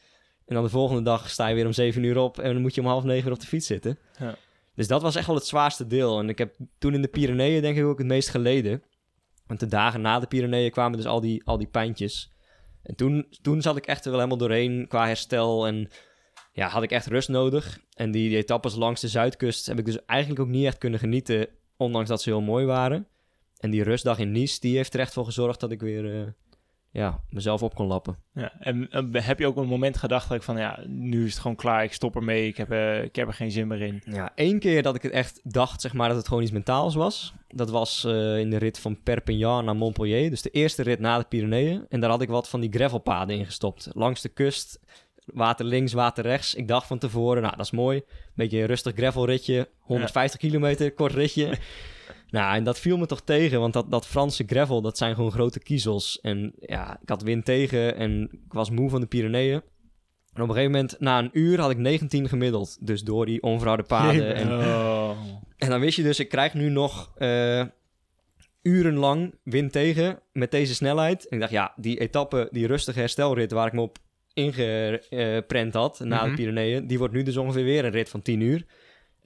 En 0.46 0.54
dan 0.54 0.64
de 0.64 0.70
volgende 0.70 1.02
dag 1.02 1.30
sta 1.30 1.46
je 1.46 1.54
weer 1.54 1.66
om 1.66 1.72
7 1.72 2.02
uur 2.02 2.18
op 2.18 2.38
en 2.38 2.52
dan 2.52 2.62
moet 2.62 2.74
je 2.74 2.80
om 2.80 2.86
half 2.86 3.04
9 3.04 3.24
weer 3.24 3.32
op 3.32 3.40
de 3.40 3.46
fiets 3.46 3.66
zitten. 3.66 3.98
Ja. 4.18 4.34
Dus 4.74 4.86
dat 4.86 5.02
was 5.02 5.16
echt 5.16 5.26
wel 5.26 5.36
het 5.36 5.46
zwaarste 5.46 5.86
deel. 5.86 6.18
En 6.18 6.28
ik 6.28 6.38
heb 6.38 6.54
toen 6.78 6.94
in 6.94 7.02
de 7.02 7.08
Pyreneeën 7.08 7.62
denk 7.62 7.76
ik 7.76 7.84
ook 7.84 7.98
het 7.98 8.06
meest 8.06 8.28
geleden. 8.28 8.82
Want 9.46 9.60
de 9.60 9.66
dagen 9.66 10.00
na 10.00 10.20
de 10.20 10.26
Pyreneeën 10.26 10.70
kwamen 10.70 10.96
dus 10.96 11.06
al 11.06 11.20
die, 11.20 11.42
al 11.44 11.58
die 11.58 11.66
pijntjes. 11.66 12.32
En 12.88 12.94
toen, 12.94 13.26
toen 13.42 13.62
zat 13.62 13.76
ik 13.76 13.86
echt 13.86 14.04
er 14.04 14.10
wel 14.10 14.20
helemaal 14.20 14.48
doorheen 14.48 14.86
qua 14.88 15.06
herstel. 15.06 15.66
En 15.66 15.90
ja, 16.52 16.68
had 16.68 16.82
ik 16.82 16.90
echt 16.90 17.06
rust 17.06 17.28
nodig. 17.28 17.80
En 17.94 18.10
die, 18.10 18.28
die 18.28 18.38
etappes 18.38 18.74
langs 18.74 19.00
de 19.00 19.08
zuidkust 19.08 19.66
heb 19.66 19.78
ik 19.78 19.84
dus 19.84 20.04
eigenlijk 20.04 20.40
ook 20.40 20.48
niet 20.48 20.64
echt 20.64 20.78
kunnen 20.78 20.98
genieten. 20.98 21.48
Ondanks 21.76 22.08
dat 22.08 22.22
ze 22.22 22.30
heel 22.30 22.40
mooi 22.40 22.66
waren. 22.66 23.06
En 23.58 23.70
die 23.70 23.82
rustdag 23.82 24.18
in 24.18 24.32
Nice, 24.32 24.60
die 24.60 24.76
heeft 24.76 24.94
er 24.94 25.00
echt 25.00 25.12
voor 25.12 25.24
gezorgd 25.24 25.60
dat 25.60 25.70
ik 25.70 25.80
weer 25.80 26.20
eh, 26.20 26.26
ja, 26.98 27.20
mezelf 27.30 27.62
op 27.62 27.74
kon 27.74 27.86
lappen. 27.86 28.16
Ja, 28.32 28.52
en 28.60 28.88
heb 29.12 29.38
je 29.38 29.46
ook 29.46 29.56
een 29.56 29.66
moment 29.66 29.96
gedacht 29.96 30.28
dat 30.28 30.36
ik 30.36 30.42
van, 30.42 30.58
ja, 30.58 30.80
nu 30.86 31.24
is 31.24 31.32
het 31.32 31.40
gewoon 31.40 31.56
klaar, 31.56 31.84
ik 31.84 31.92
stop 31.92 32.16
ermee, 32.16 32.46
ik 32.46 32.56
heb, 32.56 32.70
eh, 32.70 33.02
ik 33.02 33.16
heb 33.16 33.28
er 33.28 33.34
geen 33.34 33.50
zin 33.50 33.66
meer 33.66 33.80
in. 33.80 34.02
Ja, 34.04 34.32
één 34.34 34.58
keer 34.58 34.82
dat 34.82 34.94
ik 34.94 35.02
het 35.02 35.12
echt 35.12 35.40
dacht, 35.42 35.80
zeg 35.80 35.92
maar, 35.92 36.08
dat 36.08 36.16
het 36.16 36.28
gewoon 36.28 36.42
iets 36.42 36.52
mentaals 36.52 36.94
was. 36.94 37.34
Dat 37.48 37.70
was 37.70 38.04
eh, 38.04 38.38
in 38.38 38.50
de 38.50 38.56
rit 38.56 38.78
van 38.78 39.02
Perpignan 39.02 39.64
naar 39.64 39.76
Montpellier. 39.76 40.30
Dus 40.30 40.42
de 40.42 40.50
eerste 40.50 40.82
rit 40.82 41.00
na 41.00 41.18
de 41.18 41.24
Pyreneeën. 41.24 41.86
En 41.88 42.00
daar 42.00 42.10
had 42.10 42.22
ik 42.22 42.28
wat 42.28 42.48
van 42.48 42.60
die 42.60 42.72
gravelpaden 42.72 43.36
ingestopt. 43.36 43.88
Langs 43.92 44.20
de 44.20 44.28
kust, 44.28 44.80
water 45.24 45.64
links, 45.64 45.92
water 45.92 46.24
rechts. 46.24 46.54
Ik 46.54 46.68
dacht 46.68 46.86
van 46.86 46.98
tevoren, 46.98 47.42
nou, 47.42 47.56
dat 47.56 47.64
is 47.64 47.72
mooi. 47.72 48.02
Beetje 48.34 48.60
een 48.60 48.66
rustig 48.66 48.94
gravelritje, 48.94 49.68
150 49.80 50.40
kilometer, 50.40 50.92
kort 50.92 51.12
ritje. 51.12 51.58
nou, 52.30 52.54
en 52.56 52.64
dat 52.64 52.78
viel 52.78 52.96
me 52.98 53.06
toch 53.06 53.20
tegen, 53.22 53.60
want 53.60 53.72
dat, 53.72 53.90
dat 53.90 54.06
Franse 54.06 54.44
gravel, 54.46 54.80
dat 54.82 54.98
zijn 54.98 55.14
gewoon 55.14 55.32
grote 55.32 55.58
kiezels. 55.60 56.20
En 56.20 56.52
ja, 56.60 56.98
ik 57.02 57.08
had 57.08 57.22
wind 57.22 57.44
tegen 57.44 57.96
en 57.96 58.22
ik 58.32 58.52
was 58.52 58.70
moe 58.70 58.90
van 58.90 59.00
de 59.00 59.06
Pyreneeën. 59.06 59.62
En 60.32 60.42
op 60.44 60.48
een 60.48 60.54
gegeven 60.54 60.70
moment, 60.72 61.00
na 61.00 61.18
een 61.18 61.30
uur, 61.32 61.60
had 61.60 61.70
ik 61.70 61.76
19 61.78 62.28
gemiddeld. 62.28 62.86
Dus 62.86 63.02
door 63.02 63.26
die 63.26 63.42
onverharde 63.42 63.82
paden. 63.82 64.34
En, 64.34 64.48
Oh. 64.52 65.18
en 65.56 65.68
dan 65.70 65.80
wist 65.80 65.96
je 65.96 66.02
dus, 66.02 66.18
ik 66.20 66.28
krijg 66.28 66.54
nu 66.54 66.68
nog 66.68 67.12
eh, 67.16 67.64
urenlang 68.62 69.34
wind 69.42 69.72
tegen 69.72 70.18
met 70.32 70.50
deze 70.50 70.74
snelheid. 70.74 71.28
En 71.28 71.34
ik 71.34 71.40
dacht, 71.40 71.52
ja, 71.52 71.72
die 71.76 72.00
etappe, 72.00 72.48
die 72.50 72.66
rustige 72.66 72.98
herstelrit 72.98 73.52
waar 73.52 73.66
ik 73.66 73.72
me 73.72 73.80
op 73.80 73.98
ingeprent 74.32 75.74
had 75.74 76.00
na 76.04 76.20
Mhm. 76.20 76.28
de 76.30 76.34
Pyreneeën, 76.36 76.86
die 76.86 76.98
wordt 76.98 77.14
nu 77.14 77.22
dus 77.22 77.36
ongeveer 77.36 77.64
weer 77.64 77.84
een 77.84 77.90
rit 77.90 78.08
van 78.08 78.22
10 78.22 78.40
uur. 78.40 78.64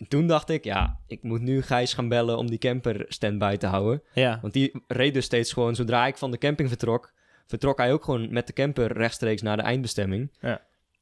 En 0.02 0.08
toen 0.08 0.26
dacht 0.26 0.48
ik, 0.50 0.64
ja, 0.64 0.98
ik 1.06 1.22
moet 1.22 1.40
nu 1.40 1.62
Gijs 1.62 1.94
gaan 1.94 2.08
bellen 2.08 2.36
om 2.38 2.48
die 2.50 2.58
camper 2.58 3.04
standby 3.08 3.56
te 3.56 3.66
houden. 3.66 4.02
Ja. 4.14 4.38
Want 4.40 4.52
die 4.52 4.82
reed 4.86 5.14
dus 5.14 5.24
steeds 5.24 5.52
gewoon, 5.52 5.74
zodra 5.74 6.06
ik 6.06 6.16
van 6.16 6.30
de 6.30 6.38
camping 6.38 6.68
vertrok, 6.68 7.12
vertrok 7.46 7.78
hij 7.78 7.92
ook 7.92 8.04
gewoon 8.04 8.32
met 8.32 8.46
de 8.46 8.52
camper 8.52 8.92
rechtstreeks 8.92 9.42
naar 9.42 9.56
de 9.56 9.62
eindbestemming. 9.62 10.30
Ja. 10.40 10.60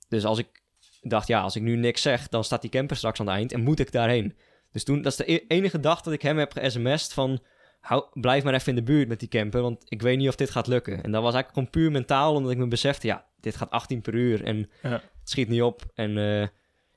Dus 0.08 0.24
als 0.24 0.38
ik 0.38 0.62
dacht, 1.02 1.26
ja, 1.28 1.40
als 1.40 1.56
ik 1.56 1.62
nu 1.62 1.76
niks 1.76 2.02
zeg, 2.02 2.28
dan 2.28 2.44
staat 2.44 2.60
die 2.62 2.70
camper 2.70 2.96
straks 2.96 3.20
aan 3.20 3.26
het 3.26 3.34
eind 3.36 3.52
en 3.52 3.60
moet 3.62 3.78
ik 3.80 3.92
daarheen. 3.92 4.34
Dus 4.72 4.84
toen, 4.84 5.02
dat 5.02 5.12
is 5.12 5.18
de 5.18 5.32
e- 5.32 5.44
enige 5.48 5.80
dag 5.80 6.00
dat 6.00 6.12
ik 6.12 6.22
hem 6.22 6.38
heb 6.38 6.52
ge-sms'd 6.52 7.12
van, 7.12 7.40
hou, 7.80 8.04
blijf 8.12 8.44
maar 8.44 8.54
even 8.54 8.68
in 8.68 8.74
de 8.74 8.92
buurt 8.92 9.08
met 9.08 9.20
die 9.20 9.28
camper, 9.28 9.62
want 9.62 9.84
ik 9.88 10.02
weet 10.02 10.18
niet 10.18 10.28
of 10.28 10.34
dit 10.36 10.50
gaat 10.50 10.66
lukken. 10.66 10.94
En 11.02 11.10
dat 11.12 11.22
was 11.22 11.34
eigenlijk 11.34 11.52
gewoon 11.52 11.70
puur 11.70 11.90
mentaal, 11.90 12.34
omdat 12.34 12.52
ik 12.52 12.58
me 12.58 12.68
besefte, 12.68 13.06
ja, 13.06 13.24
dit 13.40 13.56
gaat 13.56 13.70
18 13.70 14.00
per 14.00 14.14
uur 14.14 14.44
en 14.44 14.70
Ja. 14.82 14.90
het 14.90 15.02
schiet 15.24 15.48
niet 15.48 15.62
op. 15.62 15.82
En, 15.94 16.18
eh, 16.18 16.48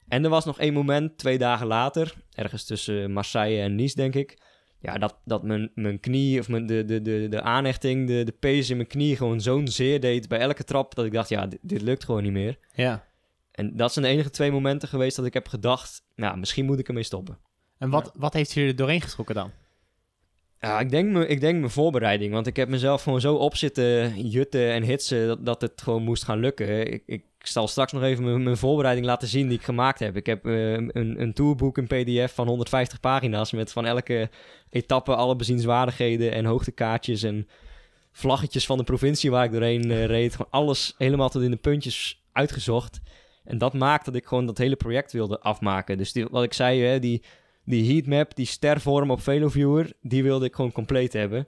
en 0.07 0.23
er 0.23 0.29
was 0.29 0.45
nog 0.45 0.59
één 0.59 0.73
moment, 0.73 1.17
twee 1.17 1.37
dagen 1.37 1.67
later, 1.67 2.13
ergens 2.31 2.65
tussen 2.65 3.11
Marseille 3.11 3.61
en 3.61 3.75
Nice, 3.75 3.95
denk 3.95 4.15
ik, 4.15 4.37
ja, 4.79 4.97
dat, 4.97 5.17
dat 5.25 5.43
mijn, 5.43 5.71
mijn 5.75 5.99
knie 5.99 6.39
of 6.39 6.49
mijn, 6.49 6.65
de, 6.65 6.85
de, 6.85 7.01
de, 7.01 7.27
de 7.29 7.41
aanhechting, 7.41 8.07
de, 8.07 8.23
de 8.23 8.31
pees 8.31 8.69
in 8.69 8.75
mijn 8.75 8.87
knie 8.87 9.15
gewoon 9.15 9.41
zo'n 9.41 9.67
zeer 9.67 9.99
deed 9.99 10.27
bij 10.27 10.39
elke 10.39 10.63
trap, 10.63 10.95
dat 10.95 11.05
ik 11.05 11.11
dacht, 11.11 11.29
ja, 11.29 11.47
dit, 11.47 11.59
dit 11.61 11.81
lukt 11.81 12.03
gewoon 12.03 12.23
niet 12.23 12.31
meer. 12.31 12.57
Ja. 12.73 13.05
En 13.51 13.77
dat 13.77 13.93
zijn 13.93 14.05
de 14.05 14.11
enige 14.11 14.29
twee 14.29 14.51
momenten 14.51 14.87
geweest 14.87 15.15
dat 15.15 15.25
ik 15.25 15.33
heb 15.33 15.47
gedacht, 15.47 16.05
nou, 16.15 16.37
misschien 16.37 16.65
moet 16.65 16.79
ik 16.79 16.87
ermee 16.87 17.03
stoppen. 17.03 17.37
En 17.77 17.89
wat, 17.89 18.11
wat 18.15 18.33
heeft 18.33 18.51
je 18.51 18.61
er 18.61 18.75
doorheen 18.75 19.01
getrokken 19.01 19.35
dan? 19.35 19.51
Ja, 20.59 20.79
ik 20.79 20.89
denk, 20.89 21.11
me, 21.11 21.27
ik 21.27 21.39
denk 21.39 21.59
mijn 21.59 21.71
voorbereiding, 21.71 22.33
want 22.33 22.47
ik 22.47 22.55
heb 22.55 22.69
mezelf 22.69 23.03
gewoon 23.03 23.21
zo 23.21 23.35
op 23.35 23.55
zitten 23.55 24.21
jutten 24.29 24.71
en 24.71 24.83
hitsen 24.83 25.27
dat, 25.27 25.45
dat 25.45 25.61
het 25.61 25.81
gewoon 25.81 26.03
moest 26.03 26.23
gaan 26.23 26.39
lukken. 26.39 26.93
Ik, 26.93 27.03
ik 27.05 27.23
zal 27.47 27.67
straks 27.67 27.91
nog 27.91 28.03
even 28.03 28.23
mijn, 28.23 28.43
mijn 28.43 28.57
voorbereiding 28.57 29.05
laten 29.05 29.27
zien 29.27 29.47
die 29.47 29.57
ik 29.57 29.63
gemaakt 29.63 29.99
heb. 29.99 30.15
Ik 30.15 30.25
heb 30.25 30.45
eh, 30.45 30.71
een, 30.71 31.21
een 31.21 31.33
tourboek, 31.33 31.77
een 31.77 31.87
pdf 31.87 32.35
van 32.35 32.47
150 32.47 32.99
pagina's 32.99 33.51
met 33.51 33.71
van 33.71 33.85
elke 33.85 34.29
etappe 34.69 35.15
alle 35.15 35.35
bezienswaardigheden 35.35 36.31
en 36.31 36.45
hoogtekaartjes 36.45 37.23
en 37.23 37.47
vlaggetjes 38.11 38.65
van 38.65 38.77
de 38.77 38.83
provincie 38.83 39.31
waar 39.31 39.45
ik 39.45 39.51
doorheen 39.51 39.91
eh, 39.91 40.05
reed. 40.05 40.35
Gewoon 40.35 40.51
alles 40.51 40.93
helemaal 40.97 41.29
tot 41.29 41.41
in 41.41 41.51
de 41.51 41.57
puntjes 41.57 42.23
uitgezocht. 42.31 43.01
En 43.43 43.57
dat 43.57 43.73
maakt 43.73 44.05
dat 44.05 44.15
ik 44.15 44.25
gewoon 44.25 44.45
dat 44.45 44.57
hele 44.57 44.75
project 44.75 45.11
wilde 45.11 45.39
afmaken. 45.39 45.97
Dus 45.97 46.25
wat 46.29 46.43
ik 46.43 46.53
zei, 46.53 46.81
hè, 46.83 46.99
die, 46.99 47.23
die 47.65 47.93
heatmap, 47.93 48.35
die 48.35 48.45
stervorm 48.45 49.11
op 49.11 49.21
Veloviewer, 49.21 49.93
die 50.01 50.23
wilde 50.23 50.45
ik 50.45 50.55
gewoon 50.55 50.71
compleet 50.71 51.13
hebben. 51.13 51.47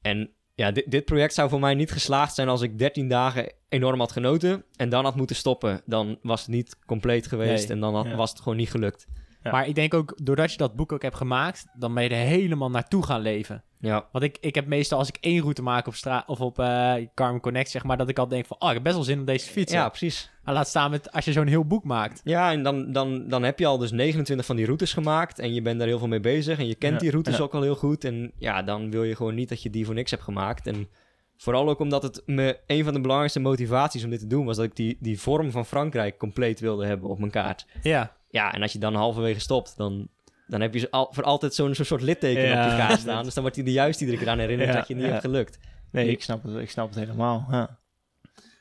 En 0.00 0.30
ja, 0.58 0.70
dit, 0.70 0.90
dit 0.90 1.04
project 1.04 1.34
zou 1.34 1.48
voor 1.48 1.60
mij 1.60 1.74
niet 1.74 1.90
geslaagd 1.92 2.34
zijn 2.34 2.48
als 2.48 2.60
ik 2.62 2.78
13 2.78 3.08
dagen 3.08 3.52
enorm 3.68 3.98
had 4.00 4.12
genoten 4.12 4.64
en 4.76 4.88
dan 4.88 5.04
had 5.04 5.16
moeten 5.16 5.36
stoppen. 5.36 5.80
Dan 5.86 6.18
was 6.22 6.40
het 6.40 6.50
niet 6.50 6.76
compleet 6.86 7.26
geweest 7.26 7.64
Nee, 7.68 7.76
en 7.76 7.80
dan 7.80 7.94
had- 7.94 8.06
ja. 8.06 8.16
was 8.16 8.30
het 8.30 8.40
gewoon 8.40 8.58
niet 8.58 8.70
gelukt. 8.70 9.06
Ja. 9.42 9.50
Maar 9.50 9.66
ik 9.68 9.74
denk 9.74 9.94
ook, 9.94 10.18
doordat 10.22 10.50
je 10.52 10.56
dat 10.58 10.76
boek 10.76 10.92
ook 10.92 11.02
hebt 11.02 11.16
gemaakt, 11.16 11.66
dan 11.78 11.94
ben 11.94 12.02
je 12.02 12.08
er 12.08 12.16
helemaal 12.26 12.70
naartoe 12.70 13.04
gaan 13.04 13.20
leven. 13.20 13.64
Ja, 13.80 14.08
Want 14.12 14.24
ik, 14.24 14.38
ik 14.40 14.54
heb 14.54 14.66
meestal, 14.66 14.98
als 14.98 15.08
ik 15.08 15.16
één 15.20 15.40
route 15.40 15.62
maak 15.62 15.86
op 15.86 15.94
straat 15.94 16.28
of 16.28 16.40
op 16.40 16.58
eh 16.58 16.94
Carmen 17.14 17.40
Connect, 17.40 17.70
zeg 17.70 17.84
maar, 17.84 17.96
dat 17.96 18.08
ik 18.08 18.18
al 18.18 18.28
denk 18.28 18.46
van, 18.46 18.56
oh, 18.60 18.68
ik 18.68 18.74
heb 18.74 18.82
best 18.82 18.94
wel 18.94 19.04
zin 19.04 19.18
om 19.18 19.24
deze 19.24 19.46
te 19.46 19.52
fietsen. 19.52 19.78
ja 19.78 19.88
precies. 19.88 20.30
Maar 20.44 20.54
laat 20.54 20.68
staan 20.68 20.90
met, 20.90 21.12
als 21.12 21.24
je 21.24 21.32
zo'n 21.32 21.46
heel 21.46 21.64
boek 21.64 21.84
maakt. 21.84 22.20
Ja, 22.24 22.52
en 22.52 22.62
dan, 22.62 22.92
dan, 22.92 23.28
dan 23.28 23.42
heb 23.42 23.58
je 23.58 23.66
al 23.66 23.78
dus 23.78 23.90
29 23.90 24.46
van 24.46 24.56
die 24.56 24.64
routes 24.64 24.92
gemaakt 24.92 25.38
en 25.38 25.54
je 25.54 25.62
bent 25.62 25.78
daar 25.78 25.88
heel 25.88 25.98
veel 25.98 26.08
mee 26.08 26.20
bezig 26.20 26.58
en 26.58 26.66
je 26.66 26.74
kent 26.74 26.92
Ja, 26.92 26.98
die 26.98 27.10
routes 27.10 27.36
ja. 27.36 27.42
ook 27.42 27.54
al 27.54 27.62
heel 27.62 27.76
goed. 27.76 28.04
En 28.04 28.32
ja, 28.38 28.62
dan 28.62 28.90
wil 28.90 29.04
je 29.04 29.16
gewoon 29.16 29.34
niet 29.34 29.48
dat 29.48 29.62
je 29.62 29.70
die 29.70 29.86
voor 29.86 29.94
niks 29.94 30.10
hebt 30.10 30.22
gemaakt. 30.22 30.66
En 30.66 30.88
vooral 31.36 31.68
ook 31.68 31.78
omdat 31.78 32.02
het 32.02 32.22
me 32.26 32.58
een 32.66 32.84
van 32.84 32.92
de 32.92 33.00
belangrijkste 33.00 33.40
motivaties 33.40 34.04
om 34.04 34.10
dit 34.10 34.20
te 34.20 34.26
doen 34.26 34.44
was 34.44 34.56
dat 34.56 34.64
ik 34.64 34.76
die, 34.76 34.96
die 35.00 35.20
vorm 35.20 35.50
van 35.50 35.66
Frankrijk 35.66 36.18
compleet 36.18 36.60
wilde 36.60 36.86
hebben 36.86 37.08
op 37.08 37.18
mijn 37.18 37.30
kaart. 37.30 37.66
Ja. 37.82 38.16
Ja, 38.30 38.52
en 38.52 38.62
als 38.62 38.72
je 38.72 38.78
dan 38.78 38.94
halverwege 38.94 39.40
stopt, 39.40 39.76
dan, 39.76 40.08
dan 40.48 40.60
heb 40.60 40.74
je 40.74 40.90
al, 40.90 41.08
voor 41.10 41.24
altijd 41.24 41.54
zo'n 41.54 41.74
soort 41.74 42.02
litteken 42.02 42.42
Ja. 42.42 42.64
op 42.64 42.70
je 42.70 42.76
kaart 42.76 43.00
staan. 43.00 43.24
Dus 43.24 43.34
dan 43.34 43.42
wordt 43.42 43.58
hij 43.58 43.66
er 43.66 43.72
juist 43.72 44.00
iedere 44.00 44.18
keer 44.18 44.28
aan 44.28 44.38
herinnerd 44.38 44.68
Ja, 44.70 44.76
dat 44.76 44.88
je 44.88 44.94
het 44.94 45.02
niet 45.02 45.12
ja. 45.12 45.18
hebt 45.18 45.30
gelukt. 45.30 45.58
Nee, 45.90 46.08
ik 46.10 46.22
snap 46.22 46.42
het, 46.42 46.56
ik 46.56 46.70
snap 46.70 46.88
het 46.88 46.98
helemaal. 46.98 47.46
Ja. 47.50 47.78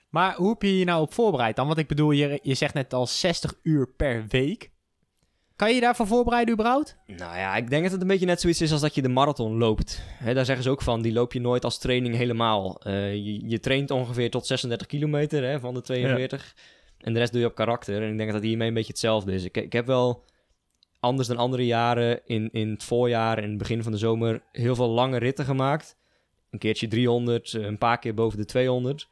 Maar 0.10 0.36
hoe 0.36 0.50
heb 0.50 0.62
je 0.62 0.78
je 0.80 0.86
nou 0.86 1.02
op 1.02 1.13
voorbereid 1.13 1.56
dan? 1.56 1.67
Want 1.67 1.80
ik 1.80 1.88
bedoel, 1.88 2.12
je, 2.12 2.39
je 2.43 2.54
zegt 2.54 2.73
net 2.73 2.93
al 2.93 3.08
60 3.08 3.54
uur 3.63 3.88
per 3.88 4.26
week. 4.28 4.71
Kan 5.56 5.69
je 5.69 5.76
je 5.76 5.82
daarvoor 5.82 6.08
voorbereiden 6.08 6.54
überhaupt? 6.54 6.97
Nou 7.06 7.38
ja, 7.38 7.56
ik 7.56 7.69
denk 7.69 7.84
dat 7.84 7.91
het 7.91 8.02
een 8.02 8.08
beetje 8.08 8.26
net 8.26 8.41
zoiets 8.41 8.62
is 8.62 8.71
als 8.71 8.82
dat 8.82 8.95
je 8.95 9.02
de 9.02 9.10
marathon 9.10 9.58
loopt. 9.58 10.02
Hè, 10.08 10.34
daar 10.34 10.45
zeggen 10.45 10.63
ze 10.63 10.69
ook 10.69 10.82
van, 10.82 11.02
die 11.02 11.13
loop 11.13 11.34
je 11.34 11.39
nooit 11.41 11.63
als 11.63 11.78
training 11.78 12.15
helemaal. 12.15 12.82
Eh, 12.84 13.13
je, 13.13 13.50
je 13.50 13.60
traint 13.60 13.91
ongeveer 13.91 14.30
tot 14.32 14.47
36 14.47 14.88
kilometer 14.88 15.43
hè, 15.43 15.60
van 15.60 15.73
de 15.73 15.82
42. 15.82 16.56
En 16.97 17.13
de 17.13 17.19
rest 17.19 17.32
doe 17.32 17.41
je 17.41 17.47
op 17.47 17.56
karakter. 17.56 18.02
En 18.02 18.10
ik 18.12 18.17
denk 18.17 18.32
dat 18.32 18.39
dat 18.41 18.47
hiermee 18.50 18.67
een 18.67 18.73
beetje 18.73 18.91
hetzelfde 18.91 19.32
is. 19.34 19.43
Ik, 19.43 19.58
ik 19.58 19.73
heb 19.73 19.86
wel 19.86 20.23
anders 21.00 21.28
dan 21.28 21.38
andere 21.38 21.66
jaren 21.66 22.22
in, 22.26 22.50
in 22.52 22.70
het 22.70 22.84
voorjaar 22.84 23.38
en 23.38 23.50
het 23.50 23.58
begin 23.58 23.84
van 23.84 23.92
de 23.92 23.98
zomer 23.98 24.42
heel 24.52 24.76
veel 24.76 24.90
lange 24.90 25.18
ritten 25.18 25.46
gemaakt. 25.46 25.98
Een 26.50 26.60
keertje 26.60 26.88
300, 26.88 27.54
eh, 27.54 27.64
een 27.64 27.78
paar 27.78 28.00
keer 28.00 28.14
boven 28.14 28.38
de 28.38 28.46
200. 28.46 29.10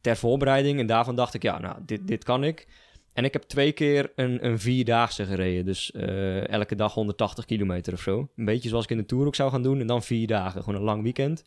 Ter 0.00 0.16
voorbereiding. 0.16 0.78
En 0.78 0.86
daarvan 0.86 1.16
dacht 1.16 1.34
ik, 1.34 1.42
ja, 1.42 1.58
nou, 1.58 1.78
dit, 1.86 2.06
dit 2.06 2.24
kan 2.24 2.44
ik. 2.44 2.66
En 3.12 3.24
ik 3.24 3.32
heb 3.32 3.42
twee 3.42 3.72
keer 3.72 4.12
een, 4.16 4.46
een 4.46 4.58
vierdaagse 4.58 5.24
gereden. 5.24 5.64
Dus 5.64 5.90
eh, 5.90 6.48
elke 6.48 6.74
dag 6.74 6.94
180 6.94 7.44
kilometer 7.44 7.92
of 7.92 8.00
zo. 8.00 8.28
Een 8.36 8.44
beetje 8.44 8.68
zoals 8.68 8.84
ik 8.84 8.90
in 8.90 8.96
de 8.96 9.04
Tour 9.04 9.26
ook 9.26 9.34
zou 9.34 9.50
gaan 9.50 9.62
doen. 9.62 9.80
En 9.80 9.86
dan 9.86 10.02
vier 10.02 10.26
dagen, 10.26 10.62
gewoon 10.62 10.78
een 10.78 10.86
lang 10.86 11.02
weekend. 11.02 11.44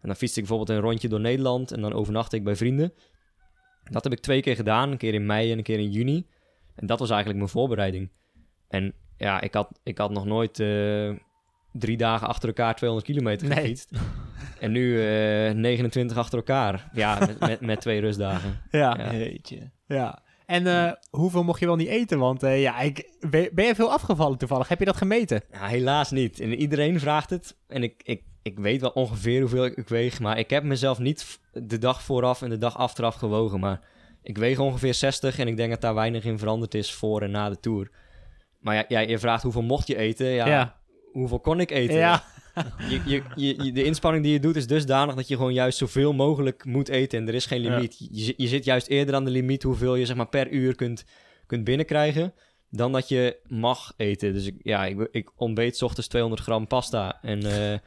En 0.00 0.08
dan 0.08 0.16
fietste 0.16 0.40
ik 0.40 0.46
bijvoorbeeld 0.46 0.78
een 0.78 0.84
rondje 0.84 1.08
door 1.08 1.20
Nederland. 1.20 1.72
En 1.72 1.80
dan 1.80 1.92
overnachtte 1.92 2.36
ik 2.36 2.44
bij 2.44 2.56
vrienden. 2.56 2.92
Dat 3.90 4.04
heb 4.04 4.12
ik 4.12 4.20
twee 4.20 4.40
keer 4.40 4.56
gedaan. 4.56 4.90
Een 4.90 4.96
keer 4.96 5.14
in 5.14 5.26
mei 5.26 5.52
en 5.52 5.58
een 5.58 5.64
keer 5.64 5.78
in 5.78 5.90
juni. 5.90 6.26
En 6.74 6.86
dat 6.86 6.98
was 6.98 7.08
eigenlijk 7.08 7.38
mijn 7.38 7.50
voorbereiding. 7.50 8.10
En 8.74 8.92
ja, 9.16 9.40
ik 9.40 9.54
had, 9.54 9.80
ik 9.82 9.98
had 9.98 10.10
nog 10.10 10.24
nooit 10.24 10.60
eh, 10.60 11.10
drie 11.72 11.96
dagen 11.96 12.28
achter 12.28 12.48
elkaar 12.48 12.74
200 12.74 13.10
kilometer 13.12 13.48
Nee. 13.48 13.58
gefietst. 13.58 13.90
En 14.60 14.72
nu 14.72 15.00
eh 15.06 15.54
29 15.54 16.16
achter 16.16 16.38
elkaar. 16.38 16.88
Ja, 16.92 17.18
met, 17.18 17.38
met, 17.40 17.60
met 17.60 17.80
twee 17.80 18.00
rustdagen. 18.00 18.60
Ja. 18.70 18.96
Ja. 18.98 19.14
Jeetje. 19.14 19.70
ja. 19.86 20.22
En 20.46 20.66
eh, 20.66 20.92
hoeveel 21.10 21.44
mocht 21.44 21.60
je 21.60 21.66
wel 21.66 21.76
niet 21.76 21.88
eten? 21.88 22.18
Want 22.18 22.42
eh, 22.42 22.60
ja, 22.62 22.80
ik, 22.80 23.10
ben, 23.30 23.48
ben 23.52 23.64
je 23.64 23.74
veel 23.74 23.92
afgevallen 23.92 24.38
toevallig? 24.38 24.68
Heb 24.68 24.78
je 24.78 24.84
dat 24.84 24.96
gemeten? 24.96 25.42
Ja, 25.52 25.66
helaas 25.66 26.10
niet. 26.10 26.40
En 26.40 26.54
iedereen 26.54 27.00
vraagt 27.00 27.30
het. 27.30 27.56
En 27.68 27.82
ik, 27.82 28.00
ik, 28.04 28.22
ik 28.42 28.58
weet 28.58 28.80
wel 28.80 28.90
ongeveer 28.90 29.40
hoeveel 29.40 29.64
ik, 29.64 29.76
ik 29.76 29.88
weeg. 29.88 30.20
Maar 30.20 30.38
ik 30.38 30.50
heb 30.50 30.64
mezelf 30.64 30.98
niet 30.98 31.40
de 31.52 31.78
dag 31.78 32.02
vooraf 32.02 32.42
en 32.42 32.50
de 32.50 32.58
dag 32.58 32.76
achteraf 32.76 33.14
gewogen. 33.14 33.60
Maar 33.60 33.80
ik 34.22 34.38
weeg 34.38 34.58
ongeveer 34.58 34.94
60 34.94 35.38
en 35.38 35.48
ik 35.48 35.56
denk 35.56 35.70
dat 35.70 35.80
daar 35.80 35.94
weinig 35.94 36.24
in 36.24 36.38
veranderd 36.38 36.74
is 36.74 36.92
voor 36.92 37.22
en 37.22 37.30
na 37.30 37.48
de 37.48 37.60
Tour. 37.60 37.90
Maar 38.64 38.74
ja, 38.74 38.84
ja, 38.88 39.00
je 39.00 39.18
vraagt 39.18 39.42
hoeveel 39.42 39.62
mocht 39.62 39.86
je 39.86 39.96
eten? 39.96 40.26
Ja, 40.26 40.46
Ja. 40.46 40.76
hoeveel 41.12 41.40
kon 41.40 41.60
ik 41.60 41.70
eten? 41.70 41.96
Ja. 41.96 42.22
Je, 42.88 43.22
je, 43.34 43.72
de 43.72 43.84
inspanning 43.84 44.24
die 44.24 44.32
je 44.32 44.40
doet 44.40 44.56
is 44.56 44.66
dusdanig 44.66 45.14
dat 45.14 45.28
je 45.28 45.36
gewoon 45.36 45.52
juist 45.52 45.78
zoveel 45.78 46.12
mogelijk 46.12 46.64
moet 46.64 46.88
eten. 46.88 47.18
En 47.18 47.28
er 47.28 47.34
is 47.34 47.46
geen 47.46 47.62
Ja. 47.62 47.74
limiet. 47.74 48.08
Je, 48.10 48.34
je 48.36 48.46
zit 48.46 48.64
juist 48.64 48.86
eerder 48.86 49.14
aan 49.14 49.24
de 49.24 49.30
limiet 49.30 49.62
hoeveel 49.62 49.94
je 49.94 50.06
zeg 50.06 50.16
maar, 50.16 50.28
per 50.28 50.50
uur 50.50 50.74
kunt, 50.74 51.04
kunt 51.46 51.64
binnenkrijgen. 51.64 52.34
Dan 52.70 52.92
dat 52.92 53.08
je 53.08 53.36
mag 53.46 53.92
eten. 53.96 54.32
Dus 54.32 54.46
ik, 54.46 54.54
ja, 54.62 54.84
ik, 54.86 55.08
ik 55.10 55.30
ontbeet 55.36 55.82
ochtends 55.82 56.08
200 56.08 56.42
gram 56.42 56.66
pasta. 56.66 57.18
En 57.22 57.42
eh, 57.72 57.78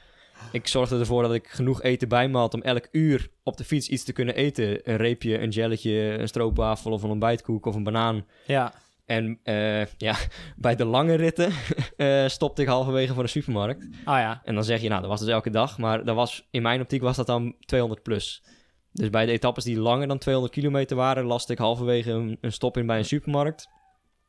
ik 0.52 0.68
zorgde 0.68 1.00
ervoor 1.00 1.22
dat 1.24 1.34
ik 1.34 1.48
genoeg 1.48 1.82
eten 1.82 2.08
bij 2.08 2.28
me 2.30 2.38
had 2.38 2.54
om 2.54 2.62
elk 2.62 2.88
uur 2.92 3.30
op 3.44 3.58
de 3.58 3.64
fiets 3.64 3.88
iets 3.90 4.04
te 4.04 4.14
kunnen 4.14 4.36
eten. 4.36 4.80
Een 4.90 4.98
reepje, 4.98 5.40
een 5.40 5.50
jelletje, 5.50 5.92
een 6.20 6.28
stroopwafel 6.28 6.92
of 6.92 7.04
een 7.04 7.10
ontbijtkoek 7.10 7.66
of 7.66 7.76
een 7.76 7.84
banaan. 7.84 8.26
Ja. 8.46 8.74
En 9.08 9.40
eh, 9.44 9.86
ja, 9.86 10.16
bij 10.56 10.76
de 10.76 10.86
lange 10.86 11.16
ritten 11.16 11.52
eh, 11.98 12.28
stopte 12.28 12.62
ik 12.62 12.68
halverwege 12.68 13.14
voor 13.14 13.24
de 13.24 13.30
supermarkt. 13.30 13.84
Oh 13.84 13.90
ja. 14.18 14.42
En 14.44 14.54
dan 14.54 14.64
zeg 14.64 14.82
je, 14.82 14.90
nou, 14.90 15.02
dat 15.02 15.10
was 15.10 15.20
dus 15.20 15.30
elke 15.30 15.50
dag. 15.50 15.78
Maar 15.78 16.06
dat 16.06 16.16
was, 16.16 16.48
in 16.52 16.62
mijn 16.62 16.82
optiek 16.82 17.02
was 17.02 17.16
dat 17.16 17.28
dan 17.28 17.56
200 17.60 18.04
plus. 18.04 18.44
Dus 18.92 19.10
bij 19.10 19.26
de 19.26 19.32
etappes 19.32 19.64
die 19.64 19.80
langer 19.80 20.08
dan 20.08 20.18
200 20.18 20.56
kilometer 20.56 20.96
waren, 20.96 21.26
laste 21.26 21.52
ik 21.52 21.58
halverwege 21.58 22.12
een, 22.12 22.38
een 22.42 22.52
stop 22.52 22.78
in 22.78 22.86
bij 22.86 22.98
een 22.98 23.06
supermarkt. 23.06 23.68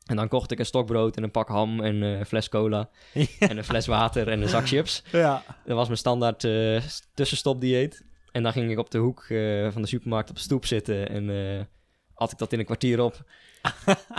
En 0.07 0.17
dan 0.17 0.29
kocht 0.29 0.51
ik 0.51 0.59
een 0.59 0.67
stokbrood 0.67 1.17
en 1.17 1.23
een 1.23 1.31
pak 1.31 1.49
ham 1.49 1.81
en 1.81 2.03
eh, 2.03 2.19
een 2.19 2.27
fles 2.27 2.49
cola. 2.49 2.88
En 3.38 3.57
een 3.57 3.64
fles 3.64 3.87
water 3.87 4.29
en 4.29 4.43
een 4.43 4.49
zak 4.49 4.67
chips. 4.69 5.03
Ja. 5.12 5.43
Dat 5.64 5.77
was 5.77 5.87
mijn 5.87 5.99
standaard 5.99 6.45
eh, 6.45 6.83
tussenstopdieet. 7.14 8.05
En 8.33 8.43
dan 8.43 8.53
ging 8.53 8.71
ik 8.71 8.79
op 8.79 8.91
de 8.91 8.99
hoek 8.99 9.25
eh, 9.29 9.71
van 9.71 9.83
de 9.83 9.88
supermarkt 9.88 10.31
op 10.31 10.37
de 10.37 10.43
stoep 10.43 10.67
zitten. 10.67 11.09
En 11.09 11.31
eh 11.31 11.64
had 12.18 12.33
ik 12.33 12.38
dat 12.38 12.52
in 12.52 12.59
een 12.59 12.64
kwartier 12.64 13.00
op. 13.00 13.24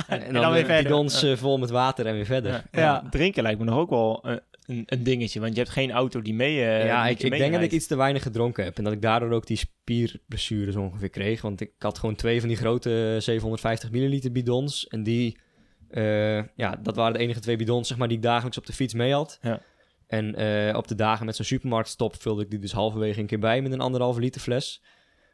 en, 0.08 0.22
en 0.22 0.34
dan, 0.34 0.42
dan 0.42 0.52
weer 0.52 0.66
verder. 0.66 0.84
bidons 0.84 1.24
eh, 1.24 1.36
vol 1.36 1.58
met 1.58 1.70
water 1.70 2.06
en 2.06 2.14
weer 2.14 2.26
verder. 2.26 2.52
Ja. 2.52 2.64
Ja. 2.72 2.82
Ja. 2.82 3.10
Drinken 3.10 3.44
lijkt 3.44 3.60
me 3.60 3.66
nog 3.66 3.78
ook 3.78 3.90
wel 3.90 4.24
eh, 4.24 4.36
een, 4.70 4.84
een 4.86 5.04
dingetje, 5.04 5.40
want 5.40 5.54
je 5.54 5.60
hebt 5.60 5.74
geen 5.74 5.92
auto 5.92 6.22
die 6.22 6.34
mee. 6.34 6.66
eh, 6.66 6.86
ja, 6.86 7.08
ik, 7.08 7.20
denk 7.20 7.54
dat 7.54 7.62
ik 7.62 7.72
iets 7.72 7.88
te 7.88 7.96
weinig 7.96 8.24
gedronken 8.24 8.64
heb. 8.64 8.78
En 8.78 8.84
dat 8.84 8.94
ik 8.94 9.02
daardoor 9.02 9.32
ook 9.32 9.48
die 9.48 9.58
spierblessures 9.58 10.76
ongeveer 10.76 11.10
kreeg. 11.10 11.42
Want 11.42 11.62
ik 11.62 11.72
had 11.78 12.00
gewoon 12.00 12.16
twee 12.16 12.40
van 12.40 12.48
die 12.48 12.58
grote 12.58 13.16
750 13.20 13.92
milliliter 13.92 14.32
bidons. 14.32 14.88
En 14.88 15.04
die, 15.04 15.40
eh, 15.90 16.44
ja, 16.56 16.76
dat 16.84 16.96
waren 16.96 17.14
de 17.14 17.20
enige 17.20 17.40
twee 17.40 17.56
bidons 17.56 17.88
zeg 17.88 17.98
maar, 17.98 18.08
die 18.08 18.18
ik 18.18 18.24
dagelijks 18.24 18.58
op 18.58 18.66
de 18.66 18.74
fiets 18.74 18.94
mee 18.94 19.14
had. 19.14 19.40
Ja. 19.42 19.62
En 20.08 20.36
eh, 20.36 20.76
op 20.78 20.88
de 20.88 20.96
dagen 20.96 21.26
met 21.26 21.36
zo'n 21.36 21.46
supermarktstop 21.46 22.22
vulde 22.22 22.44
ik 22.44 22.50
die 22.50 22.60
dus 22.60 22.72
halverwege 22.72 23.20
een 23.20 23.26
keer 23.26 23.40
bij 23.40 23.62
met 23.62 23.72
een 23.72 23.82
anderhalve 23.82 24.20
liter 24.20 24.42
fles. 24.42 24.82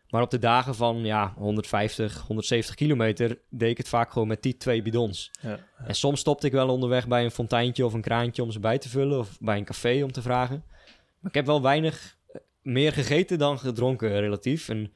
Maar 0.09 0.21
op 0.21 0.29
de 0.31 0.39
dagen 0.39 0.75
van 0.75 1.05
ja, 1.05 1.33
150, 1.37 2.21
170 2.27 2.75
kilometer 2.75 3.39
deed 3.49 3.69
ik 3.69 3.77
het 3.77 3.87
vaak 3.89 4.11
gewoon 4.11 4.27
met 4.27 4.43
die 4.43 4.57
twee 4.57 4.81
bidons. 4.81 5.31
Ja. 5.41 5.59
En 5.77 5.95
soms 5.95 6.19
stopte 6.19 6.47
ik 6.47 6.51
wel 6.51 6.69
onderweg 6.69 7.07
bij 7.07 7.23
een 7.23 7.31
fonteintje 7.31 7.85
of 7.85 7.93
een 7.93 8.01
kraantje 8.01 8.43
om 8.43 8.51
ze 8.51 8.59
bij 8.59 8.77
te 8.77 8.89
vullen. 8.89 9.19
Of 9.19 9.37
bij 9.39 9.57
een 9.57 9.65
café 9.65 10.03
om 10.03 10.11
te 10.11 10.21
vragen. 10.21 10.63
Maar 11.19 11.31
ik 11.31 11.33
heb 11.33 11.45
wel 11.45 11.61
weinig 11.61 12.17
eh, 12.27 12.41
meer 12.61 12.93
gegeten 12.93 13.37
dan 13.37 13.59
gedronken 13.59 14.19
relatief. 14.19 14.69
En 14.69 14.93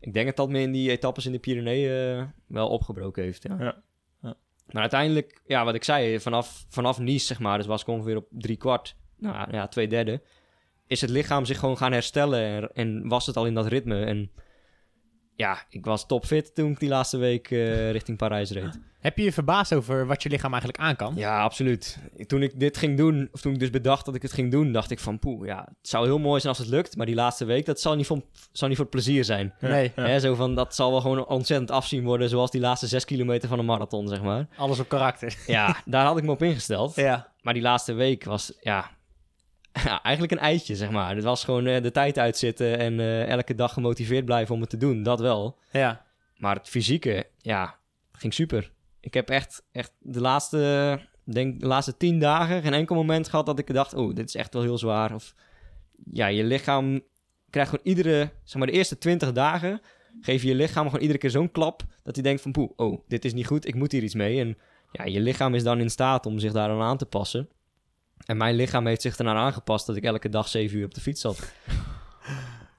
ik 0.00 0.12
denk 0.12 0.26
dat 0.26 0.36
dat 0.36 0.48
me 0.48 0.60
in 0.60 0.72
die 0.72 0.90
etappes 0.90 1.26
in 1.26 1.32
de 1.32 1.38
Pyreneeën 1.38 2.18
eh, 2.18 2.24
wel 2.46 2.68
opgebroken 2.68 3.22
heeft. 3.22 3.42
Ja. 3.42 3.56
Ja. 3.58 3.82
Ja. 4.22 4.36
Maar 4.70 4.82
uiteindelijk, 4.82 5.40
ja, 5.46 5.64
wat 5.64 5.74
ik 5.74 5.84
zei, 5.84 6.20
vanaf, 6.20 6.64
vanaf 6.68 6.98
Nice 6.98 7.26
zeg 7.26 7.38
maar, 7.38 7.58
dus 7.58 7.66
was 7.66 7.80
ik 7.80 7.88
ongeveer 7.88 8.16
op 8.16 8.26
drie 8.30 8.56
kwart, 8.56 8.96
nou 9.16 9.52
ja, 9.52 9.68
twee 9.68 9.88
derde, 9.88 10.22
is 10.86 11.00
het 11.00 11.10
lichaam 11.10 11.44
zich 11.44 11.58
gewoon 11.58 11.76
gaan 11.76 11.92
herstellen 11.92 12.40
en, 12.40 12.70
en 12.74 13.08
was 13.08 13.26
het 13.26 13.36
al 13.36 13.46
in 13.46 13.54
dat 13.54 13.66
ritme. 13.66 14.04
En 14.04 14.30
ja, 15.40 15.58
ik 15.68 15.84
was 15.84 16.06
topfit 16.06 16.54
toen 16.54 16.70
ik 16.70 16.80
die 16.80 16.88
laatste 16.88 17.16
week 17.16 17.50
eh, 17.50 17.90
richting 17.90 18.18
Parijs 18.18 18.50
reed. 18.50 18.78
Heb 18.98 19.16
je 19.16 19.24
je 19.24 19.32
verbaasd 19.32 19.74
over 19.74 20.06
wat 20.06 20.22
je 20.22 20.28
lichaam 20.28 20.52
eigenlijk 20.52 20.82
aan 20.82 20.96
kan? 20.96 21.14
Ja, 21.16 21.42
absoluut. 21.42 21.98
Toen 22.26 22.42
ik 22.42 22.60
dit 22.60 22.76
ging 22.76 22.96
doen, 22.96 23.28
of 23.32 23.40
toen 23.40 23.52
ik 23.52 23.58
dus 23.58 23.70
bedacht 23.70 24.04
dat 24.04 24.14
ik 24.14 24.22
het 24.22 24.32
ging 24.32 24.50
doen, 24.50 24.72
dacht 24.72 24.90
ik 24.90 24.98
van, 24.98 25.18
poeh, 25.18 25.46
ja, 25.46 25.58
het 25.58 25.88
zou 25.88 26.06
heel 26.06 26.18
mooi 26.18 26.40
zijn 26.40 26.54
als 26.54 26.62
het 26.62 26.72
lukt, 26.72 26.96
maar 26.96 27.06
die 27.06 27.14
laatste 27.14 27.44
week, 27.44 27.66
dat 27.66 27.80
zal 27.80 27.96
niet 27.96 28.06
voor, 28.06 28.22
zal 28.52 28.68
niet 28.68 28.76
voor 28.76 28.86
het 28.86 28.94
plezier 28.94 29.24
zijn. 29.24 29.54
Nee. 29.60 29.92
Ja. 29.96 30.02
Hè, 30.02 30.20
zo 30.20 30.34
van, 30.34 30.54
dat 30.54 30.74
zal 30.74 30.90
wel 30.90 31.00
gewoon 31.00 31.26
ontzettend 31.26 31.70
afzien 31.70 32.04
worden, 32.04 32.28
zoals 32.28 32.50
die 32.50 32.60
laatste 32.60 32.86
zes 32.86 33.04
kilometer 33.04 33.48
van 33.48 33.58
een 33.58 33.64
marathon, 33.64 34.08
zeg 34.08 34.22
maar. 34.22 34.46
Alles 34.56 34.78
op 34.78 34.88
karakter. 34.88 35.36
Ja, 35.46 35.76
daar 35.84 36.04
had 36.04 36.18
ik 36.18 36.24
me 36.24 36.30
op 36.30 36.42
ingesteld. 36.42 36.94
Ja. 36.94 37.32
Maar 37.42 37.54
die 37.54 37.62
laatste 37.62 37.92
week 37.92 38.24
was, 38.24 38.52
ja, 38.60 38.90
ja 39.84 40.02
eigenlijk 40.02 40.32
een 40.32 40.38
eitje, 40.38 40.76
zeg 40.76 40.90
maar. 40.90 41.14
Het 41.14 41.24
was 41.24 41.44
gewoon 41.44 41.66
eh, 41.66 41.82
de 41.82 41.90
tijd 41.90 42.18
uitzitten 42.18 42.78
en 42.78 43.00
eh, 43.00 43.28
elke 43.28 43.54
dag 43.54 43.72
gemotiveerd 43.72 44.24
blijven 44.24 44.54
om 44.54 44.60
het 44.60 44.70
te 44.70 44.76
doen, 44.76 45.02
dat 45.02 45.20
wel. 45.20 45.58
Ja. 45.70 46.04
Maar 46.36 46.54
het 46.54 46.68
fysieke, 46.68 47.26
ja, 47.38 47.78
ging 48.12 48.34
super. 48.34 48.72
Ik 49.00 49.14
heb 49.14 49.28
echt, 49.30 49.62
echt 49.72 49.92
de 49.98 50.20
laatste, 50.20 51.00
denk 51.24 51.60
de 51.60 51.66
laatste 51.66 51.96
tien 51.96 52.18
dagen 52.18 52.62
geen 52.62 52.74
enkel 52.74 52.94
moment 52.94 53.28
gehad 53.28 53.46
dat 53.46 53.58
ik 53.58 53.74
dacht, 53.74 53.94
oh, 53.94 54.14
dit 54.14 54.28
is 54.28 54.34
echt 54.34 54.52
wel 54.52 54.62
heel 54.62 54.78
zwaar. 54.78 55.14
Of 55.14 55.34
ja, 56.12 56.26
je 56.26 56.44
lichaam 56.44 57.00
krijgt 57.50 57.70
gewoon 57.70 57.86
iedere, 57.86 58.30
zeg 58.44 58.56
maar 58.56 58.66
de 58.66 58.72
eerste 58.72 58.98
twintig 58.98 59.32
dagen, 59.32 59.80
geef 60.20 60.42
je 60.42 60.48
je 60.48 60.54
lichaam 60.54 60.84
gewoon 60.84 61.00
iedere 61.00 61.18
keer 61.18 61.30
zo'n 61.30 61.50
klap 61.50 61.82
dat 62.02 62.14
hij 62.14 62.24
denkt 62.24 62.42
van, 62.42 62.52
poeh, 62.52 62.70
oh, 62.76 63.00
dit 63.08 63.24
is 63.24 63.32
niet 63.32 63.46
goed, 63.46 63.66
ik 63.66 63.74
moet 63.74 63.92
hier 63.92 64.02
iets 64.02 64.14
mee. 64.14 64.40
En 64.40 64.58
ja, 64.92 65.04
je 65.04 65.20
lichaam 65.20 65.54
is 65.54 65.62
dan 65.62 65.80
in 65.80 65.90
staat 65.90 66.26
om 66.26 66.38
zich 66.38 66.52
daar 66.52 66.70
aan 66.70 66.80
aan 66.80 66.96
te 66.96 67.06
passen. 67.06 67.48
En 68.30 68.36
mijn 68.36 68.54
lichaam 68.54 68.86
heeft 68.86 69.02
zich 69.02 69.16
ernaar 69.16 69.36
aangepast 69.36 69.86
dat 69.86 69.96
ik 69.96 70.04
elke 70.04 70.28
dag 70.28 70.48
zeven 70.48 70.78
uur 70.78 70.84
op 70.84 70.94
de 70.94 71.00
fiets 71.00 71.20
zat. 71.20 71.38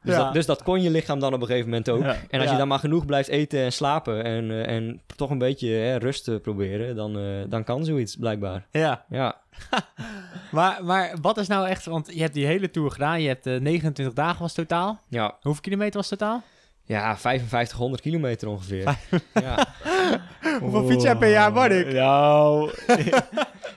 Dus, 0.03 0.15
Ja. 0.15 0.23
dat, 0.23 0.33
dus 0.33 0.45
dat 0.45 0.63
kon 0.63 0.81
je 0.81 0.89
lichaam 0.89 1.19
dan 1.19 1.33
op 1.33 1.41
een 1.41 1.47
gegeven 1.47 1.69
moment 1.69 1.89
ook. 1.89 2.03
Ja. 2.03 2.15
En 2.29 2.39
als 2.39 2.43
Ja. 2.45 2.51
je 2.51 2.57
dan 2.57 2.67
maar 2.67 2.79
genoeg 2.79 3.05
blijft 3.05 3.29
eten 3.29 3.59
en 3.59 3.71
slapen 3.73 4.23
en, 4.23 4.51
eh, 4.51 4.75
en 4.75 5.01
toch 5.15 5.29
een 5.29 5.37
beetje 5.37 5.69
hè, 5.69 5.95
rust 5.97 6.23
te 6.23 6.39
proberen, 6.41 6.95
dan, 6.95 7.17
eh, 7.17 7.23
dan 7.49 7.63
kan 7.63 7.85
zoiets 7.85 8.15
blijkbaar. 8.15 8.65
Ja. 8.71 9.05
Ja, 9.09 9.37
Maar, 10.51 10.83
maar 10.83 11.13
wat 11.21 11.37
is 11.37 11.47
nou 11.47 11.67
echt... 11.67 11.85
Want 11.85 12.13
je 12.13 12.21
hebt 12.21 12.33
die 12.33 12.45
hele 12.45 12.71
tour 12.71 12.91
gedaan. 12.91 13.21
Je 13.21 13.27
hebt 13.27 13.45
eh, 13.47 13.59
29 13.59 14.15
dagen 14.15 14.41
was 14.41 14.53
totaal. 14.53 14.99
ja, 15.07 15.35
Hoeveel 15.41 15.61
kilometer 15.61 15.99
was 15.99 16.07
totaal? 16.07 16.43
ja 16.85 17.17
5500 17.17 18.01
kilometer 18.01 18.47
ongeveer. 18.47 18.97
ja. 19.33 19.65
Hoeveel 20.61 20.87
fiets 20.87 21.03
jij 21.03 21.15
per 21.15 21.29
jaar, 21.29 21.51
Marnik? 21.53 21.91
Nou, 21.93 22.71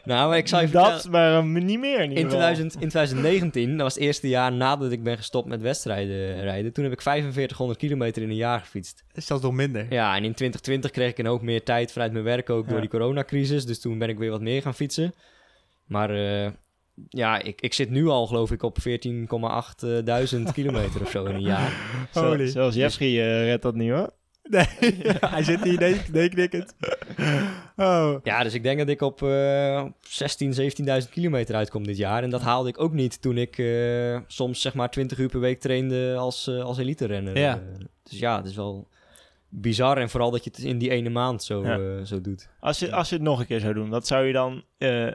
Nou, 0.05 0.29
maar 0.29 0.39
ik 0.39 0.47
je 0.47 0.69
dat 0.71 1.09
maar 1.11 1.33
een- 1.33 1.53
niet 1.53 1.79
meer 1.79 1.97
in 1.99 2.03
in, 2.03 2.09
ieder 2.09 2.23
geval. 2.25 2.39
2000, 2.39 2.73
in 2.73 2.89
2019, 2.89 3.71
dat 3.71 3.81
was 3.81 3.95
het 3.95 4.03
eerste 4.03 4.29
jaar 4.29 4.53
nadat 4.53 4.93
ik 4.93 5.03
ben 5.03 5.17
gestopt 5.17 5.49
met 5.49 5.63
wedstrijden 5.63 6.41
rijden, 6.41 6.73
toen 6.73 6.85
heb 6.85 6.93
ik 6.93 7.03
4500 7.03 7.79
kilometer 7.79 8.23
in 8.23 8.29
een 8.29 8.35
jaar 8.37 8.61
gefietst. 8.61 9.05
Dat 9.09 9.17
is 9.17 9.27
zelfs 9.27 9.43
nog 9.43 9.53
minder. 9.53 9.87
Ja, 9.91 10.09
en 10.17 10.25
in 10.25 10.35
2020 10.35 10.91
kreeg 10.91 11.11
ik 11.11 11.19
een 11.19 11.27
hoop 11.27 11.43
meer 11.43 11.63
tijd 11.63 11.93
vanuit 11.93 12.13
mijn 12.13 12.25
werk 12.25 12.51
ook 12.51 12.69
door 12.69 12.81
die 12.81 12.91
coronacrisis. 12.91 13.67
Dus 13.67 13.81
toen 13.81 13.99
ben 13.99 14.09
ik 14.09 14.19
weer 14.19 14.31
wat 14.31 14.41
meer 14.41 14.63
gaan 14.63 14.75
fietsen. 14.75 15.15
Maar 15.87 16.11
eh, 16.11 16.51
ja, 17.09 17.43
ik, 17.43 17.61
ik 17.61 17.73
zit 17.75 17.91
nu 17.91 18.07
al 18.07 18.27
geloof 18.27 18.51
ik 18.53 18.63
op 18.63 18.79
14,8 18.81 19.83
eh, 19.83 19.99
duizend 20.05 20.53
kilometer 20.53 21.01
of 21.01 21.11
zo 21.11 21.25
in 21.25 21.35
een 21.35 21.41
jaar. 21.43 21.73
Zo- 22.15 22.27
Holy. 22.27 22.47
Zelfs 22.47 22.77
Jeffrey 22.77 23.09
eh, 23.09 23.45
redt 23.45 23.63
dat 23.63 23.75
niet 23.75 23.91
hoor. 23.91 24.11
Nee, 24.51 24.67
hij 25.35 25.43
zit 25.43 25.63
hier 25.65 25.79
denk 26.13 26.35
ik 26.35 26.53
het. 26.53 26.75
Oh. 27.77 28.15
Ja, 28.23 28.43
dus 28.43 28.55
ik 28.55 28.63
denk 28.63 28.79
dat 28.79 28.89
ik 28.89 29.01
op 29.01 29.23
eh 29.23 29.85
16, 30.01 30.53
17.000 31.05 31.11
kilometer 31.11 31.55
uitkom 31.55 31.87
dit 31.87 31.97
jaar. 31.97 32.23
En 32.23 32.31
dat 32.31 32.43
haalde 32.43 32.69
ik 32.69 32.81
ook 32.81 32.93
niet 32.93 33.23
toen 33.23 33.39
ik 33.39 33.59
eh, 33.59 34.19
soms 34.27 34.61
zeg 34.61 34.75
maar 34.75 34.91
20 34.91 35.19
uur 35.19 35.29
per 35.29 35.41
week 35.41 35.61
trainde 35.61 36.15
als, 36.19 36.47
eh 36.47 36.63
als 36.63 36.79
elite 36.79 37.07
renner. 37.07 37.39
Ja. 37.39 37.63
dus 38.03 38.19
ja, 38.19 38.37
het 38.37 38.47
is 38.47 38.57
wel 38.57 38.89
bizar. 39.49 39.99
En 39.99 40.11
vooral 40.11 40.31
dat 40.31 40.45
je 40.45 40.51
het 40.55 40.65
in 40.65 40.79
die 40.79 40.91
ene 40.91 41.11
maand 41.11 41.43
zo, 41.43 41.63
Ja. 41.65 41.79
eh, 41.79 42.05
zo 42.05 42.21
doet. 42.21 42.49
Als 42.61 42.79
je, 42.79 42.93
als 42.93 43.09
je 43.09 43.15
het 43.15 43.25
nog 43.25 43.41
een 43.41 43.47
keer 43.47 43.61
zou 43.61 43.75
doen, 43.75 43.89
wat 43.89 44.07
zou 44.07 44.25
je 44.27 44.33
dan 44.33 44.65
eh, 44.79 45.07
eh, 45.07 45.15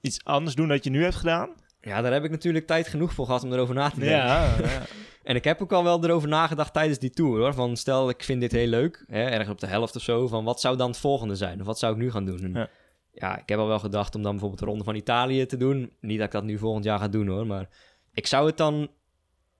iets 0.00 0.24
anders 0.24 0.54
doen 0.56 0.68
dat 0.68 0.84
je 0.84 0.90
nu 0.90 1.02
hebt 1.02 1.14
gedaan? 1.14 1.48
Ja, 1.80 2.00
daar 2.02 2.12
heb 2.12 2.24
ik 2.24 2.30
natuurlijk 2.30 2.66
tijd 2.66 2.88
genoeg 2.88 3.12
voor 3.12 3.26
gehad 3.26 3.44
om 3.44 3.52
erover 3.52 3.74
na 3.74 3.90
te 3.90 3.98
denken. 4.00 4.16
Ja, 4.18 4.44
ja. 4.62 4.82
En 5.22 5.36
ik 5.36 5.44
heb 5.44 5.62
ook 5.62 5.72
al 5.72 5.84
wel 5.84 6.04
erover 6.04 6.28
nagedacht 6.28 6.72
tijdens 6.72 6.98
die 6.98 7.10
tour 7.10 7.38
hoor. 7.38 7.54
Van 7.54 7.76
stel 7.76 8.08
ik 8.08 8.22
vind 8.24 8.40
dit 8.40 8.52
heel 8.52 8.66
leuk, 8.66 9.04
hè, 9.06 9.22
ergens 9.24 9.48
op 9.48 9.60
de 9.60 9.66
helft 9.66 9.96
of 9.96 10.02
zo. 10.02 10.28
Van 10.28 10.44
wat 10.44 10.60
zou 10.60 10.76
dan 10.76 10.88
het 10.88 10.98
volgende 10.98 11.34
zijn? 11.34 11.60
Of 11.60 11.66
wat 11.66 11.78
zou 11.78 11.92
ik 11.92 11.98
nu 11.98 12.10
gaan 12.10 12.24
doen? 12.24 12.42
En 12.44 12.52
Ja. 12.52 12.68
ja. 13.12 13.38
ik 13.38 13.48
heb 13.48 13.58
al 13.58 13.66
wel 13.66 13.78
gedacht 13.78 14.14
om 14.14 14.22
dan 14.22 14.30
bijvoorbeeld 14.30 14.60
de 14.60 14.66
ronde 14.66 14.84
van 14.84 14.94
Italië 14.94 15.46
te 15.46 15.56
doen. 15.56 15.92
Niet 16.00 16.16
dat 16.18 16.26
ik 16.26 16.32
dat 16.32 16.44
nu 16.44 16.58
volgend 16.58 16.84
jaar 16.84 16.98
ga 16.98 17.08
doen 17.08 17.28
hoor. 17.28 17.46
Maar 17.46 17.68
ik 18.12 18.26
zou 18.26 18.46
het 18.46 18.56
dan 18.56 18.90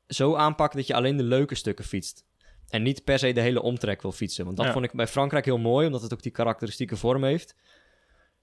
zo 0.06 0.34
aanpakken 0.34 0.78
dat 0.78 0.86
je 0.86 0.94
alleen 0.94 1.16
de 1.16 1.22
leuke 1.22 1.54
stukken 1.54 1.84
fietst. 1.84 2.24
En 2.68 2.82
niet 2.82 3.04
per 3.04 3.18
se 3.18 3.32
de 3.32 3.40
hele 3.40 3.62
omtrek 3.62 4.02
wil 4.02 4.12
fietsen. 4.12 4.44
Want 4.44 4.56
dat 4.56 4.66
Ja. 4.66 4.72
vond 4.72 4.84
ik 4.84 4.92
bij 4.92 5.06
Frankrijk 5.06 5.44
heel 5.44 5.58
mooi, 5.58 5.86
omdat 5.86 6.02
het 6.02 6.12
ook 6.12 6.22
die 6.22 6.32
karakteristieke 6.32 6.96
vorm 6.96 7.24
heeft. 7.24 7.54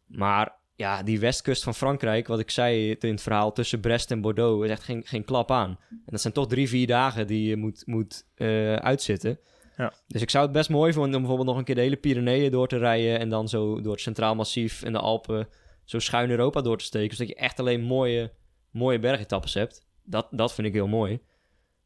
Maar 0.06 0.56
ja, 0.78 1.04
die 1.04 1.20
westkust 1.20 1.64
van 1.64 1.76
Frankrijk, 1.76 2.28
wat 2.28 2.40
ik 2.40 2.52
zei 2.52 2.92
in 2.92 3.12
het 3.12 3.22
verhaal 3.22 3.52
tussen 3.52 3.80
Brest 3.80 4.12
en 4.12 4.22
Bordeaux, 4.22 4.66
is 4.66 4.72
echt 4.72 4.84
geen, 4.84 5.02
geen 5.06 5.26
klap 5.26 5.52
aan. 5.52 5.78
En 5.90 6.06
dat 6.06 6.22
zijn 6.22 6.34
toch 6.34 6.48
drie, 6.48 6.70
vier 6.70 6.88
dagen 6.88 7.28
die 7.28 7.48
je 7.48 7.56
moet, 7.56 7.84
moet 7.86 8.26
eh, 8.36 8.76
uitzitten. 8.76 9.40
Ja. 9.78 9.94
Dus 10.08 10.22
ik 10.22 10.30
zou 10.30 10.44
het 10.44 10.54
best 10.54 10.70
mooi 10.70 10.94
vinden 10.94 11.14
om 11.14 11.20
bijvoorbeeld 11.20 11.48
nog 11.48 11.58
een 11.58 11.64
keer 11.64 11.76
de 11.76 11.82
hele 11.82 11.96
Pyreneeën 11.96 12.52
door 12.52 12.68
te 12.68 12.78
rijden 12.78 13.20
en 13.20 13.30
dan 13.30 13.50
zo 13.50 13.82
door 13.82 13.92
het 13.92 14.02
Centraal 14.02 14.36
Massief 14.36 14.84
en 14.84 14.92
de 14.92 15.00
Alpen 15.00 15.48
zo 15.84 16.00
schuin 16.00 16.30
Europa 16.30 16.62
door 16.62 16.78
te 16.78 16.86
steken. 16.86 17.16
Zodat 17.16 17.34
je 17.34 17.40
echt 17.40 17.60
alleen 17.60 17.82
mooie, 17.82 18.32
mooie 18.72 19.00
bergetappes 19.00 19.54
hebt. 19.54 19.86
Dat, 20.04 20.28
dat 20.32 20.54
vind 20.54 20.68
ik 20.68 20.74
heel 20.74 20.88
mooi. 20.88 21.20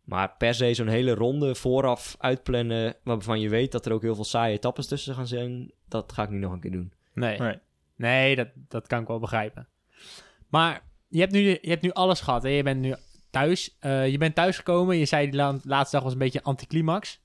Maar 0.04 0.36
per 0.38 0.54
se 0.54 0.74
zo'n 0.74 0.88
hele 0.88 1.14
ronde 1.14 1.56
vooraf 1.56 2.16
uitplannen, 2.20 2.96
waarvan 3.04 3.40
je 3.40 3.50
weet 3.50 3.72
dat 3.72 3.86
er 3.86 3.92
ook 3.92 4.02
heel 4.02 4.16
veel 4.16 4.24
saaie 4.24 4.56
etappes 4.56 4.88
tussen 4.88 5.16
gaan 5.16 5.28
zijn, 5.28 5.72
dat 5.88 6.12
ga 6.12 6.24
ik 6.24 6.30
niet 6.30 6.42
nog 6.42 6.52
een 6.52 6.60
keer 6.60 6.72
doen. 6.72 6.94
Nee. 7.14 7.40
Nee. 7.40 7.56
Nee, 8.02 8.36
dat, 8.36 8.48
dat 8.68 8.88
kan 8.88 9.02
ik 9.02 9.08
wel 9.08 9.20
begrijpen. 9.20 9.68
Maar 10.50 10.82
je 11.08 11.20
hebt 11.20 11.32
nu, 11.32 11.40
je 11.62 11.70
hebt 11.70 11.82
nu 11.82 11.92
alles 11.92 12.20
gehad. 12.22 12.44
Hè? 12.44 12.50
Je 12.50 12.64
bent 12.64 12.82
nu 12.82 12.96
thuis. 13.30 13.78
Eh, 13.80 14.08
je 14.10 14.18
bent 14.18 14.36
thuisgekomen. 14.36 14.98
Je 14.98 15.06
zei 15.06 15.26
die 15.26 15.36
la- 15.36 15.58
laatste 15.64 15.96
dag 15.96 16.04
was 16.04 16.14
een 16.14 16.20
beetje 16.20 16.44
anticlimax. 16.44 17.20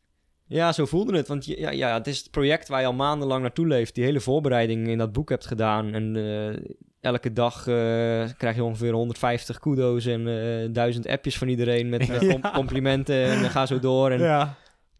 Ja, 0.46 0.72
zo 0.72 0.86
voelde 0.86 1.16
het. 1.16 1.28
Want 1.28 1.44
ja, 1.46 1.70
ja, 1.70 1.94
het 1.94 2.06
is 2.06 2.18
het 2.18 2.30
project 2.30 2.68
waar 2.68 2.80
je 2.80 2.86
al 2.86 2.92
maandenlang 2.92 3.42
naartoe 3.42 3.66
leeft. 3.66 3.94
Die 3.94 4.04
hele 4.04 4.20
voorbereiding 4.20 4.88
in 4.88 4.98
dat 4.98 5.12
boek 5.12 5.28
hebt 5.28 5.46
gedaan. 5.46 5.94
En 5.94 6.16
eh, 6.16 6.62
elke 7.00 7.32
dag 7.32 7.58
eh, 7.66 7.74
krijg 8.38 8.54
je 8.54 8.64
ongeveer 8.64 8.92
150 8.92 9.58
kudo's 9.58 10.06
en 10.06 10.72
1000 10.72 11.06
appjes 11.06 11.38
van 11.38 11.48
iedereen 11.48 11.88
met, 11.88 12.06
Ja. 12.20 12.50
complimenten. 12.52 13.24
En 13.24 13.40
dan 13.40 13.50
ga 13.50 13.66
zo 13.66 13.78
door. 13.78 14.10
En 14.10 14.20
Ja. 14.20 14.54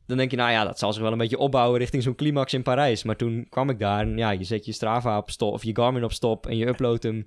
Dan 0.07 0.17
denk 0.17 0.31
je, 0.31 0.37
nou 0.37 0.51
ja, 0.51 0.65
dat 0.65 0.79
zal 0.79 0.93
zich 0.93 1.03
wel 1.03 1.13
een 1.13 1.19
beetje 1.19 1.39
opbouwen 1.39 1.79
richting 1.79 2.03
zo'n 2.03 2.15
climax 2.15 2.55
in 2.55 2.63
Parijs. 2.63 3.03
Maar 3.03 3.17
toen 3.17 3.47
kwam 3.49 3.71
ik 3.71 3.79
daar 3.79 4.01
en 4.01 4.17
ja, 4.17 4.31
je 4.31 4.45
zet 4.45 4.65
je 4.65 4.73
Strava 4.73 5.19
op 5.19 5.31
stop 5.31 5.53
of 5.53 5.65
je 5.65 5.77
Garmin 5.77 6.05
op 6.05 6.13
stop 6.13 6.47
en 6.47 6.57
je 6.57 6.67
uploadt 6.67 7.03
hem. 7.03 7.25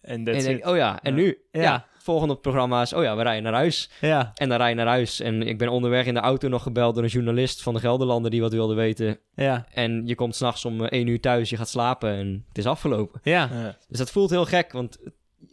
En 0.00 0.18
je 0.24 0.42
denkt, 0.42 0.66
oh 0.66 0.76
ja, 0.76 1.02
en 1.02 1.16
Ja. 1.16 1.22
nu? 1.22 1.38
Ja. 1.52 1.62
Ja. 1.62 1.86
volgende 1.98 2.36
programma 2.36 2.82
is, 2.82 2.92
oh 2.92 3.02
ja, 3.02 3.16
we 3.16 3.22
rijden 3.22 3.42
naar 3.42 3.52
huis. 3.52 3.90
Ja. 4.00 4.30
En 4.34 4.48
dan 4.48 4.58
rij 4.58 4.68
je 4.68 4.74
naar 4.74 4.86
huis. 4.86 5.20
En 5.20 5.42
ik 5.42 5.58
ben 5.58 5.68
onderweg 5.68 6.06
in 6.06 6.14
de 6.14 6.20
auto 6.20 6.48
nog 6.48 6.62
gebeld 6.62 6.94
door 6.94 7.04
een 7.04 7.10
journalist 7.10 7.62
van 7.62 7.74
de 7.74 7.80
Gelderlander 7.80 8.30
die 8.30 8.40
wat 8.40 8.52
wilde 8.52 8.74
weten. 8.74 9.18
Ja. 9.34 9.66
En 9.72 10.06
je 10.06 10.14
komt 10.14 10.34
s'nachts 10.36 10.64
om 10.64 10.80
eh, 10.84 10.86
één 10.90 11.06
uur 11.06 11.20
thuis, 11.20 11.50
je 11.50 11.56
gaat 11.56 11.68
slapen 11.68 12.10
en 12.10 12.44
het 12.48 12.58
is 12.58 12.66
afgelopen. 12.66 13.20
Ja. 13.22 13.48
Ja. 13.52 13.76
Dus 13.88 13.98
dat 13.98 14.10
voelt 14.10 14.30
heel 14.30 14.44
gek, 14.44 14.72
want 14.72 14.98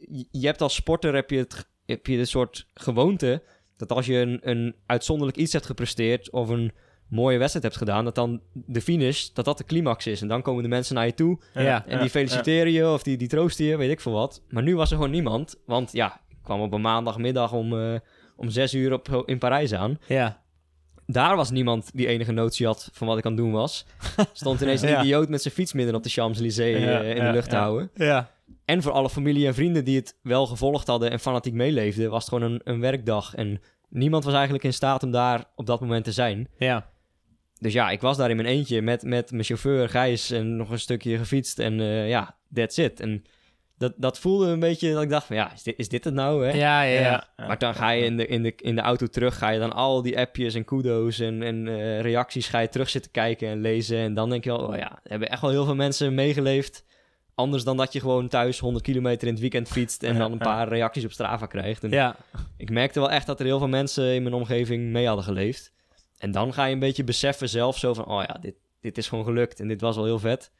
je, 0.09 0.27
je 0.31 0.45
hebt 0.45 0.61
als 0.61 0.75
sporter 0.75 1.13
heb 1.15 1.29
je, 1.29 1.37
het, 1.37 1.67
heb 1.85 2.05
je 2.07 2.17
een 2.17 2.27
soort 2.27 2.67
gewoonte 2.73 3.41
dat 3.77 3.91
als 3.91 4.05
je 4.05 4.15
een, 4.17 4.39
een 4.41 4.75
uitzonderlijk 4.85 5.37
iets 5.37 5.53
hebt 5.53 5.65
gepresteerd 5.65 6.29
of 6.31 6.49
een 6.49 6.71
mooie 7.07 7.37
wedstrijd 7.37 7.65
hebt 7.65 7.77
gedaan, 7.77 8.03
dat 8.05 8.15
dan 8.15 8.41
de 8.53 8.81
finish, 8.81 9.27
dat 9.33 9.45
dat 9.45 9.57
de 9.57 9.63
climax 9.63 10.07
is. 10.07 10.21
En 10.21 10.27
dan 10.27 10.41
komen 10.41 10.63
de 10.63 10.69
mensen 10.69 10.95
naar 10.95 11.05
je 11.05 11.13
toe 11.13 11.39
Ja. 11.53 11.85
en 11.87 11.99
die 11.99 12.09
feliciteren 12.09 12.71
je 12.71 12.89
of 12.89 13.03
die, 13.03 13.17
die 13.17 13.27
troosten 13.27 13.65
je, 13.65 13.77
weet 13.77 13.91
ik 13.91 13.99
veel 14.01 14.11
wat. 14.11 14.41
Maar 14.49 14.63
nu 14.63 14.75
was 14.75 14.89
er 14.89 14.95
gewoon 14.95 15.11
niemand, 15.11 15.55
want 15.65 15.91
ja, 15.91 16.21
ik 16.29 16.37
kwam 16.43 16.61
op 16.61 16.73
een 16.73 16.81
maandagmiddag 16.81 17.51
om, 17.53 17.79
eh, 17.79 17.99
om 18.35 18.49
zes 18.49 18.73
uur 18.73 18.93
op, 18.93 19.23
in 19.25 19.37
Parijs 19.37 19.73
aan. 19.73 19.99
Ja. 20.07 20.41
Daar 21.05 21.35
was 21.35 21.51
niemand 21.51 21.89
die 21.93 22.07
enige 22.07 22.31
notie 22.31 22.65
had 22.65 22.89
van 22.93 23.07
wat 23.07 23.17
ik 23.17 23.25
aan 23.25 23.31
het 23.31 23.41
doen 23.41 23.51
was. 23.51 23.85
Stond 24.33 24.61
ineens 24.61 24.81
een 24.81 24.89
Ja. 24.89 25.01
idioot 25.01 25.29
met 25.29 25.41
zijn 25.41 25.53
fiets 25.53 25.73
midden 25.73 25.95
op 25.95 26.03
de 26.03 26.09
Champs-Élysées 26.09 26.79
Ja, 26.83 27.01
eh, 27.01 27.09
in 27.09 27.15
ja, 27.15 27.25
de 27.27 27.31
lucht 27.31 27.49
te 27.49 27.55
houden. 27.55 27.89
Ja. 27.95 28.31
En 28.67 28.81
voor 28.81 28.91
alle 28.91 29.09
familie 29.09 29.47
en 29.47 29.53
vrienden 29.53 29.85
die 29.85 29.95
het 29.95 30.17
wel 30.21 30.45
gevolgd 30.45 30.87
hadden 30.87 31.11
en 31.11 31.19
fanatiek 31.19 31.53
meeleefden, 31.53 32.09
was 32.09 32.25
het 32.25 32.33
gewoon 32.33 32.51
een, 32.51 32.61
een 32.63 32.79
werkdag. 32.79 33.35
En 33.35 33.61
niemand 33.89 34.23
was 34.23 34.33
eigenlijk 34.33 34.63
in 34.63 34.73
staat 34.73 35.03
om 35.03 35.11
daar 35.11 35.45
op 35.55 35.65
dat 35.65 35.79
moment 35.79 36.03
te 36.03 36.11
zijn. 36.11 36.47
Ja. 36.57 36.89
Dus 37.59 37.73
ja, 37.73 37.89
ik 37.89 38.01
was 38.01 38.17
daar 38.17 38.29
in 38.29 38.35
mijn 38.35 38.47
eentje 38.47 38.81
met, 38.81 39.03
met 39.03 39.31
mijn 39.31 39.43
chauffeur 39.43 39.89
Gijs 39.89 40.31
en 40.31 40.55
nog 40.57 40.69
een 40.69 40.79
stukje 40.79 41.17
gefietst. 41.17 41.59
En 41.59 41.79
eh, 41.79 42.09
ja, 42.09 42.35
that's 42.53 42.77
it. 42.77 42.99
En 42.99 43.23
dat, 43.77 43.93
dat 43.97 44.19
voelde 44.19 44.47
een 44.47 44.59
beetje 44.59 44.93
dat 44.93 45.03
ik 45.03 45.09
dacht 45.09 45.25
van 45.25 45.35
ja, 45.35 45.53
is 45.53 45.63
dit, 45.63 45.77
is 45.77 45.89
dit 45.89 46.03
het 46.03 46.13
nou? 46.13 46.45
Hè? 46.45 46.51
Ja. 46.51 46.81
Ja. 46.81 47.01
Ja. 47.01 47.47
Maar 47.47 47.57
dan 47.57 47.75
ga 47.75 47.89
je 47.89 48.05
in 48.05 48.17
de, 48.17 48.27
in, 48.27 48.43
de, 48.43 48.53
in 48.55 48.75
de 48.75 48.81
auto 48.81 49.07
terug, 49.07 49.37
ga 49.37 49.49
je 49.49 49.59
dan 49.59 49.73
al 49.73 50.01
die 50.01 50.17
appjes 50.17 50.55
en 50.55 50.65
kudo's 50.65 51.19
en, 51.19 51.43
en 51.43 51.67
eh, 51.67 52.01
reacties 52.01 52.47
ga 52.47 52.59
je 52.59 52.69
terug 52.69 52.89
zitten 52.89 53.11
kijken 53.11 53.49
en 53.49 53.61
lezen. 53.61 53.97
En 53.97 54.13
dan 54.13 54.29
denk 54.29 54.43
je 54.43 54.49
wel, 54.49 54.67
oh 54.67 54.75
ja, 54.75 54.91
er 54.91 55.09
hebben 55.09 55.29
echt 55.29 55.41
wel 55.41 55.51
heel 55.51 55.65
veel 55.65 55.75
mensen 55.75 56.13
meegeleefd. 56.13 56.85
Anders 57.37 57.63
dan 57.63 57.77
dat 57.77 57.93
je 57.93 57.99
gewoon 57.99 58.27
thuis 58.27 58.59
100 58.59 58.83
kilometer 58.83 59.27
in 59.27 59.33
het 59.33 59.41
weekend 59.41 59.67
fietst 59.67 60.03
en 60.03 60.17
dan 60.17 60.31
een 60.31 60.37
paar 60.37 60.67
reacties 60.67 61.05
op 61.05 61.11
Strava 61.11 61.45
krijgt. 61.45 61.83
En 61.83 61.89
Ja. 61.89 62.15
ik 62.57 62.69
merkte 62.69 62.99
wel 62.99 63.11
echt 63.11 63.25
dat 63.25 63.39
er 63.39 63.45
heel 63.45 63.57
veel 63.59 63.67
mensen 63.67 64.13
in 64.13 64.23
mijn 64.23 64.35
omgeving 64.35 64.91
mee 64.91 65.07
hadden 65.07 65.25
geleefd. 65.25 65.73
En 66.17 66.31
dan 66.31 66.53
ga 66.53 66.65
je 66.65 66.73
een 66.73 66.79
beetje 66.79 67.03
beseffen 67.03 67.49
zelf 67.49 67.77
zo 67.77 67.93
van, 67.93 68.05
oh 68.05 68.23
ja, 68.27 68.37
dit, 68.41 68.55
dit 68.81 68.97
is 68.97 69.07
gewoon 69.07 69.25
gelukt 69.25 69.59
en 69.59 69.67
dit 69.67 69.81
was 69.81 69.95
wel 69.95 70.05
heel 70.05 70.19
vet. 70.19 70.51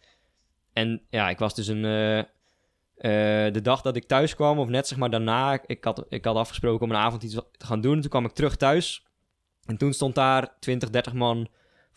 En 0.73 1.01
ja, 1.09 1.29
ik 1.29 1.39
was 1.39 1.55
dus 1.55 1.67
een... 1.67 1.85
eh, 1.85 2.17
eh, 2.17 3.53
de 3.53 3.61
dag 3.61 3.81
dat 3.81 3.95
ik 3.95 4.05
thuis 4.07 4.35
kwam, 4.35 4.59
of 4.59 4.67
net 4.67 4.87
zeg 4.87 4.97
maar 4.97 5.09
daarna, 5.09 5.59
ik 5.65 5.83
had, 5.83 6.05
ik 6.09 6.25
had 6.25 6.35
afgesproken 6.35 6.85
om 6.85 6.91
een 6.91 6.97
avond 7.01 7.23
iets 7.23 7.33
te 7.33 7.65
gaan 7.65 7.81
doen. 7.81 8.01
Toen 8.01 8.09
kwam 8.09 8.25
ik 8.25 8.31
terug 8.31 8.55
thuis. 8.55 9.05
En 9.65 9.77
toen 9.77 9.93
stond 9.93 10.15
daar 10.15 10.53
20, 10.59 10.89
30 10.89 11.13
man 11.13 11.47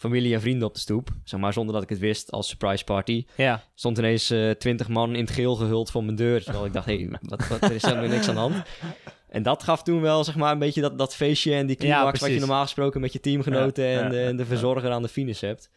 familie 0.01 0.35
en 0.35 0.41
vrienden 0.41 0.69
op 0.69 0.75
de 0.75 0.81
stoep. 0.81 1.09
Zeg 1.25 1.41
maar 1.41 1.53
zonder 1.53 1.75
dat 1.75 1.83
ik 1.83 1.89
het 1.89 1.99
wist 1.99 2.31
als 2.31 2.49
surprise 2.49 2.85
party. 2.85 3.27
Ja. 3.37 3.63
Stond 3.75 3.99
ineens 3.99 4.31
eh 4.31 4.51
20 4.51 4.89
man 4.89 5.15
in 5.15 5.25
het 5.25 5.31
geel 5.31 5.55
gehuld 5.55 5.91
voor 5.91 6.05
mijn 6.05 6.17
deur. 6.17 6.43
Terwijl 6.43 6.65
ik 6.65 6.73
dacht, 6.73 6.87
hé, 6.87 6.97
hey, 6.97 7.19
wat, 7.23 7.49
wat, 7.49 7.63
er 7.63 7.73
is 7.73 7.83
helemaal 7.83 8.09
niks 8.09 8.29
aan 8.29 8.35
de 8.35 8.41
hand. 8.41 8.63
En 9.29 9.43
dat 9.43 9.63
gaf 9.63 9.83
toen 9.83 10.01
wel, 10.01 10.25
zeg 10.25 10.37
maar, 10.37 10.53
een 10.53 10.59
beetje 10.59 10.81
dat, 10.81 10.99
dat 10.99 11.17
feestje 11.17 11.55
en 11.55 11.67
die 11.67 11.77
Ja, 11.87 11.95
climax 11.97 12.21
wat 12.21 12.31
je 12.31 12.39
normaal 12.39 12.63
gesproken 12.63 13.01
met 13.01 13.13
je 13.13 13.21
teamgenoten 13.21 13.85
Ja, 13.85 14.01
en, 14.01 14.11
de, 14.11 14.21
en 14.21 14.37
de 14.37 14.43
ja. 14.43 14.49
verzorger 14.49 14.91
aan 14.91 15.03
de 15.03 15.09
finish 15.09 15.41
hebt. 15.41 15.71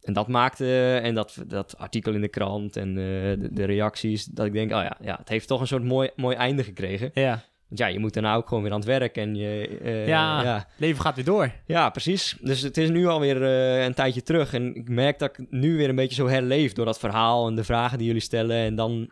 En 0.00 0.12
dat 0.12 0.28
maakte, 0.28 0.96
en 0.96 1.14
dat, 1.14 1.42
dat 1.46 1.78
artikel 1.78 2.12
in 2.12 2.20
de 2.20 2.28
krant 2.28 2.76
en 2.76 2.88
eh, 2.88 2.94
de, 2.94 3.48
de 3.52 3.64
reacties, 3.64 4.24
dat 4.24 4.46
ik 4.46 4.52
denk, 4.52 4.72
oh 4.72 4.82
ja, 4.82 4.96
ja, 5.00 5.16
het 5.16 5.28
heeft 5.28 5.48
toch 5.48 5.60
een 5.60 5.66
soort 5.66 5.84
mooi, 5.84 6.10
mooi 6.16 6.36
einde 6.36 6.64
gekregen. 6.64 7.10
Ja. 7.14 7.44
Want 7.70 7.82
ja, 7.82 7.86
je 7.86 7.98
moet 7.98 8.12
daarna 8.14 8.34
ook 8.34 8.48
gewoon 8.48 8.62
weer 8.62 8.72
aan 8.72 8.78
het 8.78 8.88
werk 8.88 9.16
en 9.16 9.34
je... 9.34 9.78
eh, 9.82 10.06
Ja. 10.06 10.42
ja. 10.42 10.66
Leven 10.76 11.02
gaat 11.02 11.14
weer 11.14 11.24
door. 11.24 11.52
Ja, 11.66 11.90
precies. 11.90 12.36
Dus 12.40 12.60
het 12.60 12.76
is 12.76 12.88
nu 12.88 13.06
alweer 13.06 13.42
eh 13.44 13.84
een 13.84 13.94
tijdje 13.94 14.22
terug. 14.22 14.52
En 14.54 14.74
ik 14.74 14.88
merk 14.88 15.18
dat 15.18 15.28
ik 15.38 15.46
nu 15.50 15.76
weer 15.76 15.88
een 15.88 15.94
beetje 15.96 16.14
zo 16.14 16.28
herleef 16.28 16.72
door 16.72 16.84
dat 16.84 16.98
verhaal 16.98 17.46
en 17.48 17.54
de 17.54 17.64
vragen 17.64 17.98
die 17.98 18.06
jullie 18.06 18.22
stellen. 18.22 18.56
En 18.56 18.74
dan 18.74 19.10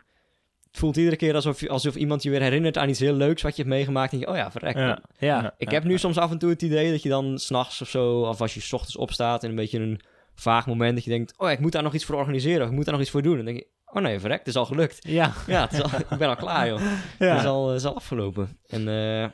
het 0.71 0.79
voelt 0.79 0.97
iedere 0.97 1.17
keer 1.17 1.35
alsof, 1.35 1.61
je- 1.61 1.69
alsof 1.69 1.95
iemand 1.97 2.23
je 2.23 2.31
weer 2.31 2.43
herinnert 2.43 2.79
aan 2.79 2.89
iets 2.89 3.01
heel 3.01 3.15
leuks 3.15 3.43
wat 3.43 3.57
je 3.57 3.63
hebt 3.63 3.75
meegemaakt. 3.75 4.13
En 4.13 4.19
je, 4.19 4.29
oh 4.29 4.37
ja, 4.37 4.51
verrek. 4.51 4.77
Ja. 4.77 4.99
Ja. 5.19 5.55
Ik 5.59 5.71
heb 5.71 5.85
nu 5.85 5.99
soms 5.99 6.17
af 6.19 6.31
en 6.31 6.39
toe 6.39 6.51
het 6.51 6.63
idee 6.63 6.91
dat 6.91 7.03
je 7.03 7.09
dan 7.09 7.39
s'nachts 7.39 7.81
of 7.83 7.89
zo, 7.89 8.21
of 8.21 8.41
als 8.41 8.55
je 8.55 8.61
's 8.61 8.73
ochtends 8.73 8.97
opstaat 8.97 9.45
en 9.45 9.51
een 9.51 9.57
beetje 9.57 9.79
een 9.79 10.01
vaag 10.35 10.67
moment 10.67 10.95
dat 10.95 11.05
je 11.05 11.11
denkt, 11.11 11.35
oh, 11.39 11.51
ik 11.51 11.59
moet 11.59 11.73
daar 11.73 11.83
nog 11.83 11.95
iets 11.95 12.05
voor 12.05 12.15
organiseren, 12.17 12.63
of 12.63 12.69
ik 12.69 12.75
moet 12.75 12.85
daar 12.85 12.93
nog 12.95 13.03
iets 13.03 13.11
voor 13.13 13.23
doen. 13.23 13.39
En 13.39 13.45
dan 13.45 13.55
denk 13.55 13.57
je, 13.59 13.67
oh 13.93 14.03
nee, 14.03 14.21
verrek, 14.21 14.39
het 14.39 14.49
is 14.49 14.57
al 14.57 14.67
gelukt. 14.67 14.99
Ja. 15.09 15.33
Ja, 15.47 15.61
het 15.61 15.73
is 15.73 15.83
al, 15.83 15.91
ik 16.11 16.19
ben 16.19 16.29
al 16.29 16.37
klaar, 16.37 16.67
joh. 16.69 16.81
Ja. 17.19 17.27
Het 17.29 17.39
is 17.41 17.47
al, 17.47 17.69
het 17.69 17.77
is 17.81 17.85
al 17.87 17.95
afgelopen. 17.95 18.59
En 18.67 18.89
eh, 18.89 19.29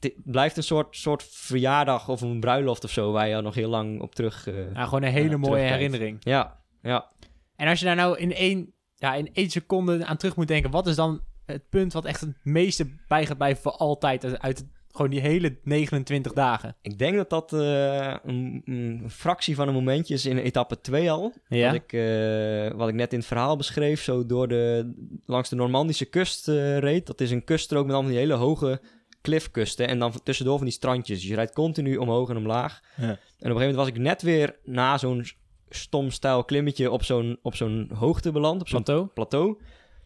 het 0.00 0.12
blijft 0.24 0.56
een 0.56 0.62
soort, 0.62 0.96
soort 0.96 1.22
verjaardag 1.30 2.08
of 2.08 2.20
een 2.20 2.40
bruiloft 2.40 2.84
of 2.84 2.90
zo, 2.90 3.12
waar 3.12 3.28
je 3.28 3.34
al 3.36 3.42
nog 3.42 3.54
heel 3.54 3.68
lang 3.68 4.00
op 4.00 4.14
terug... 4.14 4.46
eh, 4.46 4.72
Ja, 4.74 4.84
gewoon 4.84 5.02
een 5.02 5.12
hele 5.12 5.36
mooie 5.36 5.62
herinnering. 5.62 6.16
ja, 6.20 6.60
ja. 6.82 7.10
En 7.56 7.68
als 7.68 7.78
je 7.78 7.84
daar 7.86 7.96
nou 7.96 8.18
in 8.18 8.34
één, 8.34 8.72
ja, 8.94 9.14
in 9.14 9.30
één 9.32 9.50
seconde 9.50 10.04
aan 10.06 10.16
terug 10.16 10.36
moet 10.36 10.48
denken, 10.48 10.70
wat 10.70 10.86
is 10.86 10.96
dan 10.96 11.20
het 11.46 11.68
punt 11.68 11.92
wat 11.92 12.04
echt 12.04 12.20
het 12.20 12.34
meeste 12.42 12.86
bij 13.08 13.26
gaat 13.26 13.36
blijven 13.36 13.62
voor 13.62 13.72
altijd 13.72 14.24
uit, 14.24 14.40
uit 14.40 14.58
het- 14.58 14.68
gewoon 14.94 15.10
die 15.10 15.20
hele 15.20 15.56
29 15.62 16.32
dagen? 16.32 16.76
Ik 16.82 16.98
denk 16.98 17.16
dat 17.16 17.30
dat 17.30 17.52
eh, 17.52 18.14
een, 18.24 18.62
een 18.64 19.04
fractie 19.10 19.54
van 19.54 19.68
een 19.68 19.74
momentje 19.74 20.14
is 20.14 20.26
in 20.26 20.38
etappe 20.38 20.80
2 20.80 21.10
al. 21.10 21.32
Ja. 21.48 21.66
Wat, 21.66 21.74
ik, 21.74 21.92
eh, 21.92 22.78
wat 22.78 22.88
ik 22.88 22.94
net 22.94 23.12
in 23.12 23.18
het 23.18 23.26
verhaal 23.26 23.56
beschreef, 23.56 24.02
zo 24.02 24.26
door 24.26 24.48
de, 24.48 24.92
langs 25.26 25.48
de 25.48 25.56
Normandische 25.56 26.04
kust 26.04 26.48
eh, 26.48 26.78
reed. 26.78 27.06
Dat 27.06 27.20
is 27.20 27.30
een 27.30 27.44
kuststrook 27.44 27.84
met 27.84 27.94
allemaal 27.94 28.10
die 28.10 28.20
hele 28.20 28.34
hoge 28.34 28.80
cliffkusten 29.22 29.88
en 29.88 29.98
dan 29.98 30.12
tussendoor 30.22 30.56
van 30.56 30.66
die 30.66 30.74
strandjes. 30.74 31.18
Dus 31.18 31.28
je 31.28 31.34
rijdt 31.34 31.52
continu 31.52 31.96
omhoog 31.96 32.28
en 32.28 32.36
omlaag. 32.36 32.80
Ja. 32.96 33.02
En 33.02 33.10
op 33.10 33.18
een 33.18 33.18
gegeven 33.38 33.58
moment 33.60 33.76
was 33.76 33.88
ik 33.88 33.98
net 33.98 34.22
weer 34.22 34.56
na 34.64 34.98
zo'n 34.98 35.24
stom 35.68 36.10
stijl 36.10 36.44
klimmetje 36.44 36.90
op 36.90 37.04
zo'n, 37.04 37.38
op 37.42 37.54
zo'n 37.54 37.90
hoogte 37.94 38.32
beland, 38.32 38.60
op 38.60 38.68
zo'n 38.68 38.82
Plateau? 38.82 39.08
plateau. 39.14 39.58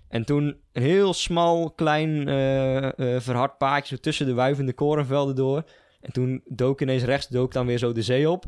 En 0.09 0.25
toen 0.25 0.57
een 0.73 0.83
heel 0.83 1.13
smal, 1.15 1.71
klein, 1.71 2.29
eh, 2.29 3.15
eh, 3.15 3.21
verhard 3.21 3.59
paadje 3.59 3.95
zo 3.95 4.01
tussen 4.01 4.27
de 4.27 4.35
wuivende 4.35 4.73
korenvelden 4.73 5.35
door. 5.35 5.65
En 6.01 6.13
toen 6.13 6.43
dook 6.45 6.81
ineens 6.81 7.03
rechts, 7.03 7.29
dook 7.29 7.53
dan 7.53 7.67
weer 7.67 7.79
zo 7.79 7.93
de 7.93 8.03
zee 8.03 8.31
op. 8.31 8.45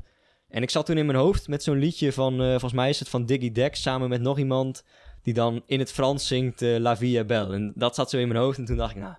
En 0.48 0.62
ik 0.62 0.70
zat 0.70 0.86
toen 0.86 0.98
in 0.98 1.06
mijn 1.06 1.18
hoofd 1.18 1.48
met 1.48 1.62
zo'n 1.62 1.78
liedje 1.78 2.12
van, 2.12 2.40
eh, 2.40 2.48
volgens 2.48 2.72
mij 2.72 2.88
is 2.88 2.98
het 2.98 3.08
van 3.08 3.26
Diggy 3.26 3.52
Dex, 3.52 3.82
samen 3.82 4.08
met 4.08 4.20
nog 4.20 4.38
iemand 4.38 4.84
die 5.22 5.34
dan 5.34 5.62
in 5.66 5.78
het 5.78 5.92
Frans 5.92 6.26
zingt 6.26 6.60
La 6.60 6.96
Vie 6.96 7.18
est 7.18 7.26
Belle. 7.26 7.54
En 7.54 7.72
dat 7.74 7.94
zat 7.94 8.10
zo 8.10 8.18
in 8.18 8.28
mijn 8.28 8.40
hoofd 8.40 8.58
en 8.58 8.64
toen 8.64 8.76
dacht 8.76 8.96
ik, 8.96 9.02
nou, 9.02 9.14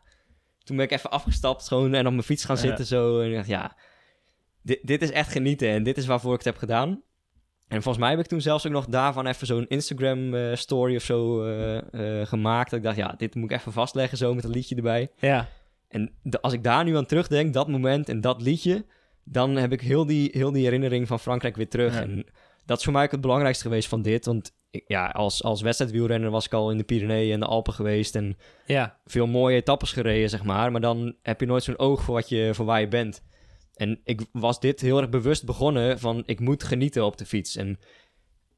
toen 0.64 0.76
ben 0.76 0.86
ik 0.86 0.92
even 0.92 1.12
afgestapt 1.12 1.68
gewoon 1.68 1.94
en 1.94 2.06
op 2.06 2.12
mijn 2.12 2.24
fiets 2.24 2.46
gaan 2.46 2.58
zitten 2.58 2.86
zo. 2.86 3.20
En 3.20 3.30
ik 3.30 3.36
dacht, 3.36 3.48
ja, 3.48 3.78
dit, 4.62 4.80
dit 4.82 5.02
is 5.02 5.12
echt 5.12 5.32
genieten 5.32 5.70
en 5.70 5.84
dit 5.84 5.98
is 5.98 6.06
waarvoor 6.06 6.32
ik 6.32 6.38
het 6.38 6.48
heb 6.48 6.58
gedaan. 6.58 7.02
En 7.72 7.82
volgens 7.82 7.98
mij 8.04 8.10
heb 8.10 8.20
ik 8.20 8.26
toen 8.26 8.42
zelfs 8.42 8.66
ook 8.68 8.72
nog 8.72 8.86
daarvan 8.86 9.28
even 9.28 9.48
zo'n 9.48 9.66
Instagram 9.68 10.34
eh, 10.34 10.56
story 10.56 10.96
of 10.96 11.02
zo 11.04 11.44
eh, 11.44 11.78
eh, 12.22 12.28
gemaakt. 12.28 12.70
Dat 12.70 12.80
ik 12.80 12.86
dacht, 12.86 12.98
ja, 12.98 13.14
dit 13.18 13.36
moet 13.36 13.52
ik 13.52 13.58
even 13.58 13.72
vastleggen 13.72 14.18
zo 14.18 14.34
met 14.34 14.44
een 14.44 14.50
liedje 14.50 14.76
erbij. 14.76 15.12
Ja. 15.20 15.48
En 15.88 16.12
de- 16.24 16.42
als 16.42 16.54
ik 16.54 16.64
daar 16.64 16.84
nu 16.84 16.98
aan 16.98 17.06
terugdenk, 17.06 17.54
dat 17.54 17.68
moment 17.68 18.10
en 18.10 18.22
dat 18.22 18.42
liedje, 18.42 18.86
dan 19.24 19.56
heb 19.56 19.72
ik 19.72 19.82
heel 19.82 20.06
die, 20.06 20.30
heel 20.34 20.52
die 20.52 20.64
herinnering 20.64 21.08
van 21.08 21.20
Frankrijk 21.20 21.56
weer 21.56 21.70
terug. 21.70 21.94
Ja. 21.94 22.02
En 22.02 22.26
dat 22.66 22.78
is 22.78 22.84
voor 22.84 22.94
mij 22.94 23.04
ook 23.04 23.12
het 23.12 23.22
belangrijkste 23.22 23.64
geweest 23.64 23.88
van 23.88 24.02
dit. 24.02 24.26
Want 24.26 24.52
ik- 24.72 24.84
ja, 24.88 25.06
als, 25.08 25.44
als 25.44 25.62
wedstrijdwielrenner 25.62 26.30
was 26.30 26.46
ik 26.46 26.54
al 26.54 26.72
in 26.72 26.78
de 26.78 26.84
Pyreneeën 26.84 27.34
en 27.34 27.40
de 27.40 27.46
Alpen 27.46 27.74
geweest 27.74 28.16
en 28.16 28.38
Ja. 28.66 28.98
veel 29.06 29.28
mooie 29.28 29.56
etappes 29.56 29.92
gereden, 29.92 30.30
zeg 30.30 30.44
maar. 30.44 30.72
Maar 30.72 30.82
dan 30.82 31.16
heb 31.22 31.40
je 31.40 31.46
nooit 31.46 31.64
zo'n 31.64 31.80
oog 31.80 32.02
voor, 32.02 32.14
wat 32.14 32.30
je, 32.30 32.50
voor 32.54 32.66
waar 32.66 32.80
je 32.80 32.88
bent. 32.88 33.24
En 33.82 34.00
ik 34.04 34.22
was 34.32 34.60
dit 34.60 34.82
heel 34.82 34.98
erg 35.02 35.10
bewust 35.10 35.46
begonnen 35.46 36.00
van 36.00 36.24
ik 36.26 36.40
moet 36.40 36.64
genieten 36.64 37.06
op 37.06 37.18
de 37.18 37.26
fiets. 37.26 37.56
En 37.56 37.80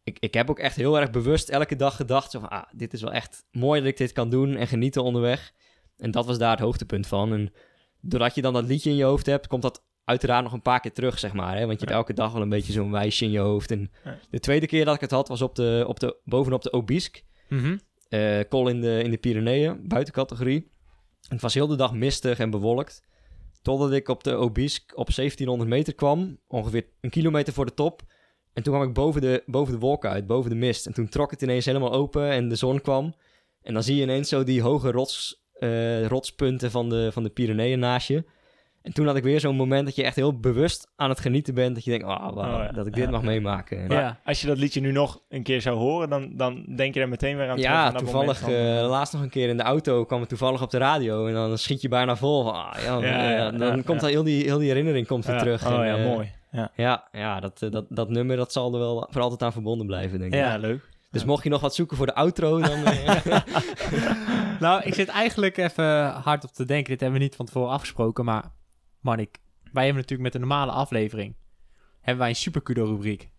ik, 0.03 0.17
ik 0.19 0.33
heb 0.33 0.49
ook 0.49 0.59
echt 0.59 0.75
heel 0.75 0.99
erg 0.99 1.11
bewust 1.11 1.49
elke 1.49 1.75
dag 1.75 1.95
gedacht 1.95 2.31
zo 2.31 2.39
van, 2.39 2.49
ah, 2.49 2.63
dit 2.71 2.93
is 2.93 3.01
wel 3.01 3.11
echt 3.11 3.45
mooi 3.51 3.79
dat 3.79 3.89
ik 3.89 3.97
dit 3.97 4.11
kan 4.11 4.29
doen 4.29 4.55
en 4.55 4.67
genieten 4.67 5.03
onderweg. 5.03 5.53
En 5.97 6.11
dat 6.11 6.25
was 6.25 6.37
daar 6.37 6.51
het 6.51 6.59
hoogtepunt 6.59 7.07
van. 7.07 7.33
En 7.33 7.53
doordat 8.01 8.35
je 8.35 8.41
dan 8.41 8.53
dat 8.53 8.65
liedje 8.65 8.89
in 8.89 8.95
je 8.95 9.03
hoofd 9.03 9.25
hebt, 9.25 9.47
komt 9.47 9.61
dat 9.61 9.83
uiteraard 10.05 10.43
nog 10.43 10.53
een 10.53 10.61
paar 10.61 10.79
keer 10.79 10.93
terug, 10.93 11.19
zeg 11.19 11.33
maar. 11.33 11.57
Hè? 11.57 11.65
Want 11.65 11.79
je 11.79 11.85
hebt 11.85 11.97
elke 11.97 12.13
dag 12.13 12.31
wel 12.33 12.41
een 12.41 12.49
beetje 12.49 12.73
zo'n 12.73 12.91
wijsje 12.91 13.25
in 13.25 13.31
je 13.31 13.39
hoofd. 13.39 13.71
En 13.71 13.91
Ja. 14.03 14.19
de 14.29 14.39
tweede 14.39 14.65
keer 14.67 14.85
dat 14.85 14.95
ik 14.95 15.01
het 15.01 15.11
had, 15.11 15.27
was 15.27 15.41
op 15.41 15.55
de, 15.55 15.83
op 15.87 15.99
de, 15.99 16.17
bovenop 16.23 16.61
de 16.61 16.73
Obisque 16.73 17.21
col 18.49 18.67
in 18.67 18.81
de, 18.81 19.01
in 19.03 19.11
de 19.11 19.17
Pyreneeën, 19.17 19.87
buitencategorie. 19.87 20.71
Het 21.27 21.41
was 21.41 21.53
heel 21.53 21.67
de 21.67 21.75
dag 21.75 21.93
mistig 21.93 22.39
en 22.39 22.49
bewolkt. 22.49 23.03
Totdat 23.63 23.91
ik 23.91 24.07
op 24.07 24.23
de 24.23 24.35
Obisque 24.35 24.95
op 24.95 25.13
1700 25.15 25.69
meter 25.69 25.95
kwam, 25.95 26.39
ongeveer 26.47 26.85
een 27.01 27.09
kilometer 27.09 27.53
voor 27.53 27.65
de 27.65 27.73
top. 27.73 28.01
En 28.53 28.63
toen 28.63 28.73
kwam 28.73 28.87
ik 28.87 28.93
boven 28.93 29.21
de, 29.21 29.43
boven 29.45 29.73
de 29.73 29.79
wolken 29.79 30.09
uit, 30.09 30.27
boven 30.27 30.49
de 30.49 30.55
mist. 30.55 30.85
En 30.85 30.93
toen 30.93 31.09
trok 31.09 31.31
het 31.31 31.41
ineens 31.41 31.65
helemaal 31.65 31.91
open 31.91 32.29
en 32.29 32.49
de 32.49 32.55
zon 32.55 32.81
kwam. 32.81 33.13
En 33.61 33.73
dan 33.73 33.83
zie 33.83 33.95
je 33.95 34.01
ineens 34.01 34.29
zo 34.29 34.43
die 34.43 34.61
hoge 34.61 34.91
rots, 34.91 35.45
eh, 35.53 36.05
rotspunten 36.05 36.71
van 36.71 36.89
de, 36.89 37.11
van 37.11 37.23
de 37.23 37.29
Pyreneeën 37.29 37.79
naast 37.79 38.07
je. 38.07 38.23
En 38.83 38.93
toen 38.93 39.05
had 39.07 39.15
ik 39.15 39.23
weer 39.23 39.39
zo'n 39.39 39.55
moment 39.55 39.85
dat 39.85 39.95
je 39.95 40.03
echt 40.03 40.15
heel 40.15 40.39
bewust 40.39 40.87
aan 40.95 41.09
het 41.09 41.19
genieten 41.19 41.53
bent. 41.53 41.75
Dat 41.75 41.83
je 41.83 41.89
denkt, 41.91 42.05
oh, 42.05 42.33
wauw, 42.33 42.57
Oh 42.57 42.63
ja, 42.63 42.71
dat 42.71 42.87
ik 42.87 42.93
dit 42.93 43.03
ja. 43.03 43.09
mag 43.09 43.21
meemaken. 43.21 43.77
En- 43.77 43.89
Ja. 43.89 44.19
Als 44.25 44.41
je 44.41 44.47
dat 44.47 44.57
liedje 44.57 44.81
nu 44.81 44.91
nog 44.91 45.21
een 45.29 45.43
keer 45.43 45.61
zou 45.61 45.77
horen, 45.77 46.09
dan, 46.09 46.31
dan 46.35 46.65
denk 46.75 46.93
je 46.93 46.99
er 46.99 47.09
meteen 47.09 47.37
weer 47.37 47.49
aan 47.49 47.55
terug. 47.55 47.71
Ja, 47.71 47.83
aan 47.85 47.93
dat 47.93 48.01
toevallig. 48.01 48.39
van, 48.39 48.53
eh, 48.53 48.87
laatst 48.89 49.13
nog 49.13 49.21
een 49.21 49.29
keer 49.29 49.49
in 49.49 49.57
de 49.57 49.63
auto 49.63 50.05
kwam 50.05 50.19
het 50.19 50.29
toevallig 50.29 50.61
op 50.61 50.69
de 50.71 50.77
radio. 50.77 51.27
En 51.27 51.33
dan 51.33 51.57
schiet 51.57 51.81
je 51.81 51.87
bijna 51.87 52.15
vol. 52.15 52.43
van, 52.43 52.53
ah, 52.53 52.73
ja, 52.83 52.97
Ja, 52.99 53.51
eh, 53.51 53.59
dan 53.59 53.75
ja, 53.75 53.81
komt 53.81 53.99
ja. 54.01 54.07
al 54.07 54.13
heel 54.13 54.23
die, 54.23 54.43
heel 54.43 54.57
die 54.57 54.67
herinnering 54.67 55.07
komt 55.07 55.25
weer 55.25 55.35
Ja. 55.35 55.41
terug. 55.41 55.65
Oh 55.67 55.73
En, 55.73 55.85
ja, 55.85 55.95
eh, 55.97 56.05
mooi. 56.05 56.31
Ja. 56.51 56.71
Ja, 56.75 57.07
ja 57.11 57.39
dat, 57.39 57.61
eh, 57.61 57.71
dat, 57.71 57.85
dat 57.89 58.09
nummer 58.09 58.35
dat 58.37 58.51
zal 58.51 58.73
er 58.73 58.79
wel 58.79 59.07
voor 59.09 59.21
altijd 59.21 59.43
aan 59.43 59.51
verbonden 59.51 59.87
blijven, 59.87 60.19
denk 60.19 60.33
ik. 60.33 60.39
Ja, 60.39 60.57
leuk. 60.57 60.89
Dus 61.11 61.25
mocht 61.25 61.43
je 61.43 61.49
nog 61.49 61.61
wat 61.61 61.75
zoeken 61.75 61.97
voor 61.97 62.05
de 62.05 62.15
outro, 62.15 62.59
dan... 62.59 62.85
eh, 62.85 63.15
Nou, 64.59 64.81
ik 64.83 64.93
zit 64.93 65.07
eigenlijk 65.07 65.57
even 65.57 66.05
hard 66.09 66.43
op 66.43 66.51
te 66.51 66.65
denken. 66.65 66.89
Dit 66.91 66.99
hebben 66.99 67.19
we 67.19 67.23
niet 67.25 67.35
van 67.35 67.45
tevoren 67.45 67.69
afgesproken, 67.71 68.25
maar 68.25 68.43
Manik, 69.03 69.39
wij 69.71 69.83
hebben 69.83 70.01
natuurlijk 70.01 70.21
met 70.21 70.31
de 70.31 70.47
normale 70.47 70.71
aflevering 70.71 71.35
hebben 72.03 72.21
wij 72.21 72.29
een 72.29 72.35
superkudo-rubriek. 72.35 73.29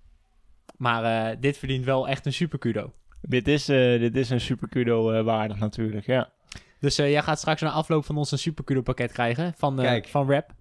Maar 0.77 1.05
eh, 1.05 1.37
dit 1.41 1.59
verdient 1.59 1.85
wel 1.85 2.09
echt 2.09 2.27
een 2.27 2.33
superkudo. 2.33 2.93
Dit 3.21 3.49
is, 3.49 3.69
eh, 3.69 4.01
dit 4.01 4.17
is 4.17 4.31
een 4.31 4.41
super 4.41 4.69
kudo 4.69 5.11
eh, 5.11 5.25
waardig 5.25 5.59
natuurlijk, 5.59 6.07
ja. 6.07 6.33
Dus 6.81 6.97
jij 6.97 7.23
gaat 7.23 7.39
straks 7.39 7.61
na 7.61 7.71
afloop 7.71 8.05
van 8.05 8.17
ons 8.17 8.33
een 8.33 8.39
superkudo 8.39 8.83
pakket 8.83 9.13
krijgen 9.13 9.55
van, 9.57 9.77
Kijk. 9.77 10.09
van 10.09 10.31
Rap. 10.31 10.55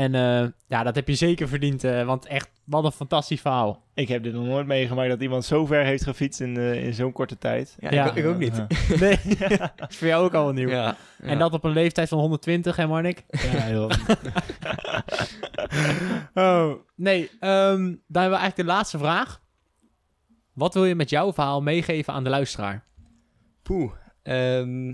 En 0.00 0.14
eh, 0.14 0.48
ja, 0.66 0.82
dat 0.82 0.94
heb 0.94 1.08
je 1.08 1.14
zeker 1.14 1.48
verdiend, 1.48 1.84
eh, 1.84 2.04
want 2.04 2.26
echt, 2.26 2.50
wat 2.64 2.84
een 2.84 2.92
fantastisch 2.92 3.40
verhaal. 3.40 3.82
Ik 3.94 4.08
heb 4.08 4.22
dit 4.22 4.32
nog 4.32 4.44
nooit 4.44 4.66
meegemaakt 4.66 5.08
dat 5.08 5.20
iemand 5.20 5.44
zo 5.44 5.66
ver 5.66 5.84
heeft 5.84 6.04
gefietst 6.04 6.40
in, 6.40 6.56
eh, 6.56 6.84
in 6.86 6.94
zo'n 6.94 7.12
korte 7.12 7.38
tijd. 7.38 7.76
ja, 7.80 7.90
Ja. 7.92 8.06
Ik, 8.06 8.14
ik 8.14 8.26
ook 8.26 8.38
niet. 8.38 8.56
Ja, 8.56 8.66
Nee, 9.00 9.18
dat 9.76 9.90
is 9.90 9.96
voor 9.96 10.06
jou 10.06 10.24
ook 10.24 10.34
al 10.34 10.52
nieuw. 10.52 10.68
Ja, 10.68 10.96
En 11.18 11.38
dat 11.38 11.52
op 11.52 11.64
een 11.64 11.72
leeftijd 11.72 12.08
van 12.08 12.18
120, 12.18 12.76
hè 12.76 12.86
Marnik? 12.86 13.24
ja, 13.30 13.38
heel. 13.60 13.90
Oh, 16.34 16.74
nee. 16.96 17.30
ehm, 17.40 17.78
dan 17.82 18.22
hebben 18.22 18.38
we 18.38 18.42
eigenlijk 18.42 18.56
de 18.56 18.64
laatste 18.64 18.98
vraag. 18.98 19.40
Wat 20.52 20.74
wil 20.74 20.84
je 20.84 20.94
met 20.94 21.10
jouw 21.10 21.32
verhaal 21.32 21.62
meegeven 21.62 22.12
aan 22.12 22.24
de 22.24 22.30
luisteraar? 22.30 22.84
Poeh. 23.62 23.92
ehm, 24.22 24.88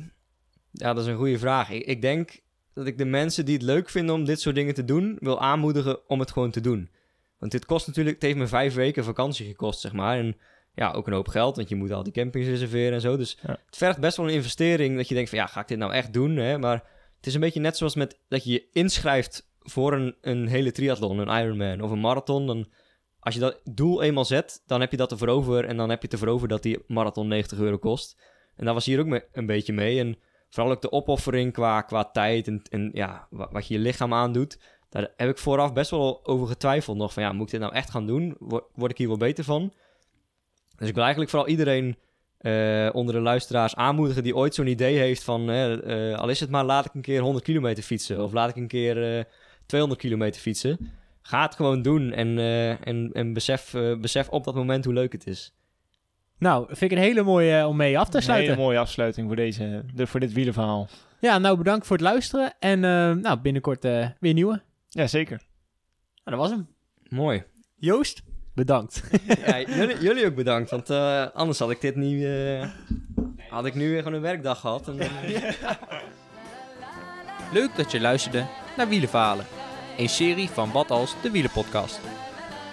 ja, 0.70 0.92
dat 0.94 0.98
is 0.98 1.06
een 1.06 1.16
goede 1.16 1.38
vraag. 1.38 1.70
Ik, 1.70 1.86
ik 1.86 2.00
denk 2.00 2.40
dat 2.76 2.86
ik 2.86 2.98
de 2.98 3.04
mensen 3.04 3.44
die 3.44 3.54
het 3.54 3.62
leuk 3.62 3.88
vinden 3.88 4.14
om 4.14 4.24
dit 4.24 4.40
soort 4.40 4.54
dingen 4.54 4.74
te 4.74 4.84
doen, 4.84 5.16
wil 5.20 5.40
aanmoedigen 5.40 6.08
om 6.08 6.20
het 6.20 6.30
gewoon 6.32 6.50
te 6.50 6.60
doen. 6.60 6.90
Want 7.38 7.52
dit 7.52 7.64
kost 7.64 7.86
natuurlijk, 7.86 8.14
het 8.14 8.24
heeft 8.24 8.36
me 8.38 8.46
vijf 8.46 8.74
weken 8.74 9.04
vakantie 9.04 9.46
gekost, 9.46 9.80
zeg 9.80 9.92
maar. 9.92 10.18
En 10.18 10.36
ja, 10.74 10.92
ook 10.92 11.06
een 11.06 11.12
hoop 11.12 11.28
geld, 11.28 11.56
want 11.56 11.68
je 11.68 11.76
moet 11.76 11.92
al 11.92 12.02
die 12.02 12.12
campings 12.12 12.48
reserveren 12.48 12.92
en 12.92 13.00
zo. 13.00 13.16
Dus 13.16 13.38
Ja. 13.42 13.58
het 13.66 13.76
vergt 13.76 13.98
best 14.00 14.16
wel 14.16 14.26
een 14.28 14.32
investering 14.34 14.96
dat 14.96 15.08
je 15.08 15.14
denkt 15.14 15.30
van, 15.30 15.38
ja, 15.38 15.46
ga 15.46 15.60
ik 15.60 15.68
dit 15.68 15.78
nou 15.78 15.92
echt 15.92 16.12
doen? 16.12 16.36
Hè? 16.36 16.58
Maar 16.58 16.82
het 17.16 17.26
is 17.26 17.34
een 17.34 17.40
beetje 17.40 17.60
net 17.60 17.76
zoals 17.76 17.94
met 17.94 18.18
dat 18.28 18.44
je 18.44 18.52
je 18.52 18.68
inschrijft 18.72 19.48
voor 19.60 19.92
een, 19.92 20.16
een 20.20 20.46
hele 20.46 20.72
triathlon, 20.72 21.18
een 21.18 21.42
Ironman 21.44 21.80
of 21.80 21.90
een 21.90 22.00
marathon. 22.00 22.46
Dan, 22.46 22.68
als 23.20 23.34
je 23.34 23.40
dat 23.40 23.60
doel 23.64 24.02
eenmaal 24.02 24.24
zet, 24.24 24.62
dan 24.66 24.80
heb 24.80 24.90
je 24.90 24.96
dat 24.96 25.10
ervoor 25.10 25.28
over. 25.28 25.64
En 25.64 25.76
dan 25.76 25.88
heb 25.90 25.98
je 25.98 26.04
het 26.08 26.12
ervoor 26.12 26.34
over 26.34 26.48
dat 26.48 26.62
die 26.62 26.78
marathon 26.86 27.28
90 27.28 27.58
euro 27.58 27.78
kost. 27.78 28.20
En 28.56 28.64
daar 28.64 28.74
was 28.74 28.86
hier 28.86 29.00
ook 29.00 29.06
me- 29.06 29.24
een 29.32 29.46
beetje 29.46 29.72
mee. 29.72 29.98
En 29.98 30.18
vooral 30.50 30.72
ook 30.72 30.82
de 30.82 30.92
opoffering 30.92 31.52
qua, 31.52 31.82
qua 31.82 32.04
tijd 32.04 32.46
en, 32.48 32.62
en 32.70 32.90
ja, 32.92 33.26
wa- 33.30 33.48
wat 33.50 33.66
je 33.68 33.74
je 33.74 33.80
lichaam 33.80 34.14
aandoet. 34.14 34.58
Daar 34.88 35.10
heb 35.16 35.28
ik 35.28 35.38
vooraf 35.38 35.72
best 35.72 35.90
wel 35.90 36.20
over 36.26 36.46
getwijfeld 36.46 36.96
nog. 36.96 37.12
Van 37.12 37.22
ja, 37.22 37.32
moet 37.32 37.44
ik 37.46 37.50
dit 37.50 37.60
nou 37.60 37.72
echt 37.74 37.90
gaan 37.90 38.06
doen? 38.06 38.36
Word, 38.38 38.64
word 38.74 38.90
ik 38.90 38.98
hier 38.98 39.08
wel 39.08 39.16
beter 39.16 39.44
van? 39.44 39.72
Dus 40.76 40.88
ik 40.88 40.94
wil 40.94 41.02
eigenlijk 41.02 41.30
vooral 41.32 41.48
iedereen 41.48 41.96
eh, 42.38 42.88
onder 42.92 43.14
de 43.14 43.20
luisteraars 43.20 43.74
aanmoedigen 43.74 44.22
die 44.22 44.36
ooit 44.36 44.54
zo'n 44.54 44.66
idee 44.66 44.98
heeft 44.98 45.24
van... 45.24 45.50
eh, 45.50 46.10
eh, 46.12 46.18
al 46.18 46.28
is 46.28 46.40
het 46.40 46.50
maar 46.50 46.64
laat 46.64 46.84
ik 46.84 46.94
een 46.94 47.00
keer 47.00 47.20
100 47.20 47.44
kilometer 47.44 47.82
fietsen. 47.82 48.22
Of 48.24 48.32
laat 48.32 48.48
ik 48.48 48.56
een 48.56 48.66
keer 48.68 49.18
eh, 49.18 49.24
200 49.66 50.02
kilometer 50.02 50.40
fietsen. 50.40 50.90
Ga 51.22 51.42
het 51.42 51.54
gewoon 51.54 51.82
doen 51.82 52.12
en, 52.12 52.38
eh, 52.38 52.86
en, 52.86 53.10
en 53.12 53.32
besef, 53.32 53.74
eh, 53.74 53.96
besef 53.98 54.28
op 54.28 54.44
dat 54.44 54.54
moment 54.54 54.84
hoe 54.84 54.94
leuk 54.94 55.12
het 55.12 55.26
is. 55.26 55.54
Nou, 56.38 56.66
vind 56.66 56.80
ik 56.92 56.98
een 56.98 57.04
hele 57.04 57.22
mooie 57.22 57.58
eh, 57.58 57.68
om 57.68 57.76
mee 57.76 57.98
af 57.98 58.08
te 58.08 58.16
Een 58.16 58.22
sluiten. 58.22 58.50
hele 58.50 58.62
mooie 58.62 58.78
afsluiting 58.78 59.26
voor, 59.26 59.36
deze, 59.36 59.84
de, 59.94 60.06
voor 60.06 60.20
dit 60.20 60.32
wielenverhaal. 60.32 60.88
Ja, 61.20 61.38
nou 61.38 61.56
bedankt 61.56 61.86
voor 61.86 61.96
het 61.96 62.04
luisteren. 62.04 62.54
En 62.58 62.84
eh, 62.84 63.10
nou, 63.12 63.38
binnenkort 63.38 63.84
eh, 63.84 64.06
weer 64.20 64.32
nieuwe. 64.34 64.62
Ja, 64.88 65.06
zeker. 65.06 65.36
Nou, 66.24 66.36
dat 66.36 66.48
was 66.48 66.50
hem. 66.50 66.68
Mooi. 67.08 67.44
Joost, 67.76 68.22
bedankt. 68.54 69.02
Ja, 69.46 69.60
jullie, 69.60 69.98
jullie 70.00 70.26
ook 70.26 70.34
bedankt, 70.34 70.70
want 70.70 70.90
eh, 70.90 71.26
anders 71.34 71.58
had 71.58 71.70
ik 71.70 71.80
dit 71.80 71.96
niet... 71.96 72.22
eh, 72.24 72.68
had 73.48 73.66
ik 73.66 73.74
nu 73.74 73.88
weer 73.90 73.98
gewoon 73.98 74.14
een 74.14 74.20
werkdag 74.20 74.60
gehad. 74.60 74.88
En, 74.88 74.96
Leuk 77.52 77.76
dat 77.76 77.92
je 77.92 78.00
luisterde 78.00 78.46
naar 78.76 78.88
Wielenverhalen. 78.88 79.44
Een 79.98 80.08
serie 80.08 80.48
van 80.48 80.72
Wat 80.72 80.90
Als, 80.90 81.14
de 81.22 81.30
Wielenpodcast. 81.30 82.00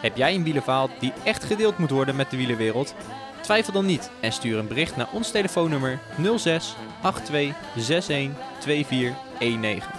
Heb 0.01 0.17
jij 0.17 0.35
een 0.35 0.43
wielenverhaal 0.43 0.89
die 0.99 1.13
echt 1.23 1.43
gedeeld 1.43 1.77
moet 1.77 1.89
worden 1.89 2.15
met 2.15 2.29
de 2.31 2.37
wielenwereld? 2.37 2.95
Twijfel 3.43 3.73
dan 3.73 3.85
niet 3.85 4.11
en 4.19 4.31
stuur 4.31 4.57
een 4.57 4.67
bericht 4.67 4.95
naar 4.95 5.09
ons 5.11 5.31
telefoonnummer 5.31 5.99
06 6.37 6.75
82 7.01 7.55
61 7.75 8.29
2419. 8.59 9.89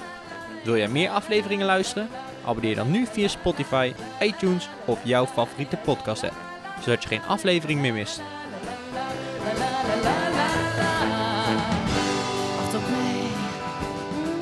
Wil 0.64 0.76
jij 0.76 0.88
meer 0.88 1.10
afleveringen 1.10 1.66
luisteren? 1.66 2.08
Abonneer 2.44 2.74
dan 2.74 2.90
nu 2.90 3.06
via 3.06 3.28
Spotify, 3.28 3.92
iTunes 4.20 4.68
of 4.84 5.00
jouw 5.02 5.26
favoriete 5.26 5.76
podcast 5.76 6.24
app, 6.24 6.34
zodat 6.82 7.02
je 7.02 7.08
geen 7.08 7.22
aflevering 7.22 7.80
meer 7.80 7.92
mist. 7.92 8.20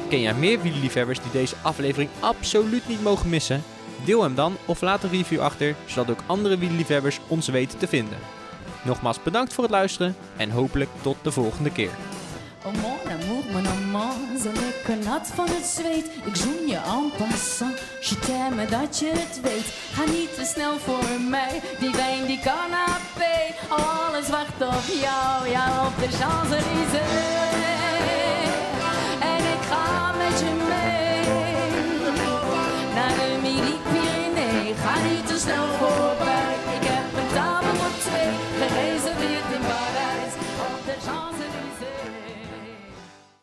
Ken 0.08 0.20
jij 0.20 0.34
meer 0.34 0.60
wielerliefhebbers 0.60 1.20
die 1.22 1.32
deze 1.32 1.56
aflevering 1.62 2.10
absoluut 2.20 2.88
niet 2.88 3.02
mogen 3.02 3.28
missen? 3.28 3.62
Deel 4.04 4.22
hem 4.22 4.34
dan 4.34 4.56
of 4.66 4.80
laat 4.80 5.02
een 5.02 5.10
review 5.10 5.40
achter, 5.40 5.74
zodat 5.84 6.10
ook 6.10 6.24
andere 6.26 6.58
wielerliefhebbers 6.58 7.20
ons 7.28 7.48
weten 7.48 7.78
te 7.78 7.88
vinden. 7.88 8.18
Nogmaals 8.82 9.22
bedankt 9.22 9.52
voor 9.52 9.64
het 9.64 9.72
luisteren 9.72 10.16
en 10.36 10.50
hopelijk 10.50 10.90
tot 11.00 11.16
de 11.22 11.30
volgende 11.30 11.70
keer. 11.70 11.90
Oh 12.64 12.72
mon 12.72 13.12
amour, 13.12 13.44
mon 13.52 13.66
amant, 13.66 14.40
zo 14.40 14.50
lekker 14.52 14.96
nat 15.04 15.30
van 15.34 15.48
het 15.48 15.64
zweet. 15.64 16.06
Ik 16.24 16.36
zoen 16.36 16.66
je 16.66 16.76
en 16.76 17.10
passant, 17.18 17.78
je 18.00 18.18
t'aime 18.18 18.66
dat 18.66 18.98
je 18.98 19.12
het 19.14 19.40
weet. 19.40 19.66
Ga 19.92 20.04
niet 20.04 20.34
te 20.34 20.44
snel 20.44 20.78
voor 20.78 21.20
mij, 21.30 21.60
die 21.80 21.90
wijn 21.90 22.26
die 22.26 22.40
canapé. 22.40 23.54
Alles 23.68 24.28
wacht 24.28 24.60
op 24.60 24.86
jou, 25.00 25.48
ja 25.48 25.86
op 25.86 25.96
de 25.98 26.08
Champs-Élysées. 26.16 27.30
En 29.20 29.42
ik 29.54 29.62
ga 29.70 30.12
met 30.12 30.38
je 30.38 30.64
mee. 30.64 30.71